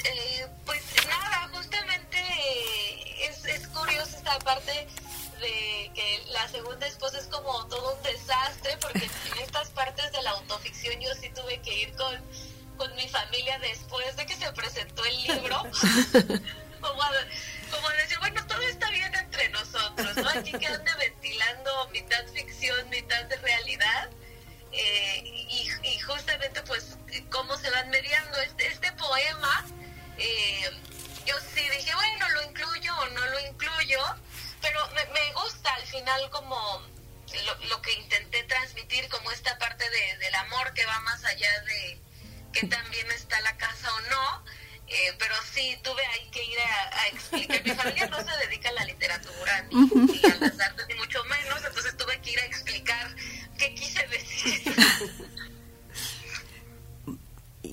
Eh, 0.06 0.48
pues 0.66 0.82
nada, 1.06 1.50
justamente 1.54 2.18
eh, 2.18 3.30
es, 3.30 3.44
es 3.46 3.68
curioso 3.68 4.16
esta 4.16 4.40
parte 4.40 4.88
de 5.42 5.92
que 5.94 6.24
la 6.32 6.48
segunda 6.48 6.88
esposa 6.88 7.20
es 7.20 7.28
como 7.28 7.66
todo 7.68 7.96
un 7.96 8.04
desastre, 8.04 8.78
porque 8.82 9.04
en 9.36 9.44
estas 9.44 9.70
partes 9.72 10.10
de 10.14 10.22
la 10.24 10.32
autoficción 10.32 10.96
yo 11.02 11.10
sí 11.20 11.30
tuve 11.36 11.60
que 11.60 11.82
ir 11.82 11.94
con, 11.98 12.16
con 12.78 12.96
mi 12.96 13.08
familia 13.10 13.60
después 13.60 14.16
de 14.16 14.26
que 14.26 14.36
se 14.38 14.50
presentó 14.54 15.04
el 15.04 15.24
libro, 15.24 15.58
como, 16.82 17.04
a, 17.04 17.12
como 17.70 17.90
a 17.90 17.94
decir, 17.96 18.18
bueno, 18.20 18.48
todo 18.48 18.62
está 18.62 18.90
bien 18.92 19.14
entre 19.14 19.50
nosotros, 19.50 20.16
¿no? 20.16 20.30
Aquí 20.30 20.54
que 20.54 20.68
ande 20.68 20.92
ventilando 20.98 21.90
mitad 21.92 22.26
ficción, 22.34 22.90
mitad 22.90 23.26
de 23.26 23.36
realidad. 23.36 24.10
Eh, 24.80 25.24
y, 25.24 26.00
justamente 26.02 26.62
pues 26.64 26.98
cómo 27.30 27.58
se 27.58 27.70
van 27.72 27.90
mediando. 27.90 28.40
Este, 28.42 28.68
este 28.68 28.92
poema 28.94 29.66
eh, 30.18 30.70
yo 31.26 31.36
sí 31.54 31.62
dije 31.70 31.94
bueno 31.96 32.30
lo 32.30 32.44
incluyo 32.44 32.96
o 32.98 33.08
no 33.10 33.26
lo 33.26 33.40
incluyo 33.42 34.00
pero 34.62 34.80
me, 34.92 35.34
gusta 35.34 35.74
al 35.74 35.86
final 35.86 36.30
como 36.30 36.82
lo, 37.70 37.82
que 37.82 37.94
intenté 37.94 38.44
transmitir 38.44 39.08
como 39.10 39.32
esta 39.32 39.58
parte 39.58 39.90
de, 39.90 40.18
del 40.18 40.36
amor 40.36 40.74
que 40.74 40.86
va 40.86 41.00
más 41.02 41.24
allá 41.26 41.62
de 41.62 42.00
que 42.54 42.68
también 42.68 43.10
está 43.12 43.40
la 43.42 43.56
casa 43.58 43.94
o 43.94 44.02
no. 44.02 44.44
Eh, 44.90 45.14
pero 45.20 45.36
sí 45.54 45.78
tuve 45.84 46.02
ahí 46.06 46.30
que 46.32 46.42
ir 46.44 46.58
a, 46.60 47.02
a 47.02 47.08
explicar. 47.08 47.62
Mi 47.62 47.72
familia 47.72 48.08
no 48.08 48.18
se 48.24 48.38
dedica 48.38 48.70
a 48.70 48.72
la 48.72 48.86
literatura 48.86 49.62
ni, 49.64 49.76
ni 49.76 50.32
a 50.32 50.36
las 50.36 50.60
artes 50.62 50.88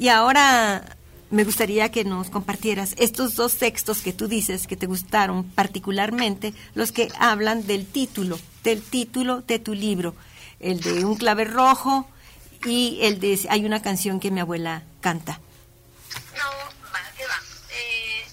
Y 0.04 0.10
ahora 0.10 0.84
me 1.30 1.44
gustaría 1.44 1.90
que 1.90 2.04
nos 2.04 2.28
compartieras 2.28 2.94
estos 2.98 3.36
dos 3.36 3.56
textos 3.56 4.02
que 4.02 4.12
tú 4.12 4.28
dices 4.28 4.66
que 4.66 4.76
te 4.76 4.84
gustaron 4.84 5.44
particularmente, 5.52 6.52
los 6.74 6.92
que 6.92 7.10
hablan 7.18 7.66
del 7.66 7.86
título, 7.86 8.38
del 8.64 8.82
título 8.82 9.40
de 9.40 9.58
tu 9.60 9.72
libro, 9.72 10.14
el 10.60 10.80
de 10.80 11.06
Un 11.06 11.16
clave 11.16 11.46
rojo 11.46 12.06
y 12.66 12.98
el 13.00 13.18
de 13.18 13.46
Hay 13.48 13.64
una 13.64 13.80
canción 13.80 14.20
que 14.20 14.30
mi 14.30 14.40
abuela 14.40 14.82
canta. 15.00 15.40
No, 16.36 16.50
va, 16.92 17.00
que 17.16 17.24
va. 17.24 17.40
Eh, 17.70 18.24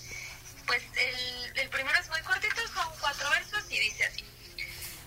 pues 0.67 0.81
el, 0.83 1.57
el 1.57 1.69
primero 1.69 1.97
es 2.01 2.09
muy 2.09 2.19
cortito, 2.23 2.61
son 2.75 2.87
cuatro 2.99 3.29
versos 3.29 3.63
y 3.69 3.79
dice 3.79 4.03
así. 4.03 4.25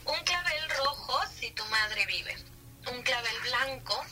Un 0.07 0.25
clavel 0.25 0.71
rojo 0.79 1.21
si 1.39 1.51
tu 1.51 1.65
madre 1.67 2.07
vive, 2.07 2.35
un 2.91 3.03
clavel 3.03 3.35
blanco. 3.51 4.03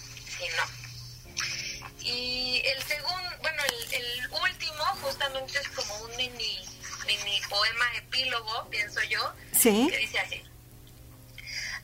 Y 2.12 2.62
el 2.66 2.82
segundo, 2.82 3.30
bueno, 3.40 3.62
el, 3.64 3.94
el 3.94 4.26
último 4.30 4.84
justamente 5.02 5.58
es 5.58 5.68
como 5.70 5.96
un 6.00 6.16
mini, 6.16 6.60
mini 7.06 7.40
poema 7.48 7.86
epílogo, 7.96 8.68
pienso 8.68 9.02
yo, 9.04 9.32
Sí. 9.58 9.88
que 9.90 9.96
dice 9.96 10.18
así. 10.18 10.42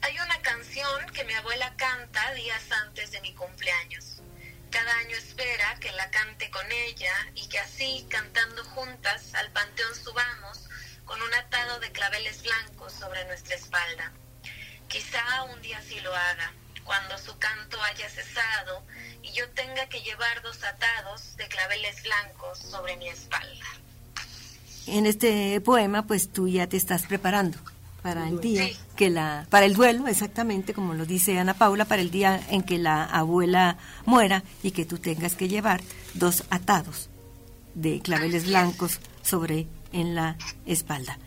Hay 0.03 0.19
una 0.21 0.41
canción 0.43 1.07
que 1.13 1.25
mi 1.25 1.33
abuela 1.35 1.75
canta 1.77 2.33
días 2.35 2.63
antes 2.71 3.11
de 3.11 3.21
mi 3.23 3.33
cumpleaños. 3.35 4.21
Cada 4.71 4.93
año 4.99 5.17
espera 5.17 5.77
que 5.81 5.91
la 5.93 6.11
cante 6.11 6.51
con 6.51 6.71
ella 6.71 7.15
y 7.35 7.49
que 7.49 7.59
así, 7.59 8.07
cantando 8.11 8.63
juntas, 8.67 9.35
al 9.35 9.51
panteón 9.53 9.95
subamos 9.95 10.69
con 11.07 11.21
un 11.23 11.35
atado 11.35 11.81
de 11.81 11.91
claveles 11.91 12.43
blancos 12.43 12.93
sobre 12.93 13.25
nuestra 13.25 13.57
espalda. 13.57 14.13
Quizá 14.89 15.43
un 15.45 15.61
día 15.63 15.81
sí 15.83 15.99
lo 16.01 16.15
haga, 16.15 16.53
cuando 16.85 17.17
su 17.19 17.37
canto 17.39 17.83
haya 17.83 18.09
cesado 18.11 18.87
y 19.23 19.33
yo 19.33 19.49
tenga 19.51 19.87
que 19.89 20.01
llevar 20.01 20.43
dos 20.43 20.59
atados 20.65 21.37
de 21.37 21.47
claveles 21.49 22.03
blancos 22.03 22.59
sobre 22.59 22.97
mi 22.97 23.09
espalda. 23.09 23.65
En 24.87 25.07
este 25.07 25.61
poema, 25.61 26.07
pues 26.07 26.31
tú 26.33 26.49
ya 26.49 26.67
te 26.67 26.77
estás 26.77 27.07
preparando 27.07 27.59
para 28.03 28.27
el 28.29 28.41
día 28.41 28.67
Sí. 28.69 28.77
que 28.97 29.11
la, 29.11 29.47
para 29.51 29.67
el 29.67 29.75
duelo, 29.75 30.07
exactamente 30.09 30.73
como 30.73 30.95
lo 30.95 31.05
dice 31.05 31.39
Ana 31.39 31.55
Paula, 31.55 31.85
para 31.85 32.01
el 32.01 32.11
día 32.11 32.41
en 32.49 32.63
que 32.63 32.79
la 32.79 33.05
abuela 33.05 33.77
muera 34.07 34.45
y 34.63 34.71
que 34.71 34.87
tú 34.87 34.99
tengas 34.99 35.35
que 35.35 35.49
llevar 35.49 35.83
dos 36.15 36.45
atados 36.51 37.11
de 37.75 38.01
claveles 38.01 38.47
blancos 38.47 39.01
sobre 39.23 39.67
en 39.93 40.15
la 40.15 40.37
espalda. 40.65 41.19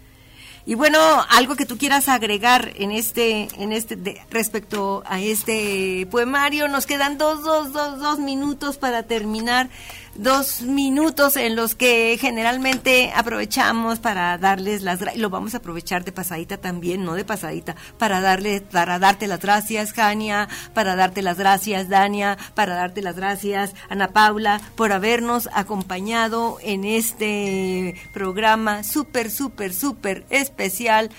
Y 0.66 0.76
bueno, 0.76 1.00
algo 1.30 1.56
que 1.56 1.66
tú 1.66 1.78
quieras 1.78 2.08
agregar 2.08 2.72
en 2.76 2.92
este, 2.92 3.48
en 3.58 3.72
este, 3.72 3.96
de- 3.96 4.22
respecto 4.30 5.02
a 5.08 5.20
este 5.20 6.08
poemario, 6.12 6.68
nos 6.68 6.86
quedan 6.86 7.18
dos, 7.18 7.44
dos, 7.44 7.74
dos, 7.74 8.00
dos 8.00 8.20
minutos 8.20 8.78
para 8.78 9.04
terminar, 9.04 9.70
dos 10.16 10.62
minutos 10.62 11.38
en 11.38 11.56
los 11.56 11.74
que 11.74 12.18
generalmente 12.20 13.12
aprovechamos 13.16 14.00
para 14.00 14.38
darles 14.38 14.82
las, 14.82 15.00
gra- 15.00 15.16
y 15.16 15.20
lo 15.20 15.30
vamos 15.30 15.54
a 15.54 15.58
aprovechar 15.58 16.04
de 16.04 16.12
pasadita 16.12 16.58
también, 16.58 17.06
no 17.06 17.14
de 17.14 17.24
pasadita, 17.26 17.76
para 17.98 18.22
darle, 18.22 18.62
para 18.62 19.00
darte 19.00 19.28
las 19.28 19.40
gracias, 19.40 19.94
Jania, 19.94 20.50
para 20.74 20.96
darte 20.96 21.22
las 21.22 21.38
gracias, 21.38 21.90
Dania, 21.90 22.38
para 22.56 22.76
darte 22.76 23.02
las 23.02 23.16
gracias, 23.16 23.74
Ana 23.90 24.10
Paula, 24.10 24.62
por 24.76 24.92
habernos 24.92 25.50
acompañado 25.54 26.58
en 26.62 26.84
este 26.84 27.96
programa 28.14 28.84
súper, 28.84 29.32
súper, 29.32 29.74
súper 29.74 30.26
especial. 30.30 31.10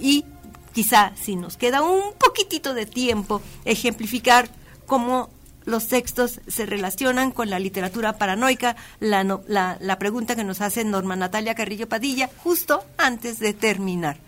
Y 0.00 0.24
quizá 0.72 1.12
si 1.20 1.36
nos 1.36 1.56
queda 1.56 1.82
un 1.82 2.12
poquitito 2.18 2.74
de 2.74 2.86
tiempo, 2.86 3.40
ejemplificar 3.64 4.48
cómo 4.86 5.30
los 5.64 5.88
textos 5.88 6.40
se 6.46 6.66
relacionan 6.66 7.30
con 7.32 7.50
la 7.50 7.58
literatura 7.58 8.18
paranoica, 8.18 8.76
la, 9.00 9.24
no- 9.24 9.42
la, 9.46 9.98
pregunta 9.98 10.36
que 10.36 10.44
nos 10.44 10.60
hace 10.60 10.84
Norma 10.84 11.16
Natalia 11.16 11.54
Carrillo 11.54 11.88
Padilla 11.88 12.30
justo 12.38 12.84
antes 12.98 13.38
de 13.38 13.52
terminar. 13.52 14.18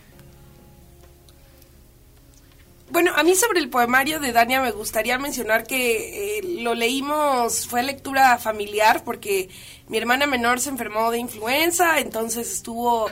Bueno, 2.90 3.12
a 3.16 3.24
mí 3.24 3.34
sobre 3.34 3.58
el 3.60 3.70
poemario 3.70 4.20
de 4.20 4.32
Dania 4.32 4.60
me 4.60 4.70
gustaría 4.70 5.18
mencionar 5.18 5.66
que 5.66 6.38
eh, 6.38 6.42
lo 6.62 6.74
leímos, 6.74 7.66
fue 7.66 7.82
lectura 7.82 8.38
familiar 8.38 9.02
porque 9.04 9.48
mi 9.88 9.98
hermana 9.98 10.26
menor 10.26 10.60
se 10.60 10.68
enfermó 10.68 11.10
de 11.10 11.18
influenza, 11.18 11.98
entonces 11.98 12.52
estuvo 12.52 13.08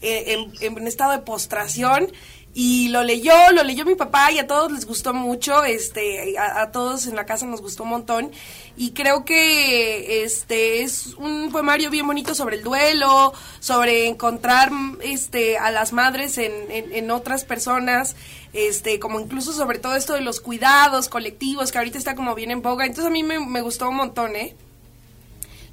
eh, 0.00 0.38
en 0.60 0.86
estado 0.86 1.12
de 1.12 1.18
postración 1.18 2.10
y 2.58 2.88
lo 2.88 3.04
leyó, 3.04 3.34
lo 3.52 3.62
leyó 3.62 3.84
mi 3.84 3.96
papá 3.96 4.32
y 4.32 4.38
a 4.38 4.46
todos 4.46 4.72
les 4.72 4.86
gustó 4.86 5.12
mucho, 5.12 5.62
este, 5.64 6.38
a, 6.38 6.72
todos 6.72 7.06
en 7.06 7.14
la 7.14 7.26
casa 7.26 7.44
nos 7.44 7.60
gustó 7.60 7.82
un 7.82 7.90
montón 7.90 8.32
y 8.78 8.92
creo 8.92 9.26
que 9.26 10.24
este 10.24 10.80
es 10.80 11.08
un 11.18 11.52
poemario 11.52 11.90
bien 11.90 12.06
bonito 12.06 12.34
sobre 12.34 12.56
el 12.56 12.62
duelo, 12.62 13.34
sobre 13.60 14.06
encontrar 14.06 14.70
este 15.02 15.58
a 15.58 15.70
las 15.70 15.92
madres 15.92 16.38
en, 16.38 16.52
en, 16.70 17.10
otras 17.10 17.44
personas, 17.44 18.16
este, 18.54 18.98
como 19.00 19.20
incluso 19.20 19.52
sobre 19.52 19.78
todo 19.78 19.94
esto 19.94 20.14
de 20.14 20.22
los 20.22 20.40
cuidados 20.40 21.10
colectivos 21.10 21.70
que 21.70 21.76
ahorita 21.76 21.98
está 21.98 22.14
como 22.14 22.34
bien 22.34 22.50
en 22.50 22.62
boga, 22.62 22.86
entonces 22.86 23.04
a 23.04 23.10
mí 23.10 23.22
me, 23.22 23.38
me 23.38 23.60
gustó 23.60 23.90
un 23.90 23.96
montón, 23.96 24.34
¿eh? 24.34 24.56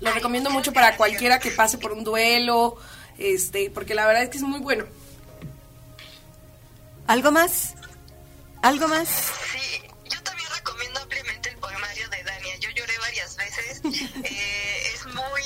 Lo 0.01 0.11
recomiendo 0.11 0.49
mucho 0.49 0.73
para 0.73 0.97
cualquiera 0.97 1.39
que 1.39 1.49
pase 1.51 1.77
por 1.77 1.93
un 1.93 2.03
duelo, 2.03 2.75
este, 3.17 3.69
porque 3.69 3.95
la 3.95 4.05
verdad 4.05 4.23
es 4.23 4.29
que 4.29 4.37
es 4.37 4.43
muy 4.43 4.59
bueno. 4.59 4.83
¿Algo 7.07 7.31
más? 7.31 7.75
¿Algo 8.61 8.87
más? 8.87 9.09
Sí, 9.51 9.81
yo 10.09 10.21
también 10.23 10.49
recomiendo 10.55 11.01
ampliamente 11.01 11.49
el 11.49 11.57
poemario 11.57 12.09
de 12.09 12.23
Dania. 12.23 12.55
Yo 12.57 12.69
lloré 12.71 12.97
varias 12.99 13.35
veces. 13.35 13.81
Eh, 14.23 14.91
es 14.93 15.05
muy, 15.07 15.43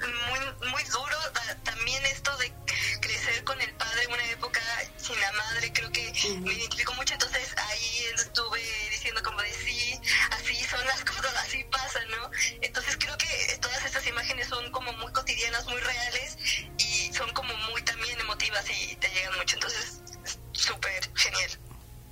muy, 0.00 0.70
muy 0.70 0.82
duro. 0.84 1.16
También 1.64 2.04
esto 2.06 2.34
de 2.38 2.52
crecer 3.00 3.44
con 3.44 3.60
el 3.60 3.72
padre 3.74 4.04
en 4.04 4.12
una 4.12 4.30
época 4.30 4.60
sin 4.96 5.20
la 5.20 5.32
madre, 5.32 5.72
creo 5.72 5.90
que 5.90 6.12
me 6.40 6.54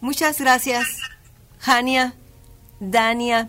Muchas 0.01 0.41
gracias, 0.41 0.87
Jania, 1.59 2.15
Dania. 2.81 3.49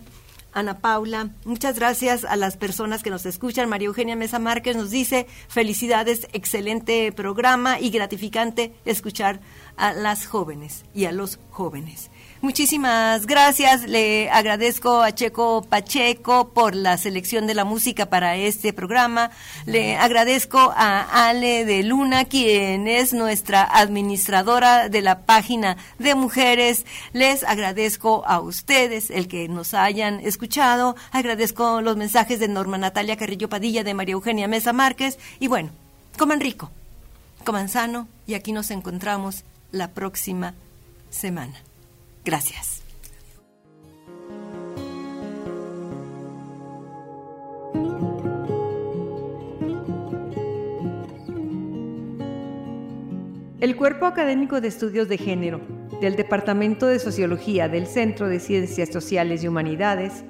Ana 0.52 0.80
Paula, 0.80 1.30
muchas 1.44 1.76
gracias 1.78 2.24
a 2.24 2.34
las 2.34 2.56
personas 2.56 3.04
que 3.04 3.10
nos 3.10 3.24
escuchan. 3.24 3.68
María 3.68 3.86
Eugenia 3.86 4.16
Mesa 4.16 4.40
Márquez 4.40 4.76
nos 4.76 4.90
dice, 4.90 5.28
felicidades, 5.48 6.26
excelente 6.32 7.12
programa 7.12 7.78
y 7.78 7.90
gratificante 7.90 8.74
escuchar 8.84 9.40
a 9.76 9.92
las 9.92 10.26
jóvenes 10.26 10.84
y 10.92 11.04
a 11.04 11.12
los 11.12 11.38
jóvenes. 11.50 12.10
Muchísimas 12.42 13.26
gracias. 13.26 13.86
Le 13.86 14.30
agradezco 14.30 15.02
a 15.02 15.14
Checo 15.14 15.60
Pacheco 15.60 16.48
por 16.54 16.74
la 16.74 16.96
selección 16.96 17.46
de 17.46 17.52
la 17.52 17.66
música 17.66 18.06
para 18.06 18.36
este 18.36 18.72
programa. 18.72 19.30
Le 19.66 19.98
agradezco 19.98 20.72
a 20.74 21.28
Ale 21.28 21.66
de 21.66 21.82
Luna, 21.82 22.24
quien 22.24 22.88
es 22.88 23.12
nuestra 23.12 23.62
administradora 23.64 24.88
de 24.88 25.02
la 25.02 25.26
página 25.26 25.76
de 25.98 26.14
mujeres. 26.14 26.86
Les 27.12 27.44
agradezco 27.44 28.24
a 28.26 28.40
ustedes 28.40 29.10
el 29.10 29.28
que 29.28 29.46
nos 29.48 29.74
hayan 29.74 30.20
escuchado. 30.20 30.96
Agradezco 31.12 31.82
los 31.82 31.98
mensajes 31.98 32.40
de 32.40 32.48
Norma 32.48 32.78
Natalia 32.78 33.18
Carrillo 33.18 33.50
Padilla, 33.50 33.84
de 33.84 33.92
María 33.92 34.14
Eugenia 34.14 34.48
Mesa 34.48 34.72
Márquez. 34.72 35.18
Y 35.40 35.48
bueno, 35.48 35.68
coman 36.16 36.40
rico, 36.40 36.70
coman 37.44 37.68
sano 37.68 38.08
y 38.26 38.32
aquí 38.32 38.52
nos 38.52 38.70
encontramos 38.70 39.44
la 39.72 39.88
próxima 39.88 40.54
semana. 41.10 41.69
Gracias. 42.24 42.82
El 53.60 53.76
Cuerpo 53.76 54.06
Académico 54.06 54.60
de 54.60 54.68
Estudios 54.68 55.08
de 55.08 55.18
Género 55.18 55.60
del 56.00 56.16
Departamento 56.16 56.86
de 56.86 56.98
Sociología 56.98 57.68
del 57.68 57.86
Centro 57.86 58.28
de 58.28 58.40
Ciencias 58.40 58.88
Sociales 58.88 59.44
y 59.44 59.48
Humanidades, 59.48 60.24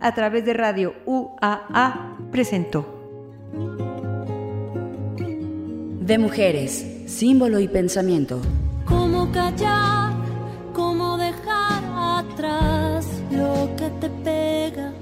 a 0.00 0.14
través 0.14 0.44
de 0.44 0.52
Radio 0.52 0.94
UAA, 1.06 2.18
presentó. 2.30 2.86
De 6.00 6.18
mujeres, 6.18 7.04
símbolo 7.06 7.58
y 7.58 7.68
pensamiento. 7.68 8.42
¿Cómo 8.86 9.32
callar? 9.32 10.03
lo 13.30 13.76
que 13.76 13.90
te 14.00 14.10
pega. 14.24 14.92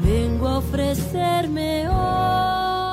Vengo 0.00 0.48
a 0.48 0.58
ofrecerme 0.58 1.88
hoy. 1.88 2.83